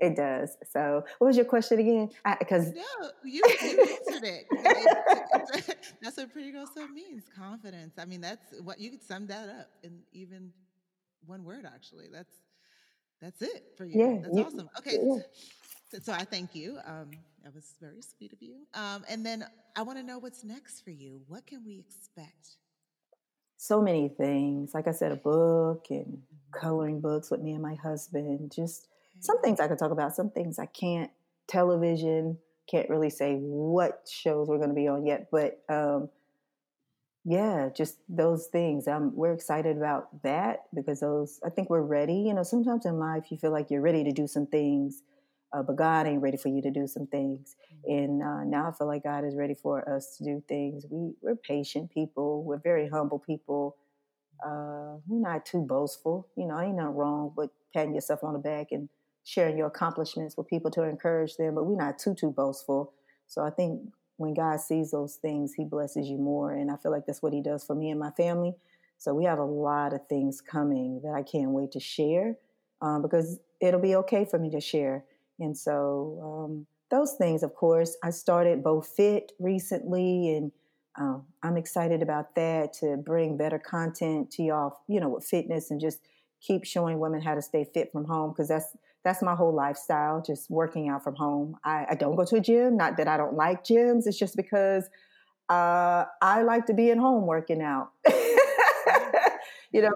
it 0.00 0.16
does. 0.16 0.56
So, 0.72 1.04
what 1.18 1.26
was 1.26 1.36
your 1.36 1.44
question 1.44 1.78
again? 1.78 2.08
Because 2.38 2.72
no, 2.72 3.10
you, 3.22 3.42
you 3.62 3.96
answered 4.08 4.24
it. 4.24 5.76
that's 6.02 6.16
what 6.16 6.32
pretty 6.32 6.52
girl 6.52 6.66
stuff 6.66 6.88
means. 6.88 7.24
Confidence. 7.36 7.98
I 7.98 8.06
mean, 8.06 8.22
that's 8.22 8.54
what 8.62 8.80
you 8.80 8.90
could 8.90 9.02
sum 9.02 9.26
that 9.26 9.50
up 9.50 9.68
in 9.82 10.00
even 10.12 10.52
one 11.26 11.44
word. 11.44 11.66
Actually, 11.66 12.06
that's 12.10 12.32
that's 13.20 13.42
it 13.42 13.74
for 13.76 13.84
you. 13.84 14.00
Yeah, 14.00 14.20
that's 14.22 14.34
you, 14.34 14.44
awesome. 14.44 14.70
Okay. 14.78 14.98
Yeah. 15.02 15.18
So, 15.90 15.98
so, 16.02 16.12
I 16.12 16.24
thank 16.24 16.54
you. 16.54 16.78
Um, 16.84 17.10
that 17.44 17.54
was 17.54 17.74
very 17.80 18.02
sweet 18.02 18.32
of 18.32 18.42
you. 18.42 18.66
Um, 18.74 19.04
and 19.08 19.24
then 19.24 19.44
I 19.76 19.82
want 19.82 19.98
to 19.98 20.04
know 20.04 20.18
what's 20.18 20.42
next 20.42 20.80
for 20.80 20.90
you. 20.90 21.20
What 21.28 21.46
can 21.46 21.64
we 21.64 21.78
expect? 21.78 22.56
So 23.56 23.80
many 23.80 24.08
things. 24.08 24.74
Like 24.74 24.88
I 24.88 24.92
said, 24.92 25.12
a 25.12 25.16
book 25.16 25.86
and 25.90 26.06
mm-hmm. 26.06 26.58
coloring 26.60 27.00
books 27.00 27.30
with 27.30 27.40
me 27.40 27.52
and 27.52 27.62
my 27.62 27.74
husband. 27.74 28.52
Just 28.54 28.88
some 29.20 29.40
things 29.42 29.60
I 29.60 29.68
could 29.68 29.78
talk 29.78 29.92
about, 29.92 30.16
some 30.16 30.30
things 30.30 30.58
I 30.58 30.66
can't. 30.66 31.10
Television, 31.46 32.38
can't 32.68 32.90
really 32.90 33.10
say 33.10 33.36
what 33.36 34.08
shows 34.10 34.48
we're 34.48 34.56
going 34.56 34.70
to 34.70 34.74
be 34.74 34.88
on 34.88 35.06
yet, 35.06 35.28
but 35.30 35.62
um, 35.68 36.08
yeah, 37.24 37.68
just 37.74 37.98
those 38.08 38.46
things. 38.46 38.88
Um, 38.88 39.12
we're 39.14 39.32
excited 39.32 39.76
about 39.76 40.22
that 40.22 40.64
because 40.74 41.00
those, 41.00 41.40
I 41.44 41.50
think 41.50 41.70
we're 41.70 41.82
ready. 41.82 42.14
You 42.14 42.34
know, 42.34 42.42
sometimes 42.42 42.86
in 42.86 42.98
life 42.98 43.30
you 43.30 43.36
feel 43.36 43.52
like 43.52 43.70
you're 43.70 43.80
ready 43.80 44.04
to 44.04 44.12
do 44.12 44.26
some 44.26 44.46
things, 44.46 45.02
uh, 45.56 45.62
but 45.62 45.76
God 45.76 46.06
ain't 46.06 46.20
ready 46.20 46.36
for 46.36 46.48
you 46.48 46.60
to 46.62 46.70
do 46.70 46.86
some 46.86 47.06
things. 47.06 47.56
Mm-hmm. 47.88 47.98
And 47.98 48.22
uh, 48.22 48.44
now 48.44 48.68
I 48.68 48.72
feel 48.76 48.86
like 48.86 49.04
God 49.04 49.24
is 49.24 49.34
ready 49.34 49.54
for 49.54 49.88
us 49.88 50.16
to 50.18 50.24
do 50.24 50.42
things. 50.48 50.84
We 50.90 51.14
we're 51.22 51.36
patient 51.36 51.92
people. 51.92 52.44
We're 52.44 52.58
very 52.58 52.88
humble 52.88 53.18
people. 53.18 53.76
Uh, 54.44 55.00
we're 55.06 55.26
not 55.26 55.46
too 55.46 55.62
boastful. 55.62 56.28
You 56.36 56.46
know, 56.46 56.60
ain't 56.60 56.76
nothing 56.76 56.94
wrong 56.94 57.32
with 57.36 57.50
patting 57.74 57.94
yourself 57.94 58.22
on 58.22 58.34
the 58.34 58.38
back 58.38 58.68
and 58.70 58.88
sharing 59.24 59.56
your 59.56 59.68
accomplishments 59.68 60.36
with 60.36 60.46
people 60.46 60.70
to 60.72 60.82
encourage 60.82 61.36
them. 61.36 61.54
But 61.54 61.64
we're 61.64 61.76
not 61.76 61.98
too 61.98 62.14
too 62.14 62.30
boastful. 62.30 62.92
So 63.26 63.42
I 63.42 63.50
think 63.50 63.80
when 64.18 64.34
God 64.34 64.60
sees 64.60 64.90
those 64.90 65.16
things, 65.16 65.54
He 65.54 65.64
blesses 65.64 66.06
you 66.06 66.18
more. 66.18 66.52
And 66.52 66.70
I 66.70 66.76
feel 66.76 66.92
like 66.92 67.06
that's 67.06 67.22
what 67.22 67.32
He 67.32 67.40
does 67.40 67.64
for 67.64 67.74
me 67.74 67.90
and 67.90 68.00
my 68.00 68.10
family. 68.10 68.54
So 68.98 69.14
we 69.14 69.24
have 69.24 69.38
a 69.38 69.44
lot 69.44 69.94
of 69.94 70.06
things 70.08 70.40
coming 70.40 71.00
that 71.02 71.14
I 71.14 71.22
can't 71.22 71.50
wait 71.50 71.72
to 71.72 71.80
share 71.80 72.36
um, 72.82 73.02
because 73.02 73.38
it'll 73.60 73.80
be 73.80 73.96
okay 73.96 74.24
for 74.24 74.38
me 74.38 74.50
to 74.50 74.60
share. 74.60 75.04
And 75.38 75.56
so 75.56 76.20
um, 76.22 76.66
those 76.90 77.14
things, 77.18 77.42
of 77.42 77.54
course, 77.54 77.96
I 78.02 78.10
started 78.10 78.62
BoFit 78.62 79.30
recently, 79.38 80.34
and 80.34 80.52
um, 80.98 81.24
I'm 81.42 81.56
excited 81.56 82.02
about 82.02 82.34
that 82.36 82.72
to 82.74 82.96
bring 82.96 83.36
better 83.36 83.58
content 83.58 84.30
to 84.32 84.42
y'all, 84.42 84.78
you 84.88 85.00
know, 85.00 85.10
with 85.10 85.24
fitness 85.24 85.70
and 85.70 85.80
just 85.80 86.00
keep 86.40 86.64
showing 86.64 86.98
women 86.98 87.20
how 87.20 87.34
to 87.34 87.42
stay 87.42 87.64
fit 87.64 87.90
from 87.92 88.04
home 88.04 88.30
because 88.30 88.48
that's 88.48 88.76
that's 89.04 89.22
my 89.22 89.36
whole 89.36 89.54
lifestyle, 89.54 90.20
just 90.20 90.50
working 90.50 90.88
out 90.88 91.04
from 91.04 91.14
home. 91.14 91.56
I, 91.64 91.86
I, 91.90 91.94
don't 91.94 92.16
go 92.16 92.24
to 92.24 92.36
a 92.36 92.40
gym. 92.40 92.76
Not 92.76 92.96
that 92.96 93.06
I 93.06 93.16
don't 93.16 93.34
like 93.34 93.62
gyms. 93.62 94.04
It's 94.04 94.18
just 94.18 94.36
because 94.36 94.90
uh, 95.48 96.06
I 96.20 96.42
like 96.42 96.66
to 96.66 96.74
be 96.74 96.90
at 96.90 96.98
home 96.98 97.24
working 97.24 97.62
out. 97.62 97.92
you 99.70 99.82
know, 99.82 99.92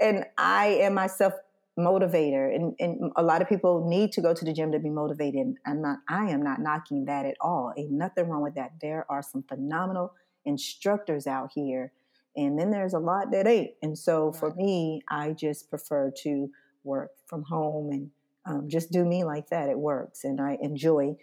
and 0.00 0.26
I 0.38 0.78
am 0.82 0.94
myself 0.94 1.32
motivator 1.78 2.54
and, 2.54 2.74
and 2.78 3.12
a 3.16 3.22
lot 3.22 3.40
of 3.40 3.48
people 3.48 3.88
need 3.88 4.12
to 4.12 4.20
go 4.20 4.34
to 4.34 4.44
the 4.44 4.52
gym 4.52 4.70
to 4.72 4.78
be 4.78 4.90
motivated 4.90 5.54
i'm 5.66 5.80
not 5.80 5.98
i 6.08 6.28
am 6.28 6.42
not 6.42 6.60
knocking 6.60 7.06
that 7.06 7.24
at 7.24 7.36
all 7.40 7.72
ain't 7.78 7.90
nothing 7.90 8.28
wrong 8.28 8.42
with 8.42 8.54
that 8.54 8.72
there 8.82 9.06
are 9.08 9.22
some 9.22 9.42
phenomenal 9.48 10.12
instructors 10.44 11.26
out 11.26 11.50
here 11.54 11.90
and 12.36 12.58
then 12.58 12.70
there's 12.70 12.92
a 12.92 12.98
lot 12.98 13.30
that 13.30 13.46
ain't 13.46 13.70
and 13.82 13.96
so 13.96 14.26
right. 14.26 14.36
for 14.36 14.54
me 14.54 15.00
i 15.08 15.32
just 15.32 15.70
prefer 15.70 16.12
to 16.14 16.50
work 16.84 17.10
from 17.26 17.42
home 17.44 17.90
and 17.90 18.10
um, 18.44 18.68
just 18.68 18.90
do 18.90 19.04
me 19.04 19.24
like 19.24 19.48
that. 19.50 19.68
It 19.68 19.78
works. 19.78 20.24
And 20.24 20.40
I 20.40 20.58
enjoy 20.60 21.16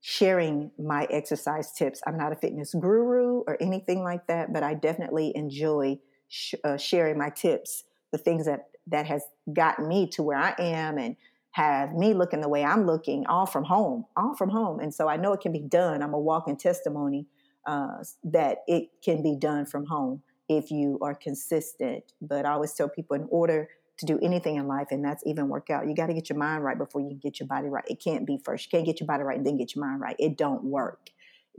sharing 0.00 0.70
my 0.78 1.06
exercise 1.10 1.72
tips. 1.72 2.00
I'm 2.06 2.16
not 2.16 2.32
a 2.32 2.36
fitness 2.36 2.74
guru 2.74 3.42
or 3.46 3.56
anything 3.60 4.02
like 4.02 4.26
that, 4.26 4.52
but 4.52 4.62
I 4.62 4.74
definitely 4.74 5.32
enjoy 5.34 5.98
sh- 6.28 6.54
uh, 6.64 6.76
sharing 6.76 7.18
my 7.18 7.30
tips, 7.30 7.84
the 8.12 8.18
things 8.18 8.46
that 8.46 8.66
that 8.86 9.06
has 9.06 9.22
gotten 9.52 9.88
me 9.88 10.08
to 10.08 10.22
where 10.22 10.38
I 10.38 10.54
am 10.58 10.98
and 10.98 11.16
have 11.52 11.94
me 11.94 12.12
looking 12.12 12.40
the 12.40 12.48
way 12.48 12.64
I'm 12.64 12.86
looking, 12.86 13.26
all 13.26 13.46
from 13.46 13.64
home, 13.64 14.04
all 14.16 14.34
from 14.36 14.50
home. 14.50 14.78
And 14.78 14.94
so 14.94 15.08
I 15.08 15.16
know 15.16 15.32
it 15.32 15.40
can 15.40 15.52
be 15.52 15.62
done. 15.62 16.02
I'm 16.02 16.12
a 16.12 16.18
walking 16.18 16.56
testimony 16.56 17.26
uh, 17.66 18.04
that 18.24 18.58
it 18.66 18.90
can 19.02 19.22
be 19.22 19.36
done 19.36 19.64
from 19.64 19.86
home 19.86 20.22
if 20.48 20.70
you 20.70 20.98
are 21.02 21.14
consistent. 21.14 22.04
But 22.20 22.46
I 22.46 22.52
always 22.52 22.74
tell 22.74 22.88
people 22.88 23.16
in 23.16 23.26
order 23.30 23.68
to 23.98 24.06
do 24.06 24.18
anything 24.22 24.56
in 24.56 24.68
life, 24.68 24.88
and 24.90 25.02
that's 25.02 25.22
even 25.26 25.48
work 25.48 25.70
out. 25.70 25.88
You 25.88 25.94
got 25.94 26.08
to 26.08 26.14
get 26.14 26.28
your 26.28 26.38
mind 26.38 26.62
right 26.62 26.76
before 26.76 27.00
you 27.00 27.08
can 27.08 27.18
get 27.18 27.40
your 27.40 27.46
body 27.46 27.68
right. 27.68 27.84
It 27.88 28.02
can't 28.02 28.26
be 28.26 28.38
first. 28.44 28.66
You 28.66 28.76
can't 28.76 28.86
get 28.86 29.00
your 29.00 29.06
body 29.06 29.22
right 29.22 29.38
and 29.38 29.46
then 29.46 29.56
get 29.56 29.74
your 29.74 29.84
mind 29.84 30.00
right. 30.00 30.16
It 30.18 30.36
don't 30.36 30.64
work. 30.64 31.08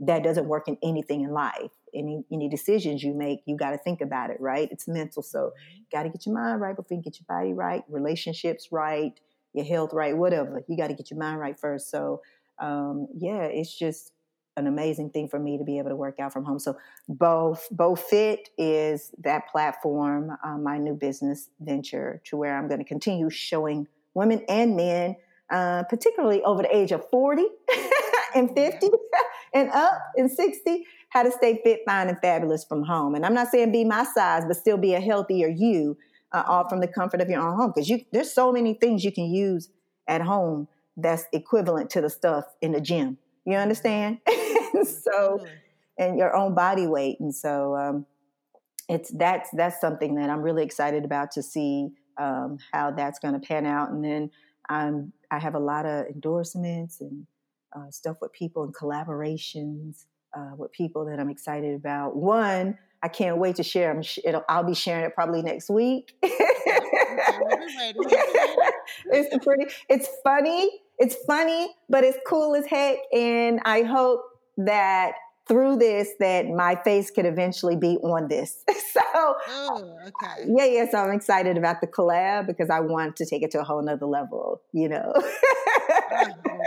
That 0.00 0.22
doesn't 0.22 0.46
work 0.46 0.68
in 0.68 0.78
anything 0.82 1.22
in 1.22 1.30
life. 1.30 1.72
Any 1.94 2.24
any 2.32 2.48
decisions 2.48 3.02
you 3.02 3.14
make, 3.14 3.40
you 3.46 3.56
got 3.56 3.70
to 3.70 3.78
think 3.78 4.00
about 4.00 4.30
it, 4.30 4.40
right? 4.40 4.68
It's 4.70 4.88
mental, 4.88 5.22
so 5.22 5.52
got 5.92 6.04
to 6.04 6.08
get 6.08 6.26
your 6.26 6.34
mind 6.34 6.60
right 6.60 6.76
before 6.76 6.96
you 6.96 7.02
get 7.02 7.18
your 7.18 7.26
body 7.28 7.52
right, 7.52 7.82
relationships 7.88 8.68
right, 8.70 9.18
your 9.54 9.64
health 9.64 9.92
right, 9.92 10.16
whatever. 10.16 10.62
You 10.68 10.76
got 10.76 10.88
to 10.88 10.94
get 10.94 11.10
your 11.10 11.18
mind 11.18 11.40
right 11.40 11.58
first. 11.58 11.90
So, 11.90 12.22
um, 12.58 13.08
yeah, 13.16 13.42
it's 13.42 13.76
just 13.76 14.12
an 14.58 14.66
amazing 14.66 15.10
thing 15.10 15.28
for 15.28 15.38
me 15.38 15.56
to 15.56 15.64
be 15.64 15.78
able 15.78 15.88
to 15.88 15.96
work 15.96 16.18
out 16.18 16.32
from 16.32 16.44
home. 16.44 16.58
So 16.58 16.76
both 17.08 17.68
BoFit 17.72 18.46
is 18.58 19.12
that 19.22 19.48
platform, 19.48 20.36
uh, 20.44 20.58
my 20.58 20.78
new 20.78 20.94
business 20.94 21.48
venture, 21.60 22.20
to 22.24 22.36
where 22.36 22.58
I'm 22.58 22.66
going 22.66 22.80
to 22.80 22.84
continue 22.84 23.30
showing 23.30 23.86
women 24.14 24.44
and 24.48 24.76
men, 24.76 25.16
uh, 25.50 25.84
particularly 25.84 26.42
over 26.42 26.62
the 26.62 26.76
age 26.76 26.92
of 26.92 27.08
40 27.08 27.44
and 28.34 28.54
50 28.54 28.88
and 29.54 29.70
up 29.70 30.02
and 30.16 30.30
60, 30.30 30.84
how 31.10 31.22
to 31.22 31.30
stay 31.30 31.60
fit, 31.64 31.80
fine, 31.86 32.08
and 32.08 32.18
fabulous 32.20 32.64
from 32.64 32.82
home. 32.82 33.14
And 33.14 33.24
I'm 33.24 33.34
not 33.34 33.48
saying 33.48 33.72
be 33.72 33.84
my 33.84 34.04
size, 34.04 34.44
but 34.46 34.56
still 34.56 34.76
be 34.76 34.94
a 34.94 35.00
healthier 35.00 35.48
you, 35.48 35.96
uh, 36.32 36.44
all 36.46 36.68
from 36.68 36.80
the 36.80 36.88
comfort 36.88 37.20
of 37.20 37.28
your 37.28 37.40
own 37.40 37.56
home. 37.56 37.72
Because 37.74 37.88
you 37.88 38.04
there's 38.12 38.32
so 38.32 38.52
many 38.52 38.74
things 38.74 39.04
you 39.04 39.12
can 39.12 39.26
use 39.26 39.70
at 40.06 40.20
home 40.20 40.68
that's 40.96 41.24
equivalent 41.32 41.90
to 41.90 42.00
the 42.00 42.10
stuff 42.10 42.44
in 42.60 42.72
the 42.72 42.80
gym. 42.80 43.18
You 43.44 43.56
understand? 43.56 44.18
so, 44.84 45.46
and 45.98 46.18
your 46.18 46.36
own 46.36 46.54
body 46.54 46.86
weight. 46.86 47.18
And 47.20 47.34
so, 47.34 47.76
um, 47.76 48.06
it's 48.88 49.10
that's 49.10 49.50
that's 49.52 49.80
something 49.80 50.14
that 50.16 50.30
I'm 50.30 50.42
really 50.42 50.62
excited 50.62 51.04
about 51.04 51.30
to 51.32 51.42
see 51.42 51.90
um, 52.18 52.58
how 52.72 52.90
that's 52.90 53.18
going 53.18 53.34
to 53.34 53.40
pan 53.40 53.66
out. 53.66 53.90
And 53.90 54.04
then 54.04 54.30
I'm 54.68 55.12
I 55.30 55.38
have 55.38 55.54
a 55.54 55.58
lot 55.58 55.86
of 55.86 56.06
endorsements 56.06 57.00
and 57.00 57.26
uh, 57.74 57.90
stuff 57.90 58.16
with 58.20 58.32
people 58.32 58.64
and 58.64 58.74
collaborations 58.74 60.04
uh, 60.36 60.52
with 60.56 60.72
people 60.72 61.04
that 61.06 61.18
I'm 61.18 61.30
excited 61.30 61.74
about. 61.74 62.16
One, 62.16 62.78
I 63.02 63.08
can't 63.08 63.38
wait 63.38 63.56
to 63.56 63.62
share. 63.62 63.90
I'm 63.90 64.02
sh- 64.02 64.18
I'll 64.48 64.64
be 64.64 64.74
sharing 64.74 65.04
it 65.04 65.14
probably 65.14 65.42
next 65.42 65.70
week. 65.70 66.14
it's 69.12 69.44
pretty. 69.44 69.66
It's 69.88 70.08
funny 70.24 70.80
it's 70.98 71.14
funny, 71.26 71.70
but 71.88 72.04
it's 72.04 72.18
cool 72.26 72.54
as 72.54 72.66
heck. 72.66 72.98
And 73.12 73.60
I 73.64 73.82
hope 73.82 74.22
that 74.58 75.12
through 75.46 75.76
this 75.76 76.10
that 76.20 76.46
my 76.48 76.74
face 76.84 77.10
could 77.10 77.24
eventually 77.24 77.76
be 77.76 77.96
on 77.98 78.28
this. 78.28 78.64
so 78.92 79.00
oh, 79.14 79.96
okay. 80.02 80.44
Yeah, 80.46 80.66
yeah. 80.66 80.90
So 80.90 80.98
I'm 80.98 81.12
excited 81.12 81.56
about 81.56 81.80
the 81.80 81.86
collab 81.86 82.46
because 82.46 82.68
I 82.68 82.80
want 82.80 83.16
to 83.16 83.26
take 83.26 83.42
it 83.42 83.50
to 83.52 83.60
a 83.60 83.64
whole 83.64 83.82
nother 83.82 84.06
level, 84.06 84.60
you 84.72 84.88
know. 84.88 85.12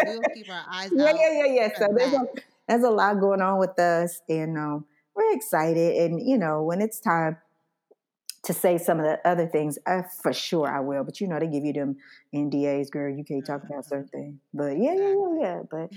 we'll 0.06 0.22
keep 0.34 0.50
our 0.50 0.64
eyes 0.72 0.90
yeah, 0.96 1.14
yeah, 1.14 1.46
yeah, 1.46 1.54
yeah. 1.54 1.70
So 1.78 1.88
there's 1.96 2.14
a, 2.14 2.26
there's 2.72 2.84
a 2.86 2.90
lot 2.90 3.20
going 3.20 3.42
on 3.42 3.60
with 3.60 3.78
us 3.80 4.22
and 4.30 4.58
um, 4.58 4.86
we're 5.14 5.34
excited. 5.34 5.98
And 5.98 6.26
you 6.26 6.38
know, 6.38 6.64
when 6.64 6.82
it's 6.82 7.00
time 7.00 7.38
to 8.44 8.54
say 8.54 8.78
some 8.78 9.00
of 9.00 9.06
the 9.06 9.20
other 9.28 9.46
things, 9.46 9.78
uh, 9.86 10.04
for 10.24 10.32
sure 10.32 10.68
I 10.68 10.80
will. 10.80 11.04
But 11.04 11.20
you 11.20 11.28
know, 11.28 11.38
they 11.40 11.48
give 11.48 11.66
you 11.66 11.74
them 11.74 11.98
NDAs, 12.34 12.90
girl. 12.90 13.14
You 13.14 13.24
can't 13.26 13.46
talk 13.46 13.64
about 13.64 13.86
certain 13.86 14.08
things. 14.08 14.40
But 14.54 14.78
yeah, 14.78 14.96
yeah, 14.96 15.14
yeah, 15.14 15.40
yeah. 15.42 15.62
But 15.70 15.92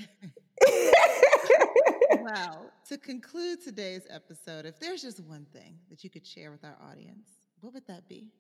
Well, 2.24 2.70
To 2.88 2.98
conclude 2.98 3.62
today's 3.62 4.06
episode, 4.10 4.66
if 4.66 4.80
there's 4.80 5.02
just 5.02 5.20
one 5.20 5.46
thing 5.52 5.78
that 5.90 6.02
you 6.02 6.10
could 6.10 6.26
share 6.26 6.50
with 6.50 6.64
our 6.64 6.76
audience, 6.90 7.28
what 7.60 7.72
would 7.74 7.86
that 7.86 8.08
be? 8.08 8.32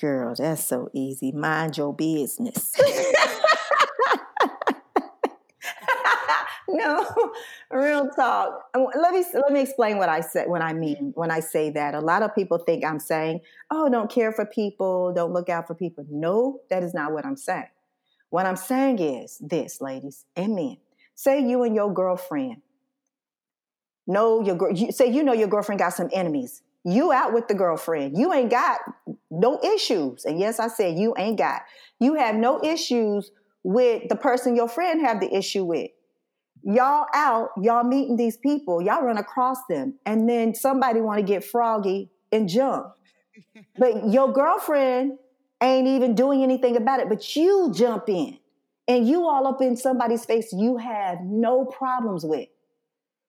Girl, 0.00 0.34
that's 0.36 0.64
so 0.64 0.88
easy. 0.92 1.32
Mind 1.32 1.76
your 1.78 1.94
business. 1.94 2.74
no, 6.68 7.06
real 7.70 8.08
talk. 8.10 8.64
Let 8.74 9.12
me 9.12 9.24
let 9.34 9.52
me 9.52 9.60
explain 9.60 9.98
what 9.98 10.08
I 10.08 10.20
said 10.20 10.48
when 10.48 10.62
I 10.62 10.72
mean 10.72 11.12
when 11.14 11.30
I 11.30 11.40
say 11.40 11.70
that. 11.70 11.94
A 11.94 12.00
lot 12.00 12.22
of 12.22 12.34
people 12.34 12.58
think 12.58 12.84
I'm 12.84 12.98
saying, 12.98 13.40
"Oh, 13.70 13.88
don't 13.88 14.10
care 14.10 14.32
for 14.32 14.46
people, 14.46 15.12
don't 15.12 15.32
look 15.32 15.48
out 15.48 15.66
for 15.66 15.74
people." 15.74 16.06
No, 16.10 16.60
that 16.70 16.82
is 16.82 16.94
not 16.94 17.12
what 17.12 17.26
I'm 17.26 17.36
saying. 17.36 17.68
What 18.30 18.46
I'm 18.46 18.56
saying 18.56 18.98
is 18.98 19.38
this, 19.40 19.80
ladies 19.80 20.24
and 20.36 20.54
men. 20.54 20.78
Say 21.14 21.40
you 21.40 21.62
and 21.62 21.74
your 21.74 21.92
girlfriend 21.92 22.62
know 24.06 24.42
your 24.42 24.72
you, 24.72 24.92
say 24.92 25.06
you 25.06 25.22
know 25.22 25.32
your 25.32 25.48
girlfriend 25.48 25.78
got 25.78 25.94
some 25.94 26.10
enemies. 26.12 26.62
You 26.84 27.12
out 27.12 27.32
with 27.32 27.48
the 27.48 27.54
girlfriend. 27.54 28.16
You 28.18 28.32
ain't 28.32 28.50
got 28.50 28.80
no 29.30 29.58
issues. 29.62 30.26
And 30.26 30.38
yes, 30.38 30.58
I 30.58 30.68
said 30.68 30.98
you 30.98 31.14
ain't 31.16 31.38
got. 31.38 31.62
You 31.98 32.14
have 32.14 32.34
no 32.34 32.62
issues 32.62 33.30
with 33.62 34.08
the 34.08 34.16
person 34.16 34.54
your 34.54 34.68
friend 34.68 35.00
have 35.00 35.20
the 35.20 35.34
issue 35.34 35.64
with. 35.64 35.90
Y'all 36.64 37.06
out, 37.14 37.50
y'all 37.60 37.84
meeting 37.84 38.16
these 38.16 38.38
people, 38.38 38.80
y'all 38.80 39.02
run 39.02 39.18
across 39.18 39.58
them, 39.68 39.94
and 40.06 40.28
then 40.28 40.54
somebody 40.54 41.00
want 41.00 41.18
to 41.18 41.22
get 41.22 41.44
froggy 41.44 42.10
and 42.32 42.48
jump. 42.48 42.86
but 43.78 44.08
your 44.08 44.32
girlfriend 44.32 45.18
ain't 45.62 45.86
even 45.86 46.14
doing 46.14 46.42
anything 46.42 46.76
about 46.76 47.00
it, 47.00 47.08
but 47.08 47.36
you 47.36 47.70
jump 47.74 48.08
in 48.08 48.38
and 48.88 49.06
you 49.06 49.26
all 49.26 49.46
up 49.46 49.60
in 49.62 49.76
somebody's 49.76 50.24
face 50.24 50.52
you 50.52 50.76
have 50.76 51.20
no 51.22 51.64
problems 51.64 52.24
with. 52.24 52.48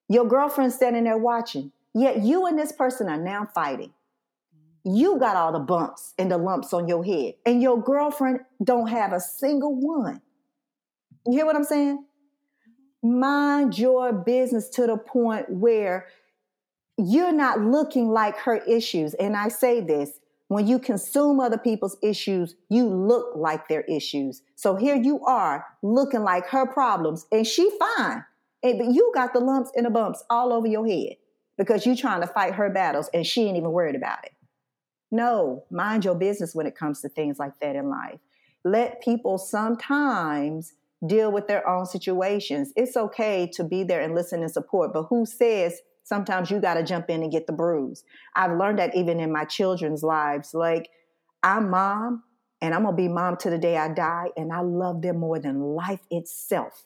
Your 0.08 0.26
girlfriend 0.26 0.72
standing 0.72 1.04
there 1.04 1.18
watching. 1.18 1.72
Yet 1.94 2.22
you 2.22 2.46
and 2.46 2.58
this 2.58 2.72
person 2.72 3.08
are 3.08 3.16
now 3.16 3.48
fighting. 3.54 3.92
You 4.84 5.18
got 5.18 5.34
all 5.34 5.52
the 5.52 5.58
bumps 5.58 6.14
and 6.18 6.30
the 6.30 6.38
lumps 6.38 6.72
on 6.72 6.86
your 6.86 7.04
head, 7.04 7.34
and 7.44 7.60
your 7.60 7.82
girlfriend 7.82 8.40
don't 8.62 8.86
have 8.88 9.12
a 9.12 9.18
single 9.18 9.74
one. 9.74 10.20
You 11.26 11.32
hear 11.32 11.46
what 11.46 11.56
I'm 11.56 11.64
saying? 11.64 12.04
Mind 13.06 13.78
your 13.78 14.12
business 14.12 14.68
to 14.70 14.86
the 14.86 14.96
point 14.96 15.48
where 15.48 16.08
you're 16.98 17.32
not 17.32 17.60
looking 17.60 18.08
like 18.08 18.36
her 18.38 18.56
issues. 18.56 19.14
And 19.14 19.36
I 19.36 19.48
say 19.48 19.80
this 19.80 20.18
when 20.48 20.66
you 20.66 20.78
consume 20.78 21.40
other 21.40 21.58
people's 21.58 21.96
issues, 22.02 22.54
you 22.68 22.86
look 22.86 23.34
like 23.34 23.68
their 23.68 23.82
issues. 23.82 24.42
So 24.54 24.76
here 24.76 24.94
you 24.94 25.24
are 25.24 25.66
looking 25.82 26.22
like 26.22 26.46
her 26.48 26.66
problems, 26.66 27.26
and 27.32 27.46
she 27.46 27.70
fine. 27.78 28.24
And, 28.62 28.78
but 28.78 28.94
you 28.94 29.10
got 29.14 29.32
the 29.32 29.40
lumps 29.40 29.70
and 29.74 29.86
the 29.86 29.90
bumps 29.90 30.24
all 30.30 30.52
over 30.52 30.66
your 30.66 30.86
head 30.86 31.16
because 31.58 31.84
you're 31.84 31.96
trying 31.96 32.20
to 32.20 32.26
fight 32.26 32.54
her 32.54 32.70
battles 32.70 33.10
and 33.12 33.26
she 33.26 33.42
ain't 33.42 33.56
even 33.56 33.72
worried 33.72 33.96
about 33.96 34.24
it. 34.24 34.32
No, 35.10 35.64
mind 35.70 36.04
your 36.04 36.14
business 36.14 36.54
when 36.54 36.66
it 36.66 36.76
comes 36.76 37.00
to 37.02 37.08
things 37.08 37.38
like 37.38 37.58
that 37.60 37.76
in 37.76 37.88
life. 37.88 38.18
Let 38.64 39.00
people 39.00 39.38
sometimes 39.38 40.74
deal 41.06 41.32
with 41.32 41.48
their 41.48 41.66
own 41.68 41.86
situations. 41.86 42.72
It's 42.76 42.96
okay 42.96 43.48
to 43.54 43.64
be 43.64 43.84
there 43.84 44.00
and 44.00 44.14
listen 44.14 44.42
and 44.42 44.50
support, 44.50 44.92
but 44.92 45.04
who 45.04 45.26
says 45.26 45.80
sometimes 46.04 46.50
you 46.50 46.60
got 46.60 46.74
to 46.74 46.84
jump 46.84 47.10
in 47.10 47.22
and 47.22 47.32
get 47.32 47.46
the 47.46 47.52
bruise? 47.52 48.04
I've 48.34 48.56
learned 48.56 48.78
that 48.78 48.94
even 48.96 49.20
in 49.20 49.32
my 49.32 49.44
children's 49.44 50.02
lives. 50.02 50.54
Like, 50.54 50.88
I'm 51.42 51.70
mom 51.70 52.22
and 52.60 52.74
I'm 52.74 52.82
going 52.82 52.96
to 52.96 53.02
be 53.02 53.08
mom 53.08 53.36
to 53.38 53.50
the 53.50 53.58
day 53.58 53.76
I 53.76 53.88
die, 53.88 54.28
and 54.36 54.52
I 54.52 54.60
love 54.60 55.02
them 55.02 55.18
more 55.18 55.38
than 55.38 55.60
life 55.60 56.00
itself. 56.10 56.84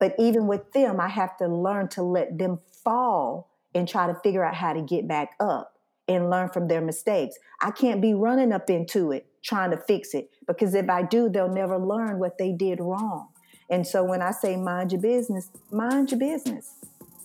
But 0.00 0.14
even 0.18 0.46
with 0.46 0.72
them, 0.72 1.00
I 1.00 1.08
have 1.08 1.36
to 1.38 1.48
learn 1.48 1.88
to 1.90 2.02
let 2.02 2.38
them 2.38 2.60
fall 2.84 3.50
and 3.74 3.88
try 3.88 4.06
to 4.06 4.18
figure 4.22 4.44
out 4.44 4.54
how 4.54 4.72
to 4.72 4.80
get 4.80 5.06
back 5.06 5.32
up 5.38 5.74
and 6.08 6.30
learn 6.30 6.48
from 6.48 6.68
their 6.68 6.80
mistakes. 6.80 7.36
I 7.60 7.70
can't 7.70 8.00
be 8.00 8.14
running 8.14 8.52
up 8.52 8.70
into 8.70 9.12
it 9.12 9.26
trying 9.42 9.70
to 9.70 9.76
fix 9.76 10.14
it 10.14 10.30
because 10.46 10.74
if 10.74 10.88
I 10.88 11.02
do, 11.02 11.28
they'll 11.28 11.52
never 11.52 11.78
learn 11.78 12.18
what 12.18 12.38
they 12.38 12.52
did 12.52 12.80
wrong. 12.80 13.28
And 13.68 13.86
so 13.86 14.04
when 14.04 14.22
I 14.22 14.30
say 14.30 14.56
mind 14.56 14.92
your 14.92 15.00
business, 15.00 15.50
mind 15.70 16.10
your 16.10 16.20
business. 16.20 16.74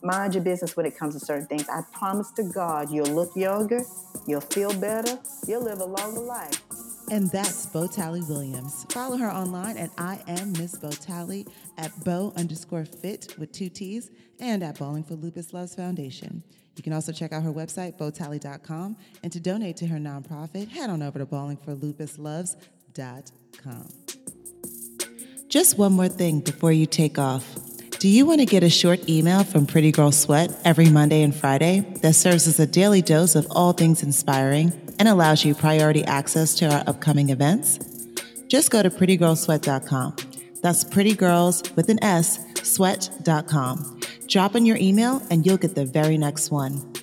Mind 0.04 0.34
your 0.34 0.44
business 0.44 0.76
when 0.76 0.88
it 0.88 0.98
comes 0.98 1.14
to 1.14 1.20
certain 1.24 1.46
things. 1.46 1.70
I 1.70 1.82
promise 1.94 2.32
to 2.32 2.44
God, 2.44 2.92
you'll 2.92 3.14
look 3.14 3.36
younger, 3.36 3.84
you'll 4.26 4.42
feel 4.42 4.74
better, 4.80 5.20
you'll 5.48 5.64
live 5.64 5.80
a 5.80 5.86
longer 5.86 6.22
life. 6.22 6.60
And 7.12 7.30
that's 7.30 7.68
Bo 7.68 7.86
Talley 7.88 8.22
Williams. 8.22 8.86
Follow 8.89 9.18
her 9.18 9.30
online 9.30 9.78
at 9.78 9.92
I 9.98 10.24
am 10.28 10.54
Miss 10.54 10.76
Bo 10.76 10.89
Talley 10.89 11.46
at 11.78 11.92
Bo 12.04 12.34
underscore 12.36 12.86
fit 12.86 13.36
with 13.38 13.52
two 13.52 13.70
T's 13.70 14.10
and 14.39 14.64
at 14.64 14.80
Balling 14.80 15.04
for 15.04 15.14
Lupus 15.16 15.52
Luvs 15.52 15.76
Foundation. 15.76 16.42
You 16.78 16.84
can 16.84 16.94
also 16.94 17.12
check 17.12 17.34
out 17.34 17.44
her 17.44 17.52
website, 17.52 17.98
botalley.com. 17.98 18.96
And 19.24 19.34
to 19.34 19.39
donate 19.39 19.78
to 19.78 19.88
her 19.88 19.98
nonprofit, 19.98 20.70
head 20.70 20.89
on 20.89 21.04
over 21.04 21.20
to 21.20 21.26
ballingforlupusluvs.com. 21.26 24.01
Just 25.52 25.78
one 25.78 25.91
more 25.91 26.08
thing 26.08 26.39
before 26.39 26.72
you 26.72 26.86
take 26.86 27.20
off. 27.20 27.45
Do 27.99 28.08
you 28.08 28.26
want 28.26 28.39
to 28.39 28.45
get 28.45 28.64
a 28.64 28.70
short 28.70 29.10
email 29.10 29.43
from 29.43 29.66
Pretty 29.66 29.91
Girls 29.91 30.18
Sweat 30.18 30.49
every 30.64 30.89
Monday 30.89 31.24
and 31.24 31.36
Friday 31.36 31.82
that 32.02 32.14
serves 32.14 32.47
as 32.47 32.58
a 32.58 32.66
daily 32.66 33.02
dose 33.02 33.36
of 33.36 33.45
all 33.52 33.74
things 33.74 34.02
inspiring 34.02 34.72
and 34.97 35.10
allows 35.10 35.43
you 35.43 35.54
priority 35.54 36.06
access 36.06 36.56
to 36.56 36.74
our 36.74 36.86
upcoming 36.88 37.32
events? 37.32 37.80
Just 38.47 38.72
go 38.72 38.82
to 38.82 38.89
prettygirlssweat.com. 38.89 40.16
That's 40.62 40.86
prettygirls 40.86 41.76
with 41.76 41.89
an 41.89 42.02
S, 42.02 42.39
sweat.com. 42.64 43.99
Drop 44.28 44.56
in 44.56 44.66
your 44.66 44.78
email 44.78 45.22
and 45.30 45.45
you'll 45.45 45.58
get 45.58 45.76
the 45.76 45.86
very 45.86 46.18
next 46.18 46.49
one. 46.49 46.93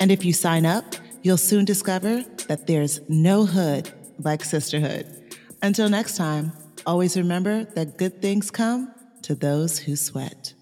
And 0.00 0.10
if 0.10 0.24
you 0.24 0.32
sign 0.32 0.66
up, 0.66 0.96
you'll 1.22 1.36
soon 1.36 1.64
discover 1.64 2.24
that 2.48 2.66
there's 2.66 3.00
no 3.08 3.46
hood 3.46 3.92
like 4.18 4.42
sisterhood. 4.42 5.06
Until 5.62 5.88
next 5.88 6.16
time, 6.16 6.50
always 6.86 7.16
remember 7.16 7.64
that 7.64 7.98
good 7.98 8.20
things 8.22 8.50
come 8.50 8.92
to 9.22 9.34
those 9.34 9.78
who 9.78 9.96
sweat. 9.96 10.54